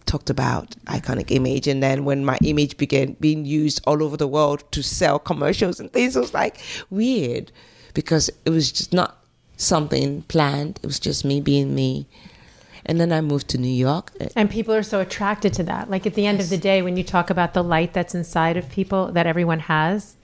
talked 0.05 0.29
about 0.29 0.75
iconic 0.85 1.31
image. 1.31 1.67
And 1.67 1.81
then 1.81 2.05
when 2.05 2.23
my 2.23 2.37
image 2.43 2.77
began 2.77 3.13
being 3.19 3.45
used 3.45 3.81
all 3.85 4.03
over 4.03 4.17
the 4.17 4.27
world 4.27 4.63
to 4.71 4.83
sell 4.83 5.19
commercials 5.19 5.79
and 5.79 5.91
things, 5.91 6.15
it 6.15 6.19
was 6.19 6.33
like 6.33 6.59
weird 6.89 7.51
because 7.93 8.29
it 8.45 8.49
was 8.49 8.71
just 8.71 8.93
not 8.93 9.23
something 9.57 10.21
planned. 10.23 10.79
It 10.83 10.85
was 10.85 10.99
just 10.99 11.25
me 11.25 11.41
being 11.41 11.73
me. 11.73 12.07
And 12.85 12.99
then 12.99 13.11
I 13.11 13.21
moved 13.21 13.47
to 13.49 13.57
New 13.57 13.67
York. 13.67 14.11
And 14.35 14.49
people 14.49 14.73
are 14.73 14.83
so 14.83 14.99
attracted 14.99 15.53
to 15.53 15.63
that. 15.63 15.89
Like 15.89 16.05
at 16.05 16.13
the 16.13 16.27
end 16.27 16.37
yes. 16.37 16.45
of 16.45 16.49
the 16.51 16.57
day, 16.57 16.81
when 16.81 16.97
you 16.97 17.03
talk 17.03 17.29
about 17.29 17.53
the 17.53 17.63
light 17.63 17.93
that's 17.93 18.13
inside 18.13 18.57
of 18.57 18.69
people 18.69 19.11
that 19.13 19.25
everyone 19.25 19.61
has, 19.61 20.15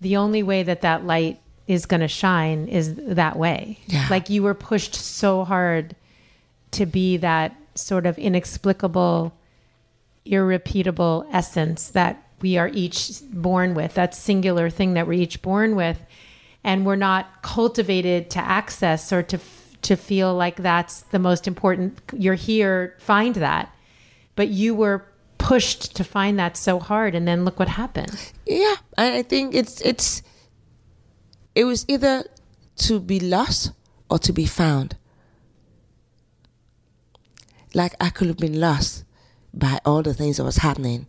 the 0.00 0.16
only 0.16 0.42
way 0.42 0.62
that 0.62 0.80
that 0.82 1.04
light 1.04 1.40
is 1.66 1.86
going 1.86 2.00
to 2.00 2.08
shine 2.08 2.68
is 2.68 2.94
that 2.96 3.36
way. 3.36 3.78
Yeah. 3.86 4.06
Like 4.10 4.30
you 4.30 4.42
were 4.42 4.54
pushed 4.54 4.94
so 4.94 5.44
hard 5.44 5.96
to 6.72 6.86
be 6.86 7.16
that 7.18 7.56
sort 7.74 8.06
of 8.06 8.18
inexplicable, 8.18 9.32
irrepeatable 10.24 11.26
essence 11.32 11.88
that 11.90 12.26
we 12.40 12.58
are 12.58 12.68
each 12.68 13.12
born 13.32 13.74
with, 13.74 13.94
that 13.94 14.14
singular 14.14 14.70
thing 14.70 14.94
that 14.94 15.06
we're 15.06 15.20
each 15.20 15.42
born 15.42 15.76
with. 15.76 16.04
And 16.64 16.86
we're 16.86 16.96
not 16.96 17.42
cultivated 17.42 18.30
to 18.30 18.38
access 18.38 19.12
or 19.12 19.22
to 19.24 19.38
to 19.82 19.96
feel 19.96 20.34
like 20.34 20.56
that's 20.56 21.02
the 21.02 21.18
most 21.18 21.46
important. 21.46 22.00
You're 22.12 22.34
here, 22.34 22.96
find 22.98 23.34
that. 23.36 23.74
But 24.34 24.48
you 24.48 24.74
were 24.74 25.04
pushed 25.38 25.96
to 25.96 26.04
find 26.04 26.38
that 26.38 26.56
so 26.56 26.78
hard, 26.78 27.14
and 27.14 27.26
then 27.26 27.44
look 27.44 27.58
what 27.58 27.68
happened. 27.68 28.32
Yeah, 28.46 28.76
I 28.96 29.22
think 29.22 29.54
it's 29.54 29.80
it's 29.82 30.22
it 31.54 31.64
was 31.64 31.84
either 31.88 32.24
to 32.76 33.00
be 33.00 33.20
lost 33.20 33.72
or 34.08 34.18
to 34.20 34.32
be 34.32 34.46
found. 34.46 34.96
Like 37.74 37.94
I 38.00 38.10
could 38.10 38.28
have 38.28 38.38
been 38.38 38.60
lost 38.60 39.04
by 39.52 39.80
all 39.84 40.02
the 40.02 40.14
things 40.14 40.36
that 40.36 40.44
was 40.44 40.58
happening. 40.58 41.06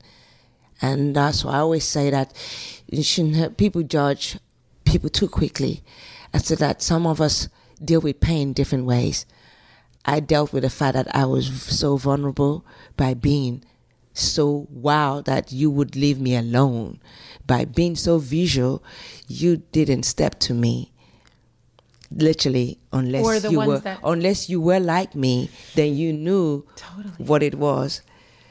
And 0.82 1.16
that's 1.16 1.46
why 1.46 1.54
I 1.54 1.60
always 1.60 1.86
say 1.86 2.10
that 2.10 2.34
you 2.90 3.04
shouldn't 3.04 3.36
have 3.36 3.58
people 3.58 3.84
judge 3.84 4.38
people 4.84 5.10
too 5.10 5.30
quickly. 5.30 5.84
I 6.34 6.40
said 6.40 6.58
that 6.58 6.82
some 6.82 7.08
of 7.08 7.22
us 7.22 7.48
deal 7.86 8.02
with 8.02 8.20
pain 8.20 8.54
different 8.54 8.86
ways. 8.86 9.26
I 10.06 10.20
dealt 10.20 10.52
with 10.52 10.64
the 10.64 10.70
fact 10.70 10.96
that 10.96 11.14
I 11.16 11.26
was 11.26 11.48
so 11.62 11.98
vulnerable 11.98 12.66
by 12.98 13.14
being 13.14 13.64
so 14.14 14.68
wild 14.70 15.26
that 15.26 15.52
you 15.52 15.72
would 15.72 15.96
leave 15.96 16.20
me 16.20 16.36
alone. 16.36 17.00
By 17.48 17.66
being 17.66 17.96
so 17.96 18.18
visual, 18.18 18.84
you 19.28 19.58
didn't 19.58 20.04
step 20.04 20.40
to 20.42 20.54
me. 20.54 20.92
Literally, 22.12 22.80
unless 22.92 23.44
you 23.50 23.60
were 23.60 23.80
that- 23.80 24.00
unless 24.04 24.50
you 24.50 24.62
were 24.62 24.80
like 24.80 25.16
me, 25.16 25.50
then 25.74 25.96
you 25.96 26.14
knew 26.14 26.64
totally. 26.76 27.14
what 27.18 27.42
it 27.42 27.56
was. 27.56 28.02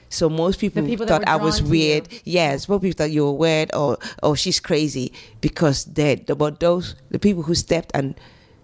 So 0.09 0.29
most 0.29 0.59
people, 0.59 0.85
people 0.85 1.07
thought 1.07 1.27
I 1.27 1.37
was 1.37 1.63
weird. 1.63 2.09
Yes, 2.25 2.69
most 2.69 2.83
people 2.83 2.99
thought 2.99 3.13
you 3.13 3.25
were 3.25 3.33
weird 3.33 3.75
or 3.75 3.99
oh 4.23 4.35
she's 4.35 4.59
crazy 4.61 5.13
because 5.41 5.85
they 5.85 6.17
but 6.17 6.61
those 6.61 6.97
the 7.11 7.19
people 7.19 7.45
who 7.45 7.55
stepped 7.55 7.93
and 7.95 8.15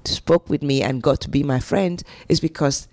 spoke 0.05 0.49
with 0.49 0.63
me 0.63 0.83
and 0.83 1.03
got 1.03 1.21
to 1.23 1.31
be 1.31 1.43
my 1.43 1.61
friend 1.61 2.03
is 2.29 2.41
because 2.41 2.89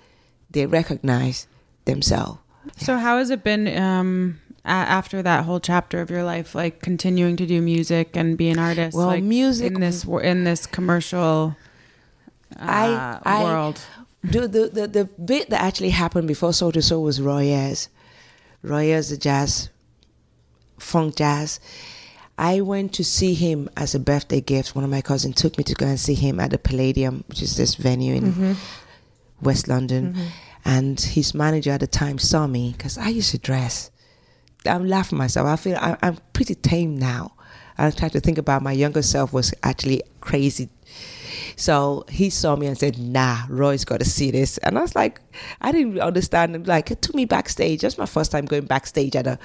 they 0.52 0.66
recognize 0.66 1.48
themselves. 1.86 2.40
So 2.78 2.98
how 2.98 3.18
has 3.18 3.30
it 3.30 3.44
been 3.44 3.68
um, 3.78 4.40
a- 4.64 4.70
after 4.70 5.22
that 5.22 5.46
whole 5.46 5.60
chapter 5.60 6.02
of 6.02 6.10
your 6.10 6.24
life, 6.24 6.56
like 6.56 6.82
continuing 6.82 7.36
to 7.38 7.46
do 7.46 7.62
music 7.62 8.16
and 8.16 8.38
be 8.38 8.50
an 8.50 8.60
artist? 8.60 8.98
Well, 8.98 9.08
like, 9.08 9.24
music 9.24 9.74
in 9.74 9.82
this 9.82 10.04
in 10.04 10.44
this 10.44 10.66
commercial 10.66 11.56
uh, 12.60 12.60
I, 12.60 13.20
I, 13.24 13.44
world. 13.44 13.82
The, 14.24 14.48
the, 14.48 14.70
the 14.70 14.88
the 14.88 15.06
bit 15.06 15.50
that 15.52 15.62
actually 15.62 15.92
happened 15.92 16.28
before 16.28 16.54
Soul 16.54 16.72
II 16.76 16.82
Soul 16.82 17.04
was 17.04 17.22
Roy 17.22 17.44
Ayers. 17.44 17.90
Roy 18.64 18.92
Ayers, 18.92 19.10
the 19.10 19.18
jazz, 19.18 19.70
funk 20.80 21.16
jazz. 21.16 21.60
I 22.38 22.62
went 22.62 22.94
to 22.94 23.04
see 23.04 23.34
him 23.34 23.70
as 23.78 23.96
a 23.96 24.00
birthday 24.00 24.42
gift. 24.42 24.76
One 24.76 24.84
of 24.84 24.90
my 24.90 25.02
cousins 25.02 25.36
took 25.36 25.58
me 25.58 25.64
to 25.66 25.74
go 25.74 25.86
and 25.86 26.00
see 26.00 26.16
him 26.16 26.40
at 26.40 26.52
the 26.52 26.58
Palladium, 26.58 27.24
which 27.28 27.42
is 27.42 27.56
this 27.56 27.76
venue 27.76 28.14
in 28.16 28.24
mm-hmm. 28.32 28.54
West 29.42 29.68
London. 29.68 30.14
Mm-hmm. 30.14 30.28
And 30.66 31.00
his 31.00 31.34
manager 31.34 31.72
at 31.72 31.80
the 31.80 31.88
time 31.88 32.18
saw 32.18 32.48
me 32.48 32.74
because 32.76 32.98
I 32.98 33.10
used 33.10 33.32
to 33.32 33.38
dress. 33.38 33.92
I'm 34.66 34.88
laughing 34.88 35.18
myself. 35.18 35.48
I 35.48 35.56
feel 35.56 35.78
I, 35.78 35.96
am 36.02 36.18
pretty 36.34 36.56
tame 36.56 36.98
now. 36.98 37.34
I 37.78 37.92
try 37.92 38.10
to 38.10 38.20
think 38.20 38.38
about 38.38 38.62
my 38.62 38.72
younger 38.72 39.02
self 39.02 39.32
was 39.32 39.54
actually 39.62 40.02
crazy. 40.22 40.70
So 41.56 42.06
he 42.10 42.30
saw 42.30 42.56
me 42.56 42.68
and 42.68 42.78
said, 42.78 42.98
"Nah, 42.98 43.44
Roy's 43.50 43.86
got 43.86 44.00
to 44.00 44.06
see 44.06 44.32
this." 44.32 44.58
And 44.60 44.78
I 44.78 44.82
was 44.82 44.96
like, 44.96 45.22
I 45.62 45.72
didn't 45.72 46.00
understand. 46.00 46.56
Him. 46.56 46.64
Like 46.64 46.92
it 46.92 47.02
took 47.02 47.16
me 47.16 47.26
backstage. 47.26 47.82
That's 47.82 47.98
my 47.98 48.06
first 48.06 48.32
time 48.32 48.46
going 48.46 48.66
backstage 48.66 49.16
at 49.16 49.28
a 49.28 49.38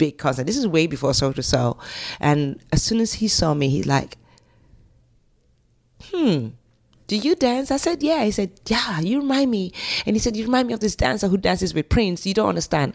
big 0.00 0.16
concert. 0.16 0.46
This 0.46 0.56
is 0.56 0.66
way 0.66 0.86
before 0.86 1.12
Soul 1.12 1.34
II 1.36 1.42
Soul. 1.42 1.78
And 2.20 2.58
as 2.72 2.82
soon 2.82 3.00
as 3.00 3.12
he 3.12 3.28
saw 3.28 3.52
me, 3.52 3.68
he's 3.68 3.86
like, 3.86 4.16
hmm, 6.04 6.48
do 7.06 7.16
you 7.16 7.36
dance? 7.36 7.70
I 7.70 7.76
said, 7.76 8.02
yeah. 8.02 8.24
He 8.24 8.30
said, 8.30 8.50
yeah, 8.66 9.00
you 9.00 9.18
remind 9.20 9.50
me. 9.50 9.72
And 10.06 10.16
he 10.16 10.20
said, 10.20 10.36
you 10.36 10.46
remind 10.46 10.68
me 10.68 10.74
of 10.74 10.80
this 10.80 10.96
dancer 10.96 11.28
who 11.28 11.36
dances 11.36 11.74
with 11.74 11.90
Prince. 11.90 12.24
You 12.24 12.32
don't 12.32 12.48
understand. 12.48 12.94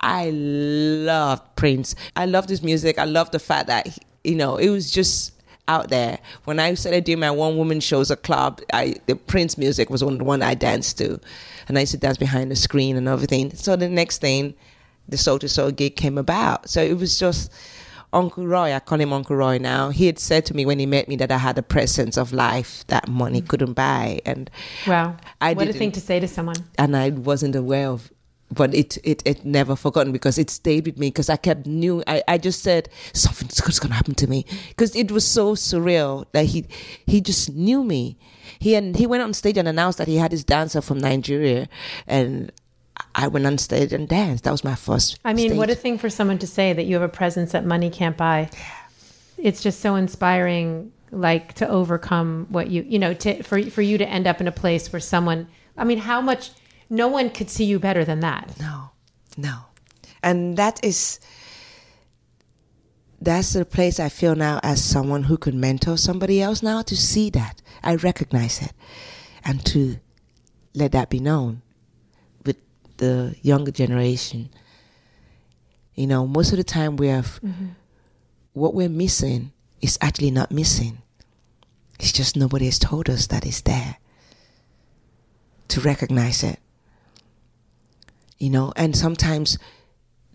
I 0.00 0.28
love 0.30 1.40
Prince. 1.56 1.94
I 2.14 2.26
love 2.26 2.48
this 2.48 2.62
music. 2.62 2.98
I 2.98 3.04
love 3.04 3.30
the 3.30 3.38
fact 3.38 3.68
that, 3.68 3.98
you 4.22 4.34
know, 4.34 4.58
it 4.58 4.68
was 4.68 4.90
just 4.90 5.32
out 5.68 5.88
there. 5.88 6.18
When 6.44 6.58
I 6.58 6.74
started 6.74 7.04
doing 7.04 7.20
my 7.20 7.30
one 7.30 7.56
woman 7.56 7.80
shows 7.80 8.10
at 8.10 8.22
club, 8.22 8.60
I, 8.74 8.96
the 9.06 9.16
Prince 9.16 9.56
music 9.56 9.88
was 9.88 10.04
one, 10.04 10.18
the 10.18 10.24
one 10.24 10.42
I 10.42 10.54
danced 10.54 10.98
to. 10.98 11.18
And 11.66 11.78
I 11.78 11.80
used 11.80 11.92
to 11.92 11.98
dance 11.98 12.18
behind 12.18 12.50
the 12.50 12.56
screen 12.56 12.96
and 12.96 13.08
everything. 13.08 13.54
So 13.54 13.74
the 13.74 13.88
next 13.88 14.20
thing, 14.20 14.52
the 15.08 15.16
Soul 15.16 15.38
II 15.42 15.48
Soul 15.48 15.70
gig 15.70 15.96
came 15.96 16.18
about. 16.18 16.68
So 16.68 16.82
it 16.82 16.96
was 16.98 17.18
just 17.18 17.52
Uncle 18.12 18.46
Roy, 18.46 18.74
I 18.74 18.80
call 18.80 19.00
him 19.00 19.12
Uncle 19.12 19.36
Roy 19.36 19.58
now. 19.58 19.88
He 19.88 20.06
had 20.06 20.18
said 20.18 20.44
to 20.46 20.54
me 20.54 20.66
when 20.66 20.78
he 20.78 20.86
met 20.86 21.08
me 21.08 21.16
that 21.16 21.32
I 21.32 21.38
had 21.38 21.56
a 21.56 21.62
presence 21.62 22.16
of 22.16 22.32
life 22.32 22.86
that 22.88 23.08
money 23.08 23.40
mm. 23.40 23.48
couldn't 23.48 23.72
buy. 23.72 24.20
And 24.26 24.50
wow, 24.86 25.16
I 25.40 25.54
what 25.54 25.68
a 25.68 25.72
thing 25.72 25.92
to 25.92 26.00
say 26.00 26.20
to 26.20 26.28
someone. 26.28 26.56
And 26.78 26.96
I 26.96 27.10
wasn't 27.10 27.56
aware 27.56 27.88
of 27.88 28.10
but 28.52 28.74
it, 28.74 28.98
it 29.02 29.22
it 29.24 29.44
never 29.44 29.74
forgotten 29.74 30.12
because 30.12 30.36
it 30.36 30.50
stayed 30.50 30.84
with 30.84 30.98
me 30.98 31.08
because 31.08 31.30
I 31.30 31.36
kept 31.36 31.66
knew 31.66 32.02
I, 32.06 32.22
I 32.28 32.38
just 32.38 32.62
said 32.62 32.88
something's 33.14 33.78
gonna 33.78 33.94
happen 33.94 34.14
to 34.16 34.26
me 34.26 34.44
because 34.68 34.94
it 34.94 35.10
was 35.10 35.26
so 35.26 35.54
surreal 35.54 36.26
that 36.32 36.44
he 36.46 36.66
he 37.06 37.20
just 37.20 37.52
knew 37.54 37.82
me 37.82 38.18
he 38.58 38.74
and 38.74 38.94
he 38.94 39.06
went 39.06 39.22
on 39.22 39.32
stage 39.32 39.56
and 39.56 39.66
announced 39.66 39.96
that 39.98 40.08
he 40.08 40.16
had 40.16 40.32
his 40.32 40.44
dancer 40.44 40.82
from 40.82 40.98
Nigeria 40.98 41.66
and 42.06 42.52
I 43.14 43.28
went 43.28 43.46
on 43.46 43.58
stage 43.58 43.92
and 43.92 44.08
danced. 44.08 44.44
That 44.44 44.50
was 44.50 44.64
my 44.64 44.74
first. 44.74 45.18
I 45.24 45.32
mean, 45.32 45.50
stage. 45.50 45.58
what 45.58 45.70
a 45.70 45.74
thing 45.74 45.98
for 45.98 46.08
someone 46.08 46.38
to 46.38 46.46
say 46.46 46.72
that 46.72 46.84
you 46.84 46.94
have 46.94 47.02
a 47.02 47.08
presence 47.08 47.52
that 47.52 47.64
money 47.64 47.90
can't 47.90 48.16
buy. 48.16 48.50
It's 49.36 49.62
just 49.62 49.80
so 49.80 49.96
inspiring, 49.96 50.92
like 51.10 51.54
to 51.54 51.68
overcome 51.68 52.46
what 52.50 52.70
you, 52.70 52.82
you 52.82 52.98
know, 52.98 53.14
to 53.14 53.42
for 53.42 53.62
for 53.62 53.82
you 53.82 53.98
to 53.98 54.08
end 54.08 54.26
up 54.26 54.40
in 54.40 54.48
a 54.48 54.52
place 54.52 54.92
where 54.92 55.00
someone. 55.00 55.48
I 55.76 55.84
mean, 55.84 55.98
how 55.98 56.20
much? 56.20 56.50
No 56.88 57.08
one 57.08 57.30
could 57.30 57.48
see 57.48 57.64
you 57.64 57.78
better 57.78 58.04
than 58.04 58.20
that. 58.20 58.54
No, 58.60 58.90
no, 59.36 59.60
and 60.22 60.56
that 60.56 60.84
is. 60.84 61.20
That's 63.20 63.52
the 63.52 63.64
place 63.64 64.00
I 64.00 64.08
feel 64.08 64.34
now 64.34 64.58
as 64.64 64.82
someone 64.82 65.24
who 65.24 65.36
could 65.36 65.54
mentor 65.54 65.96
somebody 65.96 66.42
else 66.42 66.60
now 66.60 66.82
to 66.82 66.96
see 66.96 67.30
that. 67.30 67.62
I 67.80 67.94
recognize 67.94 68.60
it 68.60 68.72
and 69.44 69.64
to 69.66 69.98
let 70.74 70.92
that 70.92 71.08
be 71.08 71.20
known 71.20 71.62
the 73.02 73.34
younger 73.42 73.72
generation. 73.72 74.48
You 75.96 76.06
know, 76.06 76.24
most 76.24 76.52
of 76.52 76.58
the 76.58 76.64
time 76.64 76.96
we 76.96 77.08
have 77.08 77.40
mm-hmm. 77.42 77.70
what 78.52 78.74
we're 78.74 78.88
missing 78.88 79.50
is 79.80 79.98
actually 80.00 80.30
not 80.30 80.52
missing. 80.52 80.98
It's 81.98 82.12
just 82.12 82.36
nobody 82.36 82.66
has 82.66 82.78
told 82.78 83.10
us 83.10 83.26
that 83.26 83.44
it's 83.44 83.60
there 83.62 83.96
to 85.68 85.80
recognize 85.80 86.44
it. 86.44 86.60
You 88.38 88.50
know, 88.50 88.72
and 88.76 88.96
sometimes 88.96 89.58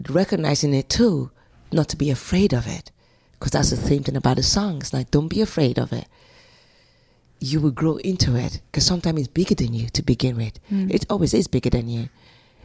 recognizing 0.10 0.74
it 0.74 0.90
too, 0.90 1.32
not 1.72 1.88
to 1.90 1.96
be 1.96 2.10
afraid 2.10 2.54
of 2.54 2.68
it. 2.68 2.92
Because 3.40 3.52
that's 3.52 3.70
the 3.70 3.78
same 3.78 4.04
thing 4.04 4.18
about 4.18 4.36
the 4.36 4.44
song. 4.44 4.80
It's 4.80 4.94
like, 4.94 5.10
don't 5.12 5.30
be 5.30 5.40
afraid 5.40 5.80
of 5.80 5.94
it. 5.94 6.08
You 7.40 7.62
will 7.62 7.72
grow 7.72 7.96
into 7.98 8.36
it. 8.36 8.60
Because 8.66 8.86
sometimes 8.86 9.20
it's 9.20 9.28
bigger 9.30 9.56
than 9.56 9.74
you 9.74 9.88
to 9.90 10.04
begin 10.04 10.36
with. 10.36 10.60
Mm. 10.70 10.92
It 10.92 11.06
always 11.10 11.34
is 11.34 11.48
bigger 11.48 11.70
than 11.70 11.88
you 11.88 12.10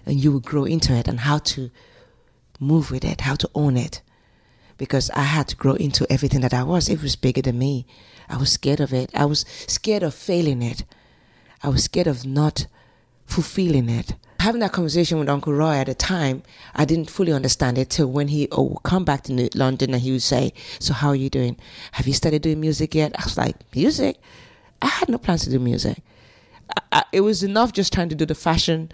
and 0.06 0.22
you 0.22 0.32
will 0.32 0.40
grow 0.40 0.64
into 0.64 0.92
it 0.94 1.08
and 1.08 1.20
how 1.20 1.38
to 1.38 1.70
move 2.58 2.90
with 2.90 3.04
it, 3.04 3.22
how 3.22 3.34
to 3.34 3.50
own 3.54 3.76
it. 3.76 4.02
Because 4.78 5.10
I 5.10 5.22
had 5.22 5.48
to 5.48 5.56
grow 5.56 5.74
into 5.74 6.10
everything 6.10 6.40
that 6.40 6.54
I 6.54 6.62
was. 6.62 6.88
It 6.88 7.02
was 7.02 7.14
bigger 7.14 7.42
than 7.42 7.58
me. 7.58 7.86
I 8.28 8.36
was 8.36 8.52
scared 8.52 8.80
of 8.80 8.92
it. 8.92 9.10
I 9.14 9.26
was 9.26 9.44
scared 9.66 10.02
of 10.02 10.14
failing 10.14 10.62
it. 10.62 10.84
I 11.62 11.68
was 11.68 11.84
scared 11.84 12.06
of 12.06 12.26
not 12.26 12.66
fulfilling 13.26 13.88
it. 13.88 14.14
Having 14.40 14.60
that 14.62 14.72
conversation 14.72 15.20
with 15.20 15.28
Uncle 15.28 15.52
Roy 15.52 15.74
at 15.74 15.86
the 15.86 15.94
time, 15.94 16.42
I 16.74 16.84
didn't 16.84 17.10
fully 17.10 17.32
understand 17.32 17.78
it 17.78 17.90
till 17.90 18.08
when 18.08 18.28
he 18.28 18.48
oh, 18.50 18.62
would 18.62 18.82
come 18.82 19.04
back 19.04 19.22
to 19.24 19.48
London 19.54 19.94
and 19.94 20.02
he 20.02 20.10
would 20.10 20.22
say, 20.22 20.52
So, 20.80 20.92
how 20.92 21.08
are 21.08 21.16
you 21.16 21.30
doing? 21.30 21.56
Have 21.92 22.08
you 22.08 22.12
started 22.12 22.42
doing 22.42 22.60
music 22.60 22.94
yet? 22.94 23.12
I 23.16 23.22
was 23.22 23.38
like, 23.38 23.54
Music? 23.72 24.18
I 24.80 24.88
had 24.88 25.08
no 25.08 25.18
plans 25.18 25.44
to 25.44 25.50
do 25.50 25.60
music. 25.60 26.02
I, 26.76 26.82
I, 26.90 27.04
it 27.12 27.20
was 27.20 27.44
enough 27.44 27.72
just 27.72 27.92
trying 27.92 28.08
to 28.08 28.16
do 28.16 28.26
the 28.26 28.34
fashion 28.34 28.90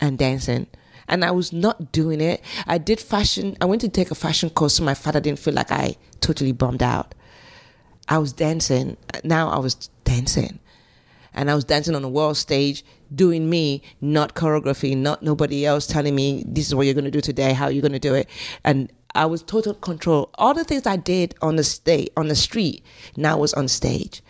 and 0.00 0.18
dancing. 0.18 0.66
And 1.08 1.24
I 1.24 1.30
was 1.30 1.52
not 1.52 1.92
doing 1.92 2.20
it. 2.20 2.42
I 2.66 2.78
did 2.78 3.00
fashion. 3.00 3.56
I 3.60 3.64
went 3.64 3.80
to 3.82 3.88
take 3.88 4.10
a 4.10 4.14
fashion 4.16 4.50
course 4.50 4.74
so 4.74 4.84
my 4.84 4.94
father 4.94 5.20
didn't 5.20 5.38
feel 5.38 5.54
like 5.54 5.70
I 5.70 5.96
totally 6.20 6.52
bombed 6.52 6.82
out. 6.82 7.14
I 8.08 8.18
was 8.18 8.32
dancing. 8.32 8.96
Now 9.22 9.48
I 9.50 9.58
was 9.58 9.74
dancing. 10.04 10.58
and 11.36 11.50
I 11.50 11.54
was 11.54 11.64
dancing 11.64 11.94
on 11.94 12.02
a 12.02 12.08
world 12.08 12.36
stage, 12.36 12.84
doing 13.14 13.48
me, 13.48 13.82
not 14.00 14.34
choreography, 14.34 14.96
not 14.96 15.22
nobody 15.22 15.64
else 15.66 15.86
telling 15.86 16.14
me 16.14 16.42
this 16.46 16.66
is 16.66 16.74
what 16.74 16.86
you're 16.86 16.94
going 16.94 17.04
to 17.04 17.10
do 17.10 17.20
today, 17.20 17.52
how 17.52 17.68
you're 17.68 17.82
going 17.82 17.92
to 17.92 17.98
do 17.98 18.14
it, 18.14 18.28
and 18.64 18.90
I 19.14 19.26
was 19.26 19.42
total 19.42 19.74
control. 19.74 20.30
All 20.34 20.54
the 20.54 20.64
things 20.64 20.86
I 20.86 20.96
did 20.96 21.34
on 21.40 21.56
the 21.56 21.64
stage, 21.64 22.08
on 22.16 22.28
the 22.28 22.34
street, 22.34 22.84
now 23.16 23.38
was 23.38 23.54
on 23.54 23.68
stage. 23.68 24.22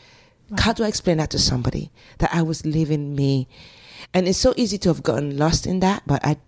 Wow. 0.50 0.58
How 0.60 0.72
do 0.72 0.84
I 0.84 0.88
explain 0.88 1.16
that 1.18 1.30
to 1.30 1.38
somebody 1.38 1.90
that 2.18 2.32
I 2.32 2.42
was 2.42 2.66
living 2.66 3.16
me? 3.16 3.48
And 4.14 4.26
it's 4.28 4.38
so 4.38 4.54
easy 4.56 4.78
to 4.78 4.88
have 4.88 5.02
gotten 5.02 5.36
lost 5.36 5.66
in 5.66 5.80
that, 5.80 6.02
but 6.06 6.24
I, 6.24 6.38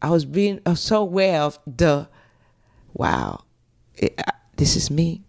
I 0.00 0.10
was 0.10 0.24
being 0.24 0.60
so 0.74 1.02
aware 1.02 1.40
of 1.40 1.58
the, 1.66 2.08
wow, 2.94 3.44
it, 3.96 4.14
uh, 4.18 4.32
this 4.56 4.76
is 4.76 4.90
me. 4.90 5.22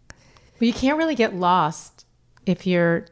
Well, 0.59 0.67
you 0.67 0.73
can't 0.73 0.97
really 0.97 1.15
get 1.15 1.35
lost 1.35 2.05
if 2.45 2.67
you're 2.67 3.05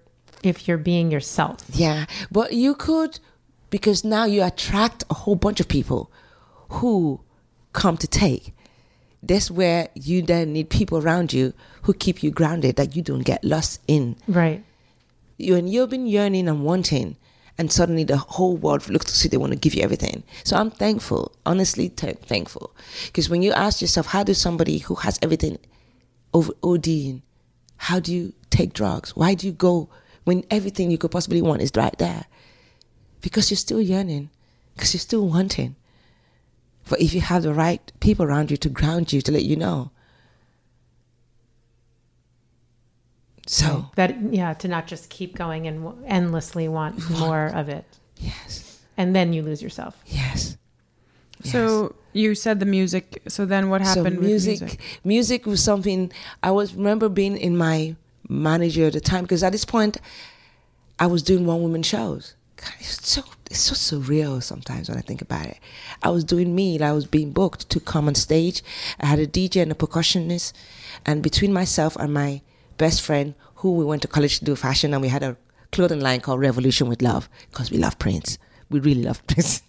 if 0.44 0.68
you're 0.68 0.78
being 0.78 1.12
yourself. 1.12 1.58
Yeah, 1.74 2.06
but 2.32 2.54
you 2.54 2.76
could 2.76 3.20
because 3.70 4.04
now 4.04 4.26
you 4.26 4.44
attract 4.44 5.04
a 5.10 5.14
whole 5.14 5.36
bunch 5.36 5.60
of 5.60 5.68
people 5.68 6.12
who 6.70 7.22
come 7.74 7.98
to 7.98 8.08
take. 8.08 8.54
That's 9.24 9.50
where 9.50 9.90
you 9.96 10.22
then 10.22 10.54
need 10.54 10.70
people 10.70 11.00
around 11.00 11.34
you 11.34 11.54
who 11.84 11.94
keep 11.94 12.22
you 12.22 12.32
grounded 12.32 12.76
that 12.76 12.96
you 12.96 13.02
don't 13.02 13.26
get 13.26 13.44
lost 13.44 13.82
in. 13.88 14.16
Right. 14.28 14.64
When 15.40 15.68
you've 15.68 15.90
been 15.90 16.08
yearning 16.08 16.48
and 16.48 16.64
wanting, 16.64 17.18
and 17.58 17.72
suddenly 17.72 18.04
the 18.04 18.18
whole 18.18 18.56
world 18.56 18.88
looks 18.90 19.06
to 19.06 19.18
see 19.18 19.28
they 19.28 19.38
want 19.38 19.54
to 19.54 19.60
give 19.60 19.74
you 19.74 19.84
everything. 19.84 20.24
So 20.44 20.58
I'm 20.58 20.72
thankful, 20.72 21.32
honestly 21.46 21.90
t- 21.90 22.14
thankful, 22.14 22.76
because 23.08 23.30
when 23.30 23.42
you 23.42 23.52
ask 23.54 23.82
yourself, 23.82 24.08
how 24.08 24.24
does 24.24 24.40
somebody 24.40 24.80
who 24.80 24.96
has 24.96 25.20
everything 25.22 25.58
over 26.34 26.54
ODing, 26.62 27.22
how 27.78 28.00
do 28.00 28.14
you 28.14 28.34
take 28.50 28.74
drugs? 28.74 29.16
Why 29.16 29.34
do 29.34 29.48
you 29.48 29.54
go 29.54 29.90
when 30.24 30.44
everything 30.52 30.92
you 30.92 30.98
could 30.98 31.12
possibly 31.12 31.42
want 31.42 31.62
is 31.62 31.72
right 31.76 31.98
there? 31.98 32.26
Because 33.22 33.50
you're 33.50 33.58
still 33.58 33.82
yearning, 33.82 34.30
because 34.76 34.94
you're 34.94 35.00
still 35.00 35.28
wanting. 35.28 35.76
But 36.90 37.02
if 37.02 37.14
you 37.14 37.22
have 37.22 37.44
the 37.44 37.54
right 37.54 37.92
people 38.00 38.26
around 38.26 38.52
you 38.52 38.58
to 38.58 38.70
ground 38.70 39.12
you, 39.12 39.22
to 39.22 39.32
let 39.32 39.44
you 39.44 39.56
know. 39.56 39.92
So 43.50 43.90
that 43.96 44.16
yeah, 44.32 44.54
to 44.56 44.68
not 44.68 44.88
just 44.88 45.10
keep 45.10 45.36
going 45.36 45.68
and 45.68 45.94
endlessly 46.06 46.68
want 46.68 47.10
more 47.10 47.48
of 47.48 47.70
it. 47.70 47.86
Yes. 48.18 48.82
And 48.98 49.16
then 49.16 49.34
you 49.34 49.42
lose 49.42 49.62
yourself. 49.62 49.96
Yes. 50.06 50.58
So 51.44 51.96
you 52.14 52.36
said 52.36 52.60
the 52.60 52.66
music. 52.66 53.22
So 53.28 53.46
then 53.46 53.70
what 53.70 53.82
happened? 53.82 54.16
So 54.16 54.22
music, 54.22 54.60
music, 54.60 54.80
music 55.04 55.46
was 55.46 55.64
something 55.64 56.12
I 56.44 56.52
was 56.52 56.74
remember 56.74 57.10
being 57.10 57.38
in 57.38 57.58
my 57.58 57.96
manager 58.28 58.88
at 58.88 58.94
the 58.94 59.02
time 59.02 59.24
because 59.24 59.44
at 59.44 59.52
this 59.52 59.66
point 59.66 59.98
I 61.00 61.08
was 61.08 61.24
doing 61.24 61.46
one 61.46 61.62
woman 61.62 61.84
shows. 61.84 62.36
God, 62.58 62.74
it's 62.80 63.08
so 63.08 63.24
it's 63.50 63.60
so 63.60 63.76
surreal 63.76 64.42
sometimes 64.44 64.90
when 64.90 64.98
I 64.98 65.02
think 65.02 65.22
about 65.22 65.46
it. 65.46 65.58
I 66.04 66.10
was 66.10 66.24
doing 66.24 66.56
me, 66.56 66.80
I 66.82 66.92
was 66.92 67.06
being 67.06 67.32
booked 67.32 67.70
to 67.70 67.80
come 67.80 68.08
on 68.08 68.16
stage. 68.16 68.64
I 69.00 69.06
had 69.06 69.20
a 69.20 69.28
DJ 69.28 69.62
and 69.62 69.72
a 69.72 69.76
percussionist, 69.76 70.54
and 71.06 71.24
between 71.24 71.54
myself 71.54 71.96
and 71.96 72.14
my 72.14 72.42
best 72.78 73.02
friend, 73.02 73.36
who 73.56 73.74
we 73.74 73.86
went 73.86 74.02
to 74.04 74.08
college 74.08 74.40
to 74.40 74.46
do 74.46 74.56
fashion, 74.56 74.94
and 74.94 75.02
we 75.02 75.08
had 75.08 75.24
a 75.24 75.38
clothing 75.72 76.00
line 76.00 76.22
called 76.22 76.40
Revolution 76.40 76.88
with 76.88 77.02
Love 77.02 77.30
because 77.50 77.72
we 77.72 77.78
love 77.78 78.00
Prince. 78.00 78.38
We 78.70 78.80
really 78.80 79.04
love 79.04 79.26
Prince. 79.28 79.62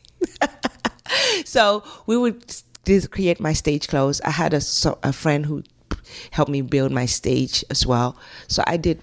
so 1.44 1.82
we 2.06 2.16
would 2.16 2.54
create 3.10 3.40
my 3.40 3.52
stage 3.52 3.88
clothes. 3.88 4.20
I 4.22 4.30
had 4.30 4.54
a, 4.54 4.62
a 5.02 5.12
friend 5.12 5.46
who 5.46 5.62
helped 6.30 6.50
me 6.50 6.62
build 6.62 6.92
my 6.92 7.06
stage 7.06 7.64
as 7.70 7.86
well. 7.86 8.16
So 8.48 8.62
I 8.66 8.76
did 8.76 9.00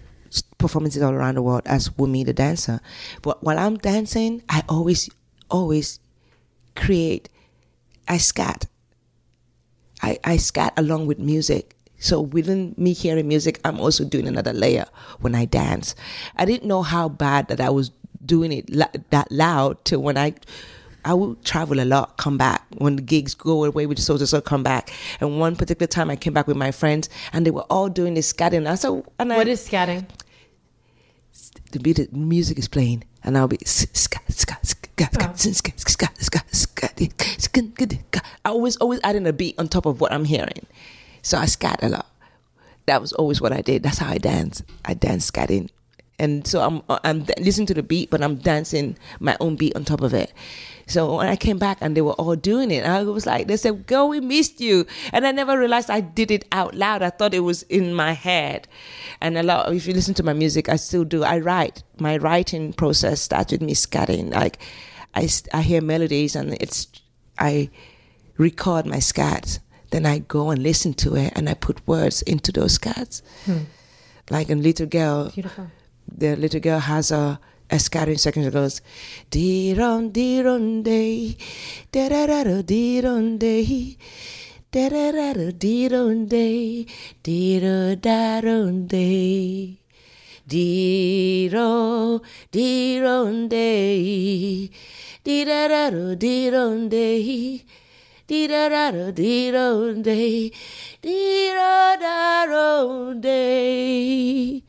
performances 0.57 1.01
all 1.01 1.13
around 1.13 1.35
the 1.35 1.41
world 1.41 1.61
as 1.65 1.89
Wunmi 1.89 2.25
the 2.25 2.33
dancer. 2.33 2.79
But 3.21 3.43
while 3.43 3.59
I'm 3.59 3.77
dancing, 3.77 4.41
I 4.49 4.63
always, 4.67 5.09
always 5.49 5.99
create, 6.75 7.29
I 8.07 8.17
scat. 8.17 8.65
I, 10.01 10.19
I 10.23 10.37
scat 10.37 10.73
along 10.77 11.07
with 11.07 11.19
music. 11.19 11.74
So 12.05 12.21
within 12.21 12.75
me 12.77 12.93
hearing 12.93 13.27
music, 13.27 13.59
I'm 13.65 13.79
also 13.79 14.05
doing 14.05 14.27
another 14.27 14.53
layer 14.53 14.85
when 15.21 15.33
I 15.33 15.45
dance. 15.45 15.95
I 16.35 16.45
didn't 16.45 16.67
know 16.67 16.83
how 16.83 17.09
bad 17.09 17.47
that 17.47 17.59
I 17.59 17.71
was 17.71 17.89
doing 18.23 18.51
it 18.51 18.69
that 19.09 19.31
loud 19.31 19.83
till 19.85 20.03
when 20.03 20.15
I 20.15 20.35
I 21.03 21.15
would 21.15 21.43
travel 21.43 21.79
a 21.79 21.85
lot, 21.85 22.17
come 22.17 22.37
back 22.37 22.63
when 22.77 22.97
the 22.97 23.01
gigs 23.01 23.33
go 23.33 23.63
away 23.63 23.87
with 23.87 23.97
the 23.97 24.03
soldiers, 24.03 24.29
so 24.29 24.39
come 24.39 24.61
back. 24.61 24.91
And 25.19 25.39
one 25.39 25.55
particular 25.55 25.87
time, 25.87 26.11
I 26.11 26.15
came 26.15 26.33
back 26.33 26.45
with 26.47 26.57
my 26.57 26.69
friends, 26.69 27.09
and 27.33 27.43
they 27.43 27.49
were 27.49 27.65
all 27.71 27.89
doing 27.89 28.13
this 28.13 28.31
scatting. 28.31 28.67
I 28.67 28.75
said, 28.75 29.03
and 29.17 29.29
"What 29.29 29.47
I, 29.47 29.49
is 29.49 29.67
scatting?" 29.67 30.05
The 31.71 31.79
beat, 31.79 32.13
music 32.13 32.59
is 32.59 32.67
playing, 32.67 33.03
and 33.23 33.35
I'll 33.35 33.47
be 33.47 33.57
scat, 33.65 33.97
scat, 33.97 34.23
scat, 34.29 34.65
scat, 34.65 35.39
scat, 35.39 35.79
scat, 35.79 36.21
scat, 36.21 36.45
scat. 36.53 37.01
I 38.45 38.49
always, 38.49 38.77
always 38.77 38.99
adding 39.03 39.25
a 39.25 39.33
beat 39.33 39.55
on 39.57 39.67
top 39.67 39.87
of 39.87 40.01
what 40.01 40.11
I'm 40.11 40.25
hearing, 40.25 40.65
so 41.25 41.37
I 41.37 41.45
scat 41.45 41.79
a 41.81 41.89
lot. 41.89 42.07
That 42.85 43.01
was 43.01 43.13
always 43.13 43.41
what 43.41 43.51
I 43.51 43.61
did. 43.61 43.83
That's 43.83 43.97
how 43.97 44.09
I 44.09 44.17
dance. 44.17 44.61
I 44.85 44.93
dance 44.93 45.29
scatting 45.29 45.69
and 46.19 46.47
so 46.47 46.61
I'm 46.61 46.81
I'm 47.03 47.25
listening 47.39 47.67
to 47.67 47.73
the 47.73 47.83
beat, 47.83 48.09
but 48.09 48.23
I'm 48.23 48.35
dancing 48.35 48.97
my 49.19 49.35
own 49.39 49.55
beat 49.55 49.75
on 49.75 49.83
top 49.83 50.01
of 50.01 50.13
it. 50.13 50.31
So 50.87 51.17
when 51.17 51.27
I 51.27 51.35
came 51.35 51.57
back 51.57 51.79
and 51.81 51.97
they 51.97 52.01
were 52.01 52.13
all 52.13 52.35
doing 52.35 52.71
it, 52.71 52.85
I 52.85 53.03
was 53.03 53.25
like, 53.25 53.47
they 53.47 53.57
said, 53.57 53.87
"Girl, 53.87 54.07
we 54.07 54.21
missed 54.21 54.61
you," 54.61 54.85
and 55.11 55.25
I 55.27 55.31
never 55.31 55.57
realized 55.57 55.89
I 55.89 55.99
did 55.99 56.31
it 56.31 56.45
out 56.51 56.75
loud. 56.75 57.01
I 57.01 57.09
thought 57.09 57.33
it 57.33 57.41
was 57.41 57.63
in 57.63 57.93
my 57.93 58.13
head, 58.13 58.67
and 59.19 59.37
a 59.37 59.43
lot. 59.43 59.73
If 59.73 59.87
you 59.87 59.93
listen 59.93 60.13
to 60.15 60.23
my 60.23 60.33
music, 60.33 60.69
I 60.69 60.77
still 60.77 61.03
do. 61.03 61.23
I 61.23 61.39
write. 61.39 61.83
My 61.99 62.17
writing 62.17 62.71
process 62.73 63.21
starts 63.21 63.51
with 63.51 63.61
me 63.61 63.73
scatting. 63.73 64.33
Like, 64.33 64.59
I 65.13 65.27
I 65.53 65.61
hear 65.61 65.81
melodies 65.81 66.35
and 66.35 66.53
it's 66.61 66.87
I 67.37 67.69
record 68.37 68.85
my 68.85 68.97
scats. 68.97 69.59
Then 69.91 70.05
I 70.05 70.19
go 70.19 70.49
and 70.49 70.61
listen 70.63 70.93
to 70.95 71.15
it 71.15 71.33
and 71.35 71.49
I 71.49 71.53
put 71.53 71.85
words 71.87 72.21
into 72.23 72.51
those 72.51 72.77
scats. 72.77 73.21
Hmm. 73.45 73.65
Like 74.29 74.49
a 74.49 74.55
little 74.55 74.87
girl. 74.87 75.29
Beautiful 75.29 75.67
the 76.07 76.35
little 76.35 76.59
girl 76.59 76.79
has 76.79 77.11
a 77.11 77.39
a 77.71 77.79
scattering 77.79 78.17
section 78.19 78.43
that 78.43 78.53
goes 78.53 78.79
dee 79.31 79.73
ron 79.73 80.09
dee 80.09 80.41
ron 80.43 80.83
day 80.83 81.35
da 81.91 82.09
da 82.09 82.27
da 82.27 82.43
da 82.43 82.61
dee 82.61 83.01
ron 83.01 83.37
day 83.39 83.97
da 84.71 84.87
da 84.89 85.11
da 85.11 85.33
da 85.33 85.49
dee 85.51 85.87
ron 85.89 86.27
day 86.27 86.85
dee 87.23 87.59
ro 87.63 87.95
da 87.95 88.39
ron 88.45 88.85
day 88.85 89.79
dee 90.47 91.49
ro 91.51 92.21
dee 92.51 93.01
ron 93.01 93.49
day 93.49 94.69
dee 95.23 95.43
da 95.45 95.67
da 95.67 95.89
da 95.89 96.15
dee 96.15 96.49
ron 96.51 96.87
day 96.89 97.63
dee 98.27 98.47
da 98.47 98.69
da 98.69 98.91
da 98.91 99.11
dee 99.11 99.51
ron 99.51 100.01
day 100.01 100.51
dee 101.01 101.53
ro 101.53 101.95
da 101.99 102.43
ron 102.43 103.21
day 103.21 104.63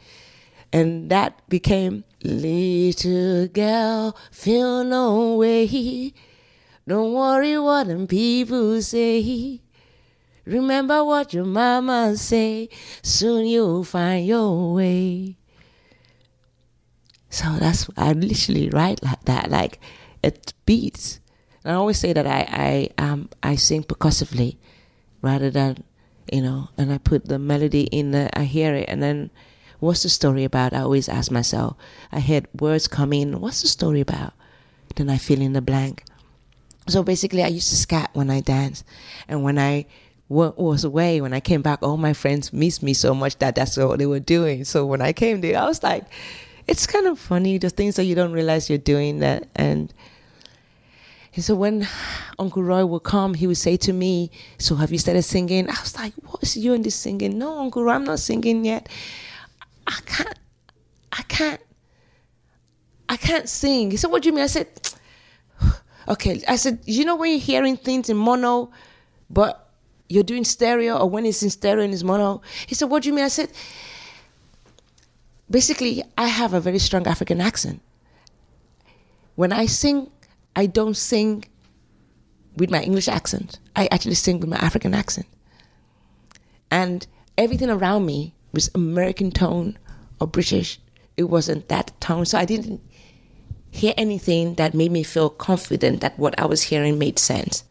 and 0.72 1.08
that 1.10 1.48
became 1.48 2.04
Little 2.22 3.46
Girl, 3.48 4.16
feel 4.32 4.84
no 4.84 5.36
way. 5.36 6.12
Don't 6.88 7.12
worry 7.12 7.58
what 7.58 7.86
them 7.86 8.06
people 8.06 8.82
say. 8.82 9.60
Remember 10.44 11.04
what 11.04 11.32
your 11.32 11.44
mama 11.44 12.16
say. 12.16 12.68
Soon 13.02 13.46
you'll 13.46 13.84
find 13.84 14.26
your 14.26 14.74
way. 14.74 15.36
So 17.30 17.56
that's 17.58 17.88
I 17.96 18.12
literally 18.12 18.68
write 18.68 19.02
like 19.02 19.24
that, 19.24 19.50
like 19.50 19.80
it 20.22 20.52
beats. 20.64 21.20
And 21.66 21.74
I 21.74 21.78
always 21.82 21.98
say 21.98 22.14
that 22.14 22.26
I 22.26 22.46
I 22.46 23.02
um 23.02 23.28
I 23.42 23.56
sing 23.56 23.82
percussively, 23.82 24.56
rather 25.20 25.50
than 25.50 25.82
you 26.30 26.40
know, 26.40 26.70
and 26.78 26.92
I 26.92 26.98
put 26.98 27.26
the 27.26 27.38
melody 27.38 27.90
in. 27.90 28.12
The, 28.12 28.30
I 28.38 28.44
hear 28.44 28.74
it, 28.74 28.88
and 28.88 29.02
then 29.02 29.30
What's 29.78 30.02
the 30.02 30.08
story 30.08 30.44
about? 30.44 30.72
I 30.72 30.80
always 30.80 31.08
ask 31.08 31.30
myself. 31.30 31.76
I 32.10 32.20
heard 32.20 32.48
words 32.58 32.88
come 32.88 33.12
in. 33.12 33.40
What's 33.40 33.62
the 33.62 33.68
story 33.68 34.00
about? 34.00 34.32
Then 34.94 35.10
I 35.10 35.18
fill 35.18 35.42
in 35.42 35.52
the 35.52 35.60
blank. 35.60 36.04
So 36.88 37.02
basically, 37.02 37.42
I 37.42 37.48
used 37.48 37.68
to 37.70 37.76
scat 37.76 38.10
when 38.14 38.30
I 38.30 38.40
dance, 38.40 38.84
and 39.28 39.42
when 39.42 39.58
I 39.58 39.86
was 40.28 40.84
away, 40.84 41.20
when 41.20 41.32
I 41.32 41.40
came 41.40 41.62
back, 41.62 41.82
all 41.82 41.96
my 41.96 42.12
friends 42.12 42.52
missed 42.52 42.82
me 42.82 42.94
so 42.94 43.14
much 43.14 43.38
that 43.38 43.54
that's 43.54 43.76
what 43.76 43.98
they 43.98 44.06
were 44.06 44.20
doing. 44.20 44.64
So 44.64 44.86
when 44.86 45.02
I 45.02 45.12
came 45.12 45.40
there, 45.40 45.58
I 45.58 45.66
was 45.66 45.82
like, 45.82 46.04
it's 46.66 46.86
kind 46.86 47.06
of 47.06 47.18
funny 47.18 47.58
the 47.58 47.70
things 47.70 47.96
that 47.96 48.04
you 48.04 48.14
don't 48.14 48.32
realize 48.32 48.68
you're 48.70 48.78
doing 48.78 49.18
that 49.20 49.48
and. 49.54 49.92
And 51.36 51.44
so 51.44 51.54
when 51.54 51.86
Uncle 52.38 52.62
Roy 52.62 52.84
would 52.86 53.02
come, 53.02 53.34
he 53.34 53.46
would 53.46 53.58
say 53.58 53.76
to 53.76 53.92
me, 53.92 54.30
So 54.58 54.74
have 54.76 54.90
you 54.90 54.98
started 54.98 55.22
singing? 55.22 55.68
I 55.68 55.78
was 55.82 55.94
like, 55.94 56.14
What's 56.24 56.56
you 56.56 56.72
and 56.72 56.82
this 56.82 56.94
singing? 56.94 57.38
No, 57.38 57.58
Uncle 57.58 57.84
Roy, 57.84 57.92
I'm 57.92 58.04
not 58.04 58.20
singing 58.20 58.64
yet. 58.64 58.88
I 59.86 59.98
can't, 60.06 60.38
I 61.12 61.22
can't, 61.22 61.60
I 63.10 63.18
can't 63.18 63.48
sing. 63.50 63.90
He 63.90 63.98
said, 63.98 64.10
What 64.10 64.22
do 64.22 64.30
you 64.30 64.34
mean? 64.34 64.44
I 64.44 64.48
said, 64.48 64.66
Okay. 66.08 66.42
I 66.48 66.56
said, 66.56 66.80
You 66.86 67.04
know 67.04 67.16
when 67.16 67.30
you're 67.30 67.38
hearing 67.38 67.76
things 67.76 68.08
in 68.08 68.16
mono, 68.16 68.70
but 69.28 69.68
you're 70.08 70.24
doing 70.24 70.44
stereo, 70.44 70.96
or 70.96 71.10
when 71.10 71.26
it's 71.26 71.42
in 71.42 71.50
stereo 71.50 71.84
and 71.84 71.92
it's 71.92 72.02
mono? 72.02 72.40
He 72.66 72.74
said, 72.74 72.88
What 72.88 73.02
do 73.02 73.10
you 73.10 73.14
mean? 73.14 73.26
I 73.26 73.28
said, 73.28 73.50
basically, 75.50 76.02
I 76.16 76.28
have 76.28 76.54
a 76.54 76.60
very 76.60 76.78
strong 76.78 77.06
African 77.06 77.42
accent. 77.42 77.82
When 79.34 79.52
I 79.52 79.66
sing, 79.66 80.10
I 80.56 80.66
don't 80.66 80.96
sing 80.96 81.44
with 82.56 82.70
my 82.70 82.82
English 82.82 83.08
accent. 83.08 83.58
I 83.76 83.88
actually 83.92 84.14
sing 84.14 84.40
with 84.40 84.48
my 84.48 84.56
African 84.56 84.94
accent. 84.94 85.26
And 86.70 87.06
everything 87.36 87.70
around 87.70 88.06
me 88.06 88.34
was 88.52 88.70
American 88.74 89.30
tone 89.30 89.78
or 90.18 90.26
British. 90.26 90.80
It 91.16 91.24
wasn't 91.24 91.68
that 91.68 91.92
tone. 92.00 92.24
So 92.24 92.38
I 92.38 92.46
didn't 92.46 92.80
hear 93.70 93.92
anything 93.98 94.54
that 94.54 94.72
made 94.74 94.90
me 94.90 95.02
feel 95.02 95.28
confident 95.28 96.00
that 96.00 96.18
what 96.18 96.38
I 96.40 96.46
was 96.46 96.62
hearing 96.64 96.98
made 96.98 97.18
sense. 97.18 97.64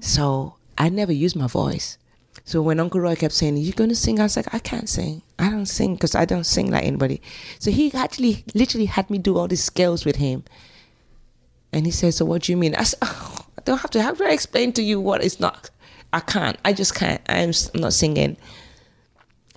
So 0.00 0.56
I 0.76 0.90
never 0.90 1.12
used 1.12 1.36
my 1.36 1.46
voice. 1.46 1.96
So 2.44 2.60
when 2.60 2.78
Uncle 2.78 3.00
Roy 3.00 3.16
kept 3.16 3.32
saying, 3.32 3.56
You're 3.56 3.72
going 3.72 3.90
to 3.90 3.96
sing?" 3.96 4.20
I 4.20 4.24
was 4.24 4.36
like, 4.36 4.54
"I 4.54 4.58
can't 4.58 4.88
sing. 4.88 5.22
I 5.38 5.48
don't 5.48 5.66
sing 5.66 5.94
because 5.94 6.14
I 6.14 6.26
don't 6.26 6.44
sing 6.44 6.70
like 6.70 6.84
anybody." 6.84 7.22
So 7.58 7.70
he 7.70 7.90
actually, 7.94 8.44
literally, 8.54 8.84
had 8.86 9.08
me 9.08 9.18
do 9.18 9.38
all 9.38 9.48
these 9.48 9.64
scales 9.64 10.04
with 10.04 10.16
him. 10.16 10.44
And 11.76 11.84
he 11.84 11.92
said, 11.92 12.14
"So 12.14 12.24
what 12.24 12.42
do 12.42 12.52
you 12.52 12.56
mean?" 12.56 12.74
I 12.74 12.84
said, 12.84 13.00
oh, 13.02 13.36
"I 13.58 13.62
don't 13.64 13.78
have 13.78 13.90
to. 13.90 14.02
How 14.02 14.12
do 14.12 14.24
I 14.24 14.30
explain 14.30 14.72
to 14.72 14.82
you 14.82 15.00
what 15.00 15.22
it's 15.22 15.38
not? 15.38 15.70
I 16.12 16.20
can't. 16.20 16.58
I 16.64 16.72
just 16.72 16.94
can't. 16.94 17.20
I'm 17.28 17.52
not 17.74 17.92
singing." 17.92 18.36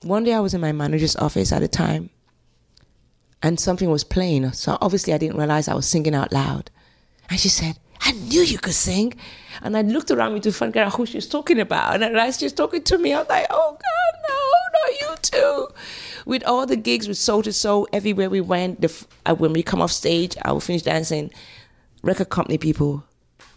One 0.03 0.23
day 0.23 0.33
I 0.33 0.39
was 0.39 0.53
in 0.53 0.61
my 0.61 0.71
manager's 0.71 1.15
office 1.15 1.51
at 1.51 1.63
a 1.63 1.67
time, 1.67 2.09
and 3.41 3.59
something 3.59 3.89
was 3.89 4.03
playing. 4.03 4.51
So 4.51 4.77
obviously 4.81 5.13
I 5.13 5.17
didn't 5.17 5.37
realize 5.37 5.67
I 5.67 5.75
was 5.75 5.87
singing 5.87 6.15
out 6.15 6.31
loud. 6.31 6.69
And 7.29 7.39
she 7.39 7.49
said, 7.49 7.77
I 8.01 8.11
knew 8.11 8.41
you 8.41 8.57
could 8.57 8.73
sing. 8.73 9.13
And 9.61 9.75
I 9.75 9.81
looked 9.81 10.11
around 10.11 10.33
me 10.33 10.39
to 10.41 10.51
find 10.51 10.75
out 10.77 10.93
who 10.93 11.05
she 11.05 11.17
was 11.17 11.27
talking 11.27 11.59
about. 11.59 11.95
And 11.95 12.03
I 12.03 12.09
realized 12.09 12.39
she 12.39 12.45
was 12.45 12.53
talking 12.53 12.81
to 12.83 12.97
me. 12.97 13.13
I 13.13 13.19
was 13.19 13.29
like, 13.29 13.47
oh 13.49 13.77
God, 13.77 14.19
no, 14.29 14.39
not 14.79 15.01
you 15.01 15.15
too. 15.21 15.67
With 16.25 16.43
all 16.45 16.65
the 16.65 16.75
gigs 16.75 17.07
with 17.07 17.17
Soul 17.17 17.45
II 17.45 17.51
Soul, 17.51 17.87
everywhere 17.91 18.29
we 18.29 18.41
went, 18.41 18.81
the, 18.81 19.05
uh, 19.25 19.35
when 19.35 19.53
we 19.53 19.63
come 19.63 19.81
off 19.81 19.91
stage, 19.91 20.35
I 20.43 20.51
would 20.51 20.63
finish 20.63 20.83
dancing. 20.83 21.31
Record 22.01 22.29
company 22.29 22.57
people, 22.57 23.03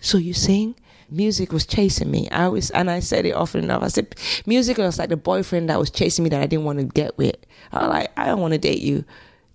so 0.01 0.19
you 0.19 0.35
sing? 0.35 0.75
Music 1.11 1.53
was 1.53 1.67
chasing 1.67 2.11
me. 2.11 2.29
I 2.31 2.49
was, 2.49 2.71
and 2.71 2.91
I 2.91 3.01
said 3.01 3.27
it 3.27 3.33
often 3.33 3.65
enough. 3.65 3.83
I 3.83 3.89
said, 3.89 4.15
music 4.47 4.79
was 4.79 4.99
like 4.99 5.11
the 5.11 5.17
boyfriend 5.17 5.69
that 5.69 5.79
was 5.79 5.91
chasing 5.91 6.25
me 6.25 6.31
that 6.31 6.41
I 6.41 6.47
didn't 6.47 6.65
want 6.65 6.79
to 6.79 6.85
get 6.85 7.17
with. 7.19 7.37
I 7.71 7.83
was 7.83 7.89
like, 7.89 8.13
I 8.17 8.27
don't 8.27 8.41
want 8.41 8.53
to 8.53 8.59
date 8.59 8.81
you. 8.81 9.05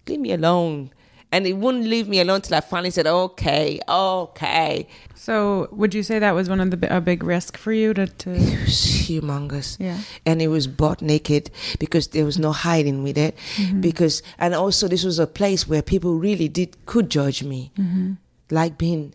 Leave 0.07 0.19
me 0.19 0.33
alone 0.33 0.91
and 1.31 1.45
it 1.45 1.53
wouldn't 1.53 1.85
leave 1.85 2.07
me 2.07 2.19
alone 2.19 2.41
till 2.41 2.55
I 2.55 2.61
finally 2.61 2.91
said, 2.91 3.05
"Okay, 3.05 3.79
okay." 3.87 4.87
So, 5.15 5.67
would 5.71 5.93
you 5.93 6.03
say 6.03 6.19
that 6.19 6.31
was 6.31 6.49
one 6.49 6.61
of 6.61 6.71
the 6.71 6.95
a 6.95 7.01
big 7.01 7.23
risk 7.23 7.57
for 7.57 7.73
you 7.73 7.93
to? 7.93 8.07
to... 8.07 8.31
It 8.31 8.61
was 8.61 8.79
humongous. 9.07 9.77
Yeah, 9.79 9.99
and 10.25 10.41
it 10.41 10.47
was 10.47 10.67
butt 10.67 11.01
naked 11.01 11.51
because 11.79 12.09
there 12.09 12.23
was 12.23 12.39
no 12.39 12.51
hiding 12.51 13.03
with 13.03 13.17
it. 13.17 13.37
Mm-hmm. 13.55 13.81
Because 13.81 14.23
and 14.37 14.53
also 14.53 14.87
this 14.87 15.03
was 15.03 15.19
a 15.19 15.27
place 15.27 15.67
where 15.67 15.81
people 15.81 16.15
really 16.15 16.47
did 16.47 16.77
could 16.85 17.09
judge 17.09 17.43
me, 17.43 17.71
mm-hmm. 17.77 18.13
Like 18.49 18.77
being 18.77 19.13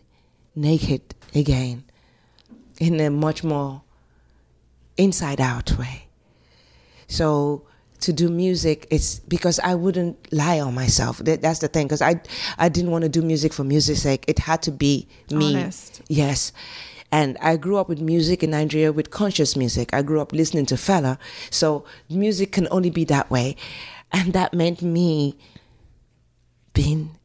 naked 0.55 1.01
again, 1.33 1.83
in 2.79 2.99
a 2.99 3.09
much 3.09 3.43
more 3.43 3.81
inside 4.97 5.41
out 5.41 5.77
way. 5.77 6.07
So 7.07 7.65
to 8.03 8.11
do 8.11 8.27
music 8.27 8.85
it's 8.91 9.19
because 9.19 9.59
i 9.59 9.73
wouldn't 9.73 10.17
lie 10.33 10.59
on 10.59 10.75
myself. 10.75 11.19
That, 11.19 11.41
that's 11.41 11.59
the 11.59 11.69
thing 11.69 11.87
because 11.87 12.01
i 12.01 12.19
i 12.57 12.67
didn't 12.67 12.91
want 12.91 13.03
to 13.03 13.09
do 13.09 13.21
music 13.21 13.53
for 13.53 13.63
music's 13.63 14.01
sake. 14.01 14.25
It 14.27 14.39
had 14.39 14.61
to 14.63 14.71
be 14.71 15.07
me. 15.31 15.55
Honest. 15.55 16.01
yes. 16.09 16.51
And 17.13 17.37
i 17.39 17.55
grew 17.55 17.77
up 17.77 17.87
with 17.87 18.01
music 18.01 18.43
in 18.43 18.51
nigeria 18.51 18.91
with 18.91 19.09
conscious 19.09 19.55
music. 19.55 19.93
I 19.93 20.01
grew 20.01 20.19
up 20.19 20.33
listening 20.33 20.65
to 20.67 20.75
Fela. 20.75 21.17
So 21.49 21.85
music 22.09 22.51
can 22.51 22.67
only 22.71 22.89
be 22.89 23.05
that 23.05 23.31
way. 23.31 23.55
And 24.11 24.33
that 24.33 24.53
meant 24.53 24.81
me 24.81 25.37
being 26.73 27.17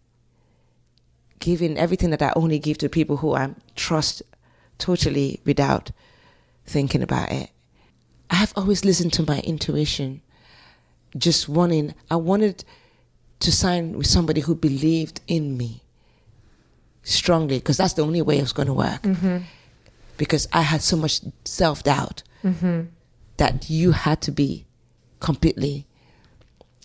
giving 1.39 1.77
everything 1.79 2.11
that 2.11 2.23
i 2.23 2.33
only 2.37 2.59
give 2.59 2.79
to 2.79 2.89
people 2.89 3.19
who 3.19 3.35
i 3.35 3.49
trust 3.77 4.23
totally 4.79 5.41
without 5.45 5.91
thinking 6.67 7.03
about 7.03 7.31
it 7.31 7.51
i 8.31 8.37
have 8.37 8.53
always 8.57 8.85
listened 8.85 9.13
to 9.13 9.25
my 9.25 9.41
intuition 9.41 10.21
just 11.17 11.49
wanting, 11.49 11.95
I 12.11 12.17
wanted 12.17 12.65
to 13.41 13.53
sign 13.53 13.97
with 13.97 14.07
somebody 14.07 14.41
who 14.41 14.55
believed 14.55 15.21
in 15.27 15.57
me 15.57 15.83
strongly 17.03 17.59
because 17.59 17.77
that's 17.77 17.95
the 17.95 18.03
only 18.03 18.21
way 18.21 18.39
it 18.39 18.43
was 18.43 18.53
going 18.53 18.67
to 18.67 18.75
work. 18.75 19.03
Mm-hmm. 19.03 19.39
Because 20.17 20.49
I 20.53 20.63
had 20.63 20.83
so 20.83 20.97
much 20.97 21.21
self 21.45 21.85
doubt 21.85 22.23
mm-hmm. 22.43 22.83
that 23.37 23.71
you 23.71 23.93
had 23.93 24.21
to 24.23 24.33
be 24.33 24.67
completely, 25.21 25.87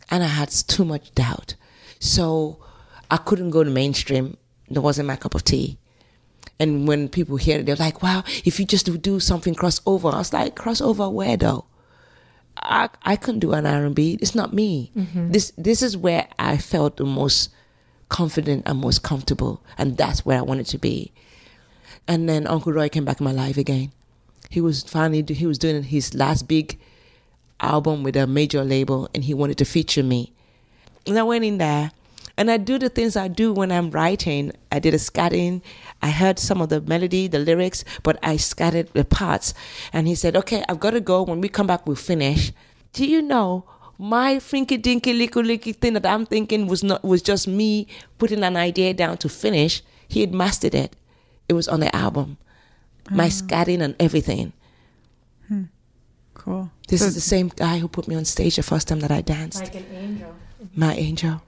and 0.10 0.24
I 0.24 0.28
had 0.28 0.50
too 0.50 0.86
much 0.86 1.14
doubt. 1.16 1.56
So 2.00 2.64
I 3.10 3.18
couldn't 3.18 3.50
go 3.50 3.64
to 3.64 3.70
mainstream. 3.70 4.38
That 4.70 4.82
wasn't 4.82 5.08
my 5.08 5.16
cup 5.16 5.36
of 5.36 5.44
tea. 5.44 5.78
And 6.60 6.88
when 6.88 7.10
people 7.10 7.38
hear 7.38 7.60
it, 7.60 7.66
they're 7.66 7.76
like, 7.76 8.02
wow, 8.02 8.24
if 8.46 8.60
you 8.60 8.66
just 8.66 9.02
do 9.02 9.20
something 9.20 9.56
crossover. 9.56 10.14
I 10.14 10.18
was 10.18 10.34
like, 10.34 10.56
crossover 10.56 11.12
where 11.12 11.38
though? 11.38 11.66
I 12.58 12.90
I 13.04 13.16
couldn't 13.16 13.40
do 13.40 13.54
an 13.54 13.66
R 13.66 13.86
and 13.86 13.96
B. 13.96 14.18
It's 14.22 14.36
not 14.36 14.54
me. 14.54 14.92
Mm-hmm. 14.96 15.32
This 15.32 15.52
this 15.58 15.82
is 15.82 15.98
where 15.98 16.28
I 16.38 16.58
felt 16.58 16.98
the 16.98 17.06
most 17.06 17.50
confident 18.10 18.64
and 18.66 18.80
most 18.80 19.02
comfortable, 19.02 19.64
and 19.78 19.98
that's 19.98 20.26
where 20.26 20.38
I 20.38 20.44
wanted 20.44 20.68
to 20.68 20.78
be. 20.78 21.12
And 22.08 22.30
then 22.30 22.46
Uncle 22.48 22.74
Roy 22.74 22.90
came 22.90 23.06
back 23.06 23.20
in 23.20 23.24
my 23.24 23.32
life 23.32 23.58
again. 23.58 23.92
He 24.50 24.62
was 24.62 24.84
finally 24.84 25.24
he 25.34 25.48
was 25.48 25.58
doing 25.58 25.84
his 25.84 26.14
last 26.14 26.48
big 26.48 26.80
album 27.60 28.04
with 28.04 28.16
a 28.16 28.28
major 28.28 28.64
label, 28.64 29.10
and 29.16 29.24
he 29.24 29.34
wanted 29.34 29.58
to 29.58 29.66
feature 29.66 30.04
me. 30.04 30.32
And 31.08 31.18
I 31.18 31.24
went 31.24 31.44
in 31.44 31.58
there, 31.58 31.92
and 32.38 32.50
I 32.50 32.58
do 32.58 32.80
the 32.80 32.90
things 32.90 33.16
I 33.16 33.28
do 33.28 33.54
when 33.54 33.72
I'm 33.72 33.92
writing. 33.92 34.52
I 34.72 34.80
did 34.80 34.94
a 34.94 34.98
scatting. 34.98 35.62
I 36.02 36.10
heard 36.10 36.40
some 36.40 36.62
of 36.62 36.70
the 36.70 36.82
melody, 36.82 37.28
the 37.28 37.40
lyrics, 37.40 37.84
but 38.02 38.18
I 38.24 38.38
scattered 38.38 38.90
the 38.94 39.06
parts. 39.06 39.54
And 39.92 40.08
he 40.08 40.16
said, 40.16 40.36
"Okay, 40.36 40.64
I've 40.68 40.80
got 40.80 40.92
to 40.92 41.02
go. 41.02 41.24
When 41.24 41.42
we 41.42 41.50
come 41.50 41.68
back, 41.68 41.86
we'll 41.86 41.96
finish." 41.96 42.52
Do 42.94 43.06
you 43.06 43.22
know 43.22 43.66
my 44.00 44.36
finky 44.38 44.82
dinky 44.82 45.14
licky 45.14 45.44
licky 45.46 45.76
thing 45.76 45.94
that 45.94 46.06
I'm 46.06 46.26
thinking 46.26 46.68
was 46.68 46.84
not 46.84 47.04
was 47.04 47.22
just 47.22 47.48
me 47.48 47.88
putting 48.18 48.44
an 48.44 48.58
idea 48.58 48.94
down 48.94 49.18
to 49.18 49.30
finish. 49.30 49.84
He 50.08 50.22
had 50.22 50.34
mastered 50.34 50.76
it. 50.76 50.96
It 51.48 51.54
was 51.54 51.68
on 51.68 51.82
the 51.82 51.96
album. 51.96 52.38
My 53.12 53.26
ah. 53.26 53.28
scatting 53.28 53.82
and 53.82 53.96
everything. 54.00 54.54
Hmm. 55.48 55.64
Cool. 56.34 56.72
This 56.88 57.02
so 57.02 57.08
is 57.08 57.16
the 57.16 57.22
same 57.22 57.52
guy 57.56 57.78
who 57.78 57.88
put 57.88 58.08
me 58.08 58.16
on 58.16 58.26
stage 58.26 58.56
the 58.56 58.64
first 58.64 58.88
time 58.88 59.02
that 59.02 59.12
I 59.12 59.22
danced. 59.22 59.62
Like 59.62 59.76
an 59.76 59.86
angel. 59.92 60.36
My 60.76 60.96
angel 60.96 61.42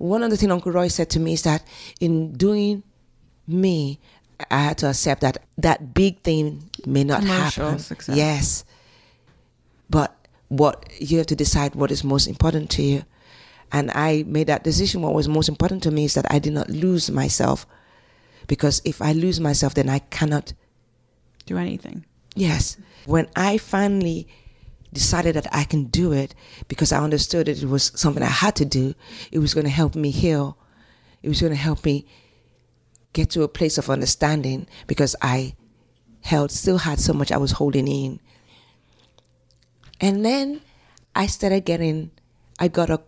one 0.00 0.22
of 0.22 0.30
the 0.30 0.36
things 0.38 0.50
Uncle 0.50 0.72
Roy 0.72 0.88
said 0.88 1.10
to 1.10 1.20
me 1.20 1.34
is 1.34 1.42
that 1.42 1.62
in 2.00 2.32
doing 2.32 2.82
me, 3.46 4.00
I 4.50 4.60
had 4.60 4.78
to 4.78 4.88
accept 4.88 5.20
that 5.20 5.42
that 5.58 5.92
big 5.92 6.22
thing 6.22 6.70
may 6.86 7.04
not 7.04 7.20
Commercial 7.20 7.64
happen. 7.66 7.78
Success. 7.80 8.16
Yes. 8.16 8.64
But 9.90 10.16
what 10.48 10.90
you 10.98 11.18
have 11.18 11.26
to 11.26 11.36
decide 11.36 11.74
what 11.74 11.90
is 11.90 12.02
most 12.02 12.28
important 12.28 12.70
to 12.70 12.82
you. 12.82 13.04
And 13.72 13.90
I 13.90 14.24
made 14.26 14.46
that 14.46 14.64
decision. 14.64 15.02
What 15.02 15.12
was 15.12 15.28
most 15.28 15.50
important 15.50 15.82
to 15.82 15.90
me 15.90 16.06
is 16.06 16.14
that 16.14 16.24
I 16.32 16.38
did 16.38 16.54
not 16.54 16.70
lose 16.70 17.10
myself. 17.10 17.66
Because 18.46 18.80
if 18.86 19.02
I 19.02 19.12
lose 19.12 19.38
myself, 19.38 19.74
then 19.74 19.90
I 19.90 19.98
cannot 19.98 20.54
do 21.44 21.58
anything. 21.58 22.06
Yes. 22.34 22.78
When 23.04 23.28
I 23.36 23.58
finally 23.58 24.28
decided 24.92 25.36
that 25.36 25.46
I 25.52 25.64
can 25.64 25.84
do 25.84 26.12
it 26.12 26.34
because 26.68 26.92
I 26.92 27.02
understood 27.02 27.46
that 27.46 27.62
it 27.62 27.68
was 27.68 27.92
something 27.94 28.22
I 28.22 28.26
had 28.26 28.56
to 28.56 28.64
do. 28.64 28.94
It 29.30 29.38
was 29.38 29.54
going 29.54 29.64
to 29.64 29.70
help 29.70 29.94
me 29.94 30.10
heal. 30.10 30.56
It 31.22 31.28
was 31.28 31.40
going 31.40 31.52
to 31.52 31.58
help 31.58 31.84
me 31.84 32.06
get 33.12 33.30
to 33.30 33.42
a 33.42 33.48
place 33.48 33.78
of 33.78 33.90
understanding 33.90 34.66
because 34.86 35.14
I 35.22 35.54
held, 36.22 36.50
still 36.50 36.78
had 36.78 37.00
so 37.00 37.12
much 37.12 37.32
I 37.32 37.36
was 37.36 37.52
holding 37.52 37.88
in. 37.88 38.20
And 40.00 40.24
then 40.24 40.60
I 41.14 41.26
started 41.26 41.64
getting, 41.64 42.10
I 42.58 42.68
got 42.68 42.90
a, 42.90 43.00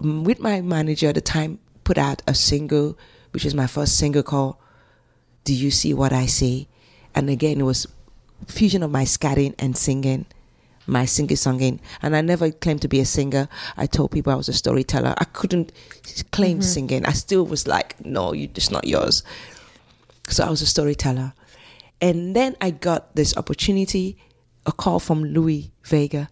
mm, 0.00 0.24
with 0.24 0.40
my 0.40 0.60
manager 0.60 1.08
at 1.08 1.16
the 1.16 1.20
time, 1.20 1.58
put 1.84 1.98
out 1.98 2.22
a 2.26 2.34
single, 2.34 2.98
which 3.32 3.44
was 3.44 3.54
my 3.54 3.66
first 3.66 3.98
single 3.98 4.22
called 4.22 4.56
Do 5.44 5.54
You 5.54 5.70
See 5.70 5.92
What 5.92 6.12
I 6.12 6.26
See? 6.26 6.68
And 7.14 7.28
again, 7.30 7.60
it 7.60 7.64
was 7.64 7.86
fusion 8.46 8.82
of 8.82 8.90
my 8.90 9.04
scatting 9.04 9.54
and 9.58 9.76
singing 9.76 10.26
my 10.86 11.04
singing 11.04 11.36
songing 11.36 11.80
and 12.02 12.14
i 12.16 12.20
never 12.20 12.50
claimed 12.50 12.82
to 12.82 12.88
be 12.88 13.00
a 13.00 13.04
singer. 13.04 13.48
I 13.76 13.86
told 13.86 14.12
people 14.12 14.32
i 14.32 14.36
was 14.36 14.48
a 14.48 14.52
storyteller. 14.52 15.14
I 15.18 15.24
couldn't 15.24 15.72
claim 16.30 16.58
mm-hmm. 16.58 16.62
singing. 16.62 17.06
I 17.06 17.12
still 17.12 17.44
was 17.44 17.66
like 17.66 18.04
no 18.04 18.32
you 18.32 18.48
it's 18.54 18.70
not 18.70 18.86
yours. 18.86 19.22
So 20.28 20.44
i 20.44 20.50
was 20.50 20.62
a 20.62 20.66
storyteller. 20.66 21.32
And 22.00 22.36
then 22.36 22.56
i 22.60 22.70
got 22.70 23.14
this 23.16 23.36
opportunity 23.36 24.18
a 24.64 24.72
call 24.72 24.98
from 24.98 25.24
Louie 25.24 25.72
Vega. 25.84 26.28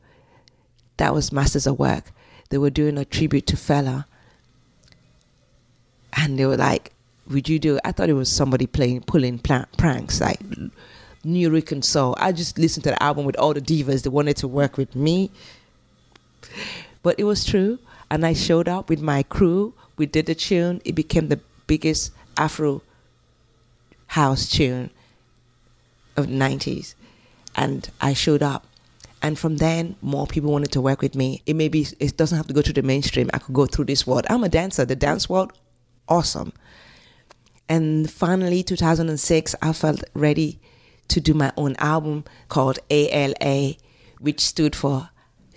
That 0.96 1.14
was 1.14 1.32
masters 1.32 1.66
of 1.66 1.78
work. 1.78 2.12
They 2.50 2.58
were 2.58 2.70
doing 2.70 2.98
a 2.98 3.04
tribute 3.04 3.46
to 3.48 3.56
Fela. 3.56 4.06
And 6.16 6.38
they 6.38 6.46
were 6.46 6.56
like 6.56 6.94
would 7.28 7.48
you 7.48 7.58
do 7.58 7.76
it? 7.76 7.80
i 7.84 7.92
thought 7.92 8.08
it 8.08 8.14
was 8.14 8.28
somebody 8.28 8.66
playing 8.66 9.00
pulling 9.00 9.38
pranks 9.38 10.20
like 10.20 10.40
Nuyorican 11.24 11.82
Soul. 11.82 12.14
I 12.18 12.32
just 12.32 12.58
listened 12.58 12.84
to 12.84 12.90
the 12.90 13.02
album 13.02 13.24
with 13.24 13.36
all 13.36 13.54
the 13.54 13.60
divas 13.60 14.02
that 14.02 14.10
wanted 14.10 14.36
to 14.38 14.48
work 14.48 14.76
with 14.76 14.94
me. 14.94 15.30
But 17.02 17.18
it 17.18 17.24
was 17.24 17.44
true. 17.44 17.78
And 18.10 18.24
I 18.24 18.32
showed 18.32 18.68
up 18.68 18.88
with 18.88 19.00
my 19.00 19.22
crew. 19.22 19.74
We 19.96 20.06
did 20.06 20.26
the 20.26 20.34
tune. 20.34 20.80
It 20.84 20.94
became 20.94 21.28
the 21.28 21.40
biggest 21.66 22.12
Afro 22.36 22.82
house 24.08 24.48
tune 24.48 24.90
of 26.16 26.28
the 26.28 26.34
90s. 26.34 26.94
And 27.56 27.88
I 28.00 28.12
showed 28.12 28.42
up. 28.42 28.66
And 29.22 29.38
from 29.38 29.56
then, 29.56 29.96
more 30.02 30.26
people 30.26 30.52
wanted 30.52 30.72
to 30.72 30.82
work 30.82 31.00
with 31.00 31.14
me. 31.14 31.42
It 31.46 31.56
maybe 31.56 31.86
it 31.98 32.16
doesn't 32.16 32.36
have 32.36 32.46
to 32.48 32.52
go 32.52 32.60
to 32.60 32.72
the 32.72 32.82
mainstream. 32.82 33.30
I 33.32 33.38
could 33.38 33.54
go 33.54 33.64
through 33.64 33.86
this 33.86 34.06
world. 34.06 34.26
I'm 34.28 34.44
a 34.44 34.50
dancer. 34.50 34.84
The 34.84 34.96
dance 34.96 35.30
world, 35.30 35.52
awesome. 36.08 36.52
And 37.68 38.10
finally, 38.10 38.62
2006, 38.62 39.54
I 39.62 39.72
felt 39.72 40.04
ready 40.12 40.60
to 41.08 41.20
do 41.20 41.34
my 41.34 41.52
own 41.56 41.76
album 41.78 42.24
called 42.48 42.78
ALA, 42.90 43.74
which 44.20 44.40
stood 44.40 44.74
for 44.74 45.10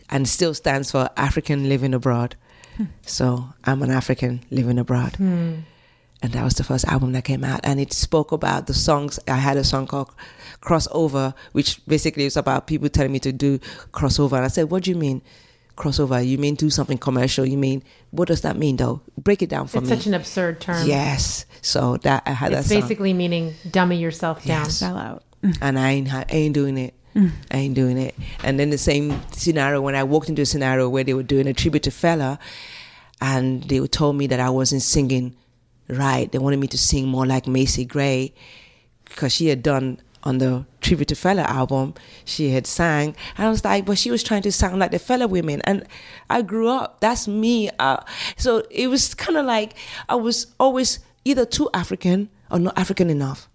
and 0.10 0.28
still 0.28 0.54
stands 0.54 0.92
for 0.92 1.10
African 1.18 1.68
Living 1.68 1.94
Abroad. 1.94 2.36
Hmm. 2.78 2.86
So 3.02 3.50
I'm 3.66 3.82
an 3.82 3.92
African 3.92 4.42
living 4.52 4.78
abroad. 4.80 5.16
Hmm. 5.16 5.56
And 6.22 6.34
that 6.34 6.44
was 6.44 6.56
the 6.56 6.64
first 6.64 6.86
album 6.86 7.12
that 7.12 7.26
came 7.26 7.44
out. 7.44 7.60
And 7.64 7.80
it 7.80 7.94
spoke 7.94 8.32
about 8.32 8.68
the 8.68 8.74
songs. 8.74 9.20
I 9.28 9.36
had 9.36 9.58
a 9.58 9.64
song 9.64 9.86
called 9.86 10.12
Crossover, 10.62 11.36
which 11.52 11.86
basically 11.86 12.26
is 12.26 12.38
about 12.38 12.66
people 12.66 12.90
telling 12.90 13.12
me 13.12 13.20
to 13.20 13.32
do 13.32 13.60
crossover. 13.92 14.38
And 14.38 14.46
I 14.46 14.48
said, 14.48 14.72
What 14.72 14.84
do 14.84 14.92
you 14.92 14.96
mean? 14.96 15.22
crossover. 15.78 16.26
You 16.28 16.38
mean 16.38 16.56
do 16.56 16.70
something 16.70 16.98
commercial? 16.98 17.46
You 17.46 17.58
mean 17.58 17.84
what 18.12 18.28
does 18.28 18.42
that 18.42 18.58
mean 18.58 18.76
though? 18.76 19.02
Break 19.18 19.42
it 19.42 19.50
down 19.50 19.68
for 19.68 19.78
it's 19.78 19.88
me. 19.88 19.94
It's 19.94 20.04
such 20.04 20.08
an 20.08 20.16
absurd 20.16 20.60
term. 20.60 20.88
Yes. 20.88 21.46
So 21.62 21.98
that 21.98 22.24
I 22.26 22.32
had 22.32 22.52
that 22.52 22.60
it's 22.62 22.70
that. 22.70 22.82
basically 22.82 23.14
meaning 23.14 23.54
dummy 23.70 23.98
yourself 23.98 24.44
down, 24.44 24.66
Yes. 24.66 24.78
Sell 24.78 24.98
out. 24.98 25.24
And 25.62 25.80
I 25.80 25.92
ain't, 25.92 26.14
I 26.14 26.26
ain't 26.30 26.54
doing 26.54 26.78
it. 26.78 26.94
I 27.52 27.58
ain't 27.58 27.74
doing 27.74 27.98
it. 27.98 28.14
And 28.44 28.60
then 28.60 28.70
the 28.70 28.78
same 28.78 29.20
scenario 29.32 29.82
when 29.82 29.96
I 29.96 30.04
walked 30.04 30.30
into 30.30 30.44
a 30.44 30.46
scenario 30.46 30.88
where 30.88 31.04
they 31.04 31.16
were 31.16 31.24
doing 31.24 31.48
a 31.48 31.54
tribute 31.54 31.84
to 31.84 31.90
Fela, 31.90 32.38
and 33.20 33.64
they 33.64 33.80
told 33.88 34.16
me 34.16 34.28
that 34.28 34.40
I 34.40 34.52
wasn't 34.52 34.84
singing 34.84 35.36
right. 35.90 36.32
They 36.32 36.38
wanted 36.38 36.60
me 36.60 36.68
to 36.68 36.78
sing 36.78 37.08
more 37.08 37.26
like 37.26 37.48
Macy 37.48 37.86
Gray 37.86 38.34
because 39.06 39.34
she 39.34 39.48
had 39.48 39.64
done 39.64 40.00
on 40.24 40.38
the 40.38 40.66
tribute 40.82 41.08
to 41.08 41.16
Fela 41.16 41.44
album. 41.46 41.96
She 42.26 42.52
had 42.52 42.68
sang, 42.68 43.16
and 43.38 43.48
I 43.48 43.50
was 43.50 43.64
like, 43.66 43.86
but 43.86 43.98
she 43.98 44.12
was 44.12 44.22
trying 44.22 44.44
to 44.44 44.52
sound 44.52 44.78
like 44.78 44.92
the 44.92 45.00
Fela 45.00 45.28
women, 45.28 45.62
and 45.64 45.86
I 46.30 46.44
grew 46.44 46.70
up. 46.70 47.00
That's 47.00 47.28
me. 47.28 47.72
Uh, 47.80 47.98
so 48.36 48.64
it 48.70 48.88
was 48.88 49.16
kind 49.16 49.38
of 49.38 49.46
like 49.46 49.74
I 50.08 50.16
was 50.16 50.48
always 50.60 51.00
either 51.26 51.46
too 51.46 51.70
African 51.74 52.30
or 52.52 52.60
not 52.60 52.78
African 52.78 53.10
enough. 53.10 53.50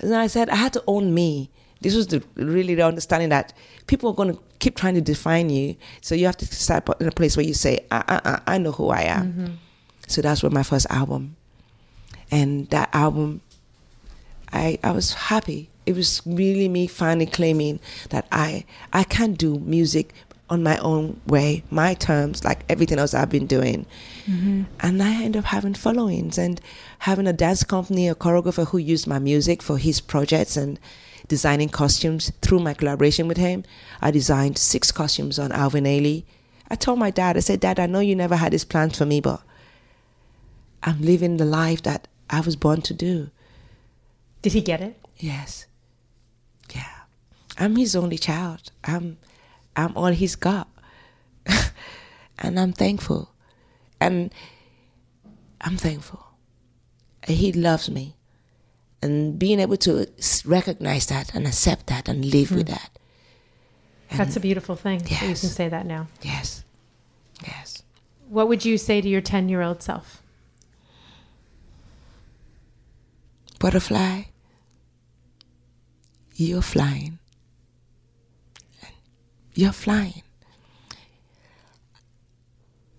And 0.00 0.14
I 0.14 0.26
said 0.26 0.48
I 0.48 0.56
had 0.56 0.72
to 0.74 0.84
own 0.86 1.14
me. 1.14 1.50
This 1.80 1.94
was 1.94 2.06
the 2.06 2.22
really 2.34 2.74
the 2.74 2.86
understanding 2.86 3.28
that 3.28 3.52
people 3.86 4.10
are 4.10 4.14
going 4.14 4.34
to 4.34 4.40
keep 4.58 4.76
trying 4.76 4.94
to 4.94 5.00
define 5.00 5.50
you. 5.50 5.76
So 6.00 6.14
you 6.14 6.26
have 6.26 6.36
to 6.38 6.46
start 6.46 6.88
in 7.00 7.06
a 7.06 7.12
place 7.12 7.36
where 7.36 7.44
you 7.44 7.54
say, 7.54 7.84
I, 7.90 8.20
I, 8.24 8.54
I 8.54 8.58
know 8.58 8.72
who 8.72 8.88
I 8.88 9.02
am. 9.02 9.32
Mm-hmm. 9.32 9.46
So 10.06 10.22
that's 10.22 10.42
what 10.42 10.52
my 10.52 10.62
first 10.62 10.86
album. 10.88 11.36
And 12.30 12.68
that 12.70 12.88
album, 12.94 13.42
I, 14.52 14.78
I 14.82 14.92
was 14.92 15.12
happy. 15.12 15.70
It 15.84 15.94
was 15.94 16.22
really 16.24 16.68
me 16.68 16.86
finally 16.86 17.26
claiming 17.26 17.80
that 18.10 18.26
I, 18.32 18.64
I 18.92 19.04
can 19.04 19.34
do 19.34 19.58
music 19.58 20.14
on 20.54 20.62
my 20.62 20.78
own 20.78 21.20
way, 21.26 21.62
my 21.70 21.92
terms, 21.92 22.44
like 22.44 22.64
everything 22.68 22.98
else 22.98 23.12
I've 23.12 23.28
been 23.28 23.46
doing. 23.46 23.84
Mm-hmm. 24.26 24.62
And 24.80 25.02
I 25.02 25.22
end 25.22 25.36
up 25.36 25.44
having 25.44 25.74
followings 25.74 26.38
and 26.38 26.60
having 27.00 27.26
a 27.26 27.32
dance 27.32 27.64
company, 27.64 28.08
a 28.08 28.14
choreographer 28.14 28.66
who 28.68 28.78
used 28.78 29.06
my 29.06 29.18
music 29.18 29.60
for 29.60 29.76
his 29.76 30.00
projects 30.00 30.56
and 30.56 30.78
designing 31.28 31.68
costumes 31.68 32.32
through 32.40 32.60
my 32.60 32.72
collaboration 32.72 33.28
with 33.28 33.36
him. 33.36 33.64
I 34.00 34.10
designed 34.10 34.56
six 34.56 34.92
costumes 34.92 35.38
on 35.38 35.52
Alvin 35.52 35.84
Ailey. 35.84 36.24
I 36.70 36.76
told 36.76 36.98
my 36.98 37.10
dad, 37.10 37.36
I 37.36 37.40
said, 37.40 37.60
Dad, 37.60 37.78
I 37.78 37.86
know 37.86 38.00
you 38.00 38.16
never 38.16 38.36
had 38.36 38.52
this 38.52 38.64
plans 38.64 38.96
for 38.96 39.04
me, 39.04 39.20
but 39.20 39.42
I'm 40.82 41.02
living 41.02 41.36
the 41.36 41.44
life 41.44 41.82
that 41.82 42.08
I 42.30 42.40
was 42.40 42.56
born 42.56 42.80
to 42.82 42.94
do. 42.94 43.30
Did 44.40 44.52
he 44.52 44.60
get 44.60 44.80
it? 44.80 44.98
Yes. 45.18 45.66
Yeah. 46.74 46.84
I'm 47.58 47.76
his 47.76 47.96
only 47.96 48.18
child. 48.18 48.70
I'm 48.84 49.18
I'm 49.76 49.96
all 49.96 50.06
he's 50.06 50.36
got. 50.36 50.68
and 52.38 52.58
I'm 52.58 52.72
thankful. 52.72 53.30
And 54.00 54.32
I'm 55.60 55.76
thankful. 55.76 56.24
He 57.26 57.52
loves 57.52 57.90
me. 57.90 58.16
And 59.02 59.38
being 59.38 59.60
able 59.60 59.76
to 59.78 60.06
recognize 60.44 61.06
that 61.06 61.34
and 61.34 61.46
accept 61.46 61.88
that 61.88 62.08
and 62.08 62.24
live 62.24 62.48
mm. 62.48 62.56
with 62.56 62.68
that. 62.68 62.90
And 64.10 64.20
That's 64.20 64.36
a 64.36 64.40
beautiful 64.40 64.76
thing. 64.76 65.02
Yes. 65.06 65.22
you 65.22 65.28
can 65.28 65.34
say 65.34 65.68
that 65.68 65.86
now. 65.86 66.08
Yes. 66.22 66.64
Yes. 67.46 67.82
What 68.28 68.48
would 68.48 68.64
you 68.64 68.78
say 68.78 69.00
to 69.00 69.08
your 69.08 69.20
10 69.20 69.48
year 69.48 69.60
old 69.60 69.82
self? 69.82 70.22
Butterfly, 73.58 74.24
you're 76.34 76.62
flying. 76.62 77.18
You're 79.54 79.72
flying. 79.72 80.22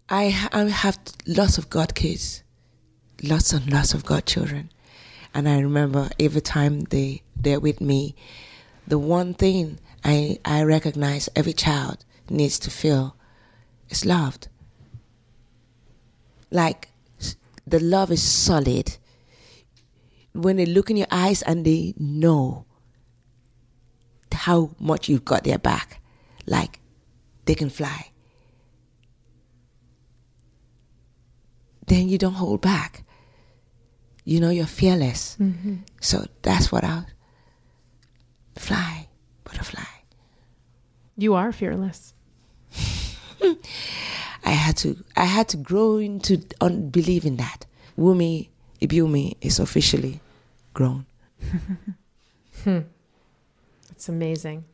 I, 0.07 0.47
I 0.53 0.63
have 0.63 0.97
lots 1.27 1.57
of 1.57 1.69
God 1.69 1.95
kids, 1.95 2.43
lots 3.23 3.51
and 3.51 3.71
lots 3.71 3.93
of 3.93 4.05
God 4.05 4.25
children. 4.25 4.71
And 5.33 5.49
I 5.49 5.59
remember 5.59 6.09
every 6.17 6.41
time 6.41 6.81
they, 6.81 7.23
they're 7.35 7.59
with 7.59 7.81
me, 7.81 8.15
the 8.87 8.97
one 8.97 9.33
thing 9.33 9.79
I, 10.03 10.39
I 10.45 10.63
recognize 10.63 11.27
every 11.35 11.53
child 11.53 12.05
needs 12.29 12.57
to 12.59 12.69
feel 12.69 13.17
is 13.89 14.05
loved. 14.05 14.47
Like 16.51 16.89
the 17.67 17.79
love 17.79 18.11
is 18.11 18.23
solid. 18.23 18.97
When 20.33 20.55
they 20.55 20.65
look 20.65 20.89
in 20.89 20.97
your 20.97 21.07
eyes 21.11 21.41
and 21.41 21.65
they 21.65 21.95
know 21.97 22.65
how 24.31 24.71
much 24.79 25.09
you've 25.09 25.25
got 25.25 25.43
their 25.43 25.57
back, 25.57 25.99
like 26.45 26.79
they 27.45 27.55
can 27.55 27.69
fly. 27.69 28.11
Then 31.87 32.09
you 32.09 32.17
don't 32.17 32.33
hold 32.33 32.61
back. 32.61 33.03
You 34.23 34.39
know, 34.39 34.49
you're 34.49 34.65
fearless. 34.65 35.37
Mm-hmm. 35.39 35.75
So 36.01 36.25
that's 36.41 36.71
what 36.71 36.83
I'll 36.83 37.05
fly, 38.55 39.07
butterfly. 39.43 39.83
You 41.17 41.35
are 41.35 41.51
fearless. 41.51 42.13
I 44.43 44.49
had 44.49 44.77
to 44.77 45.03
I 45.15 45.25
had 45.25 45.47
to 45.49 45.57
grow 45.57 45.97
into 45.97 46.41
un- 46.59 46.89
believing 46.89 47.37
that. 47.37 47.65
Wunmi 47.97 48.49
Ibiwunmi 48.81 49.37
is 49.41 49.59
officially 49.59 50.19
grown. 50.73 51.05
hmm. 52.63 52.79
That's 53.87 54.09
amazing. 54.09 54.65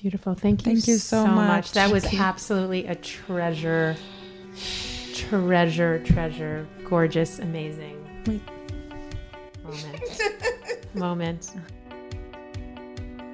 Beautiful. 0.00 0.34
Thank 0.34 0.66
you. 0.66 0.72
Thank 0.72 0.86
you 0.86 0.98
so, 0.98 1.24
so 1.24 1.26
much. 1.26 1.48
much. 1.48 1.72
That 1.72 1.90
was 1.90 2.04
absolutely 2.14 2.86
a 2.86 2.94
treasure. 2.94 3.96
Treasure, 5.14 6.02
treasure. 6.04 6.66
Gorgeous, 6.84 7.38
amazing. 7.38 8.06
Wait. 8.26 8.42
Moment. 9.64 10.20
Moment. 10.94 11.50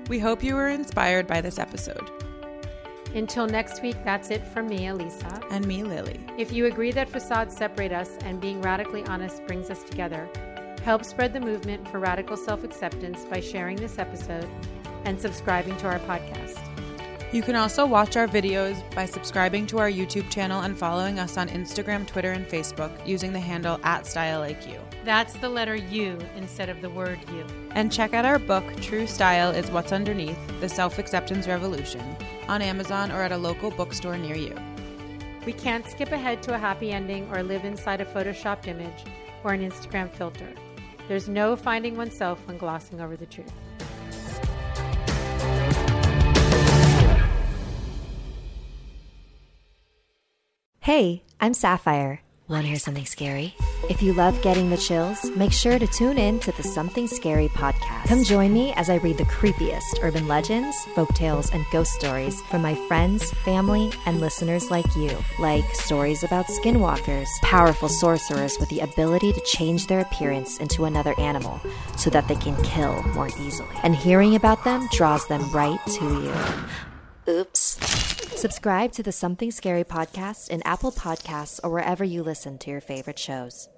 We 0.09 0.19
hope 0.19 0.43
you 0.43 0.55
were 0.55 0.69
inspired 0.69 1.27
by 1.27 1.41
this 1.41 1.59
episode. 1.59 2.11
Until 3.15 3.47
next 3.47 3.83
week, 3.83 3.97
that's 4.05 4.31
it 4.31 4.47
from 4.47 4.69
me, 4.69 4.87
Elisa. 4.87 5.41
And 5.51 5.67
me, 5.67 5.83
Lily. 5.83 6.19
If 6.39 6.53
you 6.53 6.67
agree 6.67 6.93
that 6.93 7.09
facades 7.09 7.57
separate 7.57 7.93
us 7.93 8.17
and 8.25 8.41
being 8.41 8.63
radically 8.63 9.05
honest 9.05 9.45
brings 9.47 9.69
us 9.69 9.83
together, 9.83 10.29
help 10.85 11.05
spread 11.05 11.33
the 11.33 11.41
movement 11.41 11.87
for 11.89 11.99
radical 11.99 12.37
self 12.37 12.65
acceptance 12.65 13.25
by 13.25 13.41
sharing 13.41 13.77
this 13.77 13.99
episode 13.99 14.49
and 15.05 15.21
subscribing 15.21 15.77
to 15.79 15.87
our 15.87 15.99
podcast. 16.01 16.59
You 17.33 17.41
can 17.41 17.57
also 17.57 17.87
watch 17.87 18.19
our 18.19 18.29
videos 18.29 18.79
by 18.95 19.07
subscribing 19.07 19.67
to 19.69 19.79
our 19.79 19.91
YouTube 19.91 20.29
channel 20.29 20.61
and 20.61 20.77
following 20.77 21.19
us 21.19 21.39
on 21.39 21.49
Instagram, 21.49 22.07
Twitter, 22.07 22.33
and 22.33 22.47
Facebook 22.47 23.07
using 23.07 23.33
the 23.33 23.41
handle 23.41 23.81
at 23.85 24.05
StyleLikeU. 24.05 24.79
That's 25.03 25.33
the 25.35 25.49
letter 25.49 25.75
U 25.75 26.19
instead 26.37 26.69
of 26.69 26.83
the 26.83 26.91
word 26.91 27.19
you. 27.31 27.47
And 27.71 27.91
check 27.91 28.13
out 28.13 28.27
our 28.27 28.39
book, 28.39 28.65
True 28.83 29.07
Style 29.07 29.51
is 29.51 29.71
What's 29.71 29.93
Underneath 29.93 30.39
The 30.61 30.69
Self 30.69 30.99
Acceptance 30.99 31.49
Revolution, 31.49 32.17
on 32.49 32.61
Amazon 32.61 33.11
or 33.11 33.23
at 33.23 33.33
a 33.33 33.39
local 33.39 33.71
bookstore 33.71 34.19
near 34.19 34.37
you. 34.37 34.55
We 35.47 35.55
can't 35.55 35.87
skip 35.89 36.13
ahead 36.13 36.43
to 36.45 36.55
a 36.55 36.59
happy 36.59 36.93
ending 36.93 37.27
or 37.33 37.43
live 37.43 37.65
inside 37.65 38.03
a 38.03 38.05
photoshopped 38.05 38.67
image 38.67 39.05
or 39.43 39.55
an 39.55 39.69
Instagram 39.69 40.11
filter. 40.11 40.49
There's 41.09 41.29
no 41.29 41.57
finding 41.57 41.97
oneself 41.97 42.47
when 42.47 42.59
glossing 42.59 43.01
over 43.01 43.17
the 43.17 43.27
truth. 43.27 43.53
Hey, 50.81 51.23
I'm 51.41 51.55
Sapphire. 51.55 52.23
Want 52.53 52.65
to 52.65 52.69
hear 52.69 52.79
something 52.79 53.07
scary? 53.07 53.55
If 53.89 54.03
you 54.03 54.13
love 54.13 54.43
getting 54.43 54.69
the 54.69 54.77
chills, 54.77 55.25
make 55.35 55.53
sure 55.53 55.79
to 55.79 55.87
tune 55.87 56.19
in 56.19 56.39
to 56.41 56.53
the 56.53 56.63
Something 56.63 57.07
Scary 57.07 57.49
podcast. 57.49 58.05
Come 58.09 58.25
join 58.25 58.53
me 58.53 58.75
as 58.75 58.91
I 58.91 58.97
read 58.97 59.17
the 59.17 59.25
creepiest 59.25 60.03
urban 60.03 60.29
legends, 60.29 60.77
folktales, 60.95 61.51
and 61.55 61.65
ghost 61.73 61.93
stories 61.93 62.43
from 62.51 62.61
my 62.61 62.75
friends, 62.89 63.31
family, 63.47 63.91
and 64.05 64.21
listeners 64.21 64.71
like 64.71 64.85
you. 64.97 65.17
Like 65.39 65.65
stories 65.73 66.25
about 66.25 66.45
skinwalkers, 66.49 67.27
powerful 67.41 67.89
sorcerers 67.89 68.59
with 68.61 68.69
the 68.69 68.81
ability 68.81 69.33
to 69.33 69.41
change 69.47 69.87
their 69.87 70.01
appearance 70.01 70.59
into 70.59 70.85
another 70.85 71.19
animal 71.19 71.59
so 71.97 72.11
that 72.11 72.29
they 72.29 72.37
can 72.37 72.63
kill 72.65 73.03
more 73.15 73.31
easily. 73.41 73.75
And 73.83 73.97
hearing 73.97 74.35
about 74.35 74.63
them 74.63 74.87
draws 74.93 75.27
them 75.27 75.51
right 75.53 75.81
to 75.87 76.05
you. 76.05 76.35
Oops. 77.29 77.79
Subscribe 78.37 78.91
to 78.93 79.03
the 79.05 79.13
Something 79.13 79.53
Scary 79.53 79.85
podcast 79.85 80.51
in 80.51 80.61
Apple 80.65 80.91
Podcasts 80.91 81.61
or 81.63 81.71
wherever 81.71 82.03
you 82.03 82.21
listen 82.25 82.59
to 82.59 82.71
your 82.71 82.81
favorite 82.81 83.19
shows. 83.19 83.69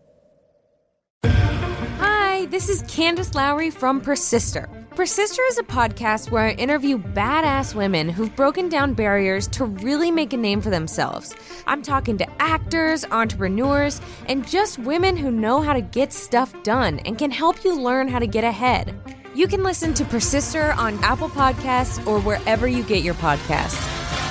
Hi, 1.27 2.47
this 2.47 2.71
is 2.71 2.83
Candace 2.89 3.35
Lowry 3.35 3.71
from 3.71 4.01
Persister. 4.01 4.67
Persister 4.97 5.43
is 5.49 5.59
a 5.59 5.63
podcast 5.63 6.31
where 6.31 6.47
I 6.47 6.53
interview 6.53 6.97
badass 6.97 7.75
women 7.75 8.09
who've 8.09 8.35
broken 8.35 8.71
down 8.71 8.95
barriers 8.95 9.47
to 9.49 9.67
really 9.67 10.11
make 10.11 10.33
a 10.33 10.39
name 10.39 10.63
for 10.63 10.71
themselves. 10.71 11.37
I'm 11.67 11.83
talking 11.83 12.17
to 12.19 12.43
actors, 12.43 13.05
entrepreneurs, 13.11 14.01
and 14.27 14.49
just 14.49 14.79
women 14.79 15.19
who 15.19 15.31
know 15.31 15.61
how 15.61 15.75
to 15.75 15.83
get 15.83 16.15
stuff 16.15 16.55
done 16.63 16.99
and 17.01 17.19
can 17.19 17.31
help 17.31 17.63
you 17.63 17.79
learn 17.79 18.09
how 18.09 18.21
to 18.21 18.27
get 18.27 18.45
ahead. 18.45 19.24
You 19.35 19.49
can 19.49 19.65
listen 19.65 19.93
to 19.95 20.05
Persister 20.05 20.75
on 20.75 21.03
Apple 21.03 21.29
Podcasts 21.29 22.07
or 22.07 22.21
wherever 22.21 22.69
you 22.69 22.85
get 22.85 23.03
your 23.03 23.15
podcasts. 23.15 24.24